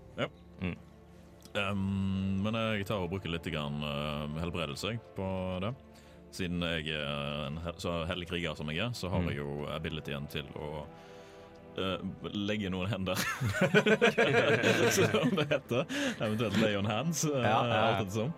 Um, 1.56 2.41
men 2.43 2.53
jeg 2.60 2.84
tar 2.89 2.99
og 2.99 3.14
bruker 3.14 3.32
litt 3.32 3.45
grann, 3.47 3.78
uh, 3.80 4.26
helbredelse 4.41 4.97
på 5.16 5.28
det. 5.64 5.70
Siden 6.36 6.60
jeg 6.68 6.89
er 6.97 7.45
en 7.47 7.62
hel, 7.64 7.78
så 7.80 8.01
hellig 8.10 8.28
kriger 8.28 8.58
som 8.60 8.68
jeg 8.74 8.82
er, 8.84 8.91
så 8.97 9.08
har 9.14 9.22
Mm. 9.24 9.30
jeg 9.32 9.38
jo 9.39 9.53
abilityen 9.72 10.28
til 10.28 10.49
å 10.60 10.84
uh, 11.80 12.03
legge 12.36 12.68
noen 12.74 12.91
hender. 12.91 13.16
som 14.97 15.32
det 15.39 15.47
heter. 15.53 15.88
Eventuelt 16.20 16.60
lay 16.60 16.76
on 16.76 16.86
hands. 16.91 17.24
Uh, 17.24 17.39
Ja, 17.39 17.56
ja, 17.56 17.80
alt 17.80 17.97
det 18.01 18.08
ettersom. 18.10 18.34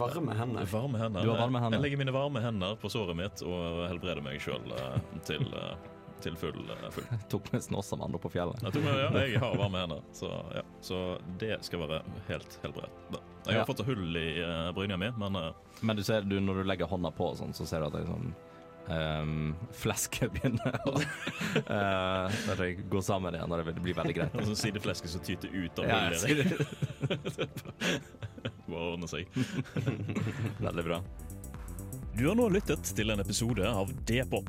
Varme 0.00 0.34
hender. 0.40 0.64
Varme 0.72 0.98
hender. 1.04 1.20
Du 1.22 1.30
har 1.34 1.42
varme 1.44 1.60
hender. 1.60 1.76
Jeg 1.78 1.84
legger 1.84 2.00
mine 2.00 2.16
varme 2.16 2.40
hender 2.40 2.80
på 2.80 2.88
såret 2.88 3.16
mitt 3.20 3.44
og 3.44 3.84
helbreder 3.90 4.24
meg 4.24 4.40
sjøl 4.40 4.72
til, 5.28 5.44
uh, 5.52 5.76
til 6.24 6.36
full, 6.40 6.62
uh, 6.70 6.86
full. 6.94 7.06
Tok 7.32 7.50
nesten 7.54 7.76
oss 7.78 7.90
som 7.92 8.02
andre 8.04 8.18
på 8.22 8.30
fjellet. 8.32 8.62
Jeg, 8.64 8.74
tror, 8.78 8.88
ja, 9.02 9.10
jeg 9.28 9.42
har 9.42 9.54
varme 9.60 9.80
hender, 9.84 10.00
så, 10.16 10.30
ja. 10.56 10.64
så 10.84 11.02
det 11.40 11.58
skal 11.68 11.84
være 11.84 12.00
helt 12.30 12.58
helbredt. 12.64 13.04
Jeg 13.44 13.52
har 13.52 13.60
Ja. 13.60 13.68
fått 13.68 13.84
hull 13.86 14.16
i 14.16 14.26
uh, 14.42 14.70
brynja 14.76 14.96
mi, 15.00 15.12
men 15.20 15.36
uh, 15.36 15.50
Men 15.84 15.96
du 16.00 16.02
ser, 16.06 16.24
du, 16.24 16.38
når 16.40 16.62
du 16.62 16.68
legger 16.72 16.88
hånda 16.90 17.12
på, 17.14 17.30
sånn, 17.38 17.52
så 17.56 17.66
ser 17.68 17.84
du 17.84 17.90
at 17.90 17.96
det 17.98 18.02
er 18.06 18.10
sånn 18.10 18.32
um, 18.88 19.54
Flesket 19.76 20.32
begynner 20.32 20.78
å 20.88 20.94
uh, 21.76 22.64
gå 22.90 23.02
sammen 23.04 23.36
igjen, 23.36 23.52
og 23.52 23.64
det 23.68 23.76
blir 23.84 23.96
veldig 24.00 24.16
greit. 24.16 24.38
Sånn 24.48 24.58
sideflesket 24.64 25.12
som 25.14 25.24
tyter 25.24 25.52
ut 25.52 25.78
av 25.84 25.88
Ja, 25.92 26.00
hullet. 26.08 26.24
jeg 26.24 26.40
sier 27.36 27.60
ordne 28.74 29.08
seg. 29.10 29.28
Veldig 30.60 30.84
bra. 30.86 30.98
Du 32.14 32.28
har 32.28 32.36
nå 32.38 32.48
lyttet 32.54 32.92
til 32.96 33.10
en 33.10 33.20
episode 33.22 33.66
av 33.66 33.90
D-pop, 34.06 34.48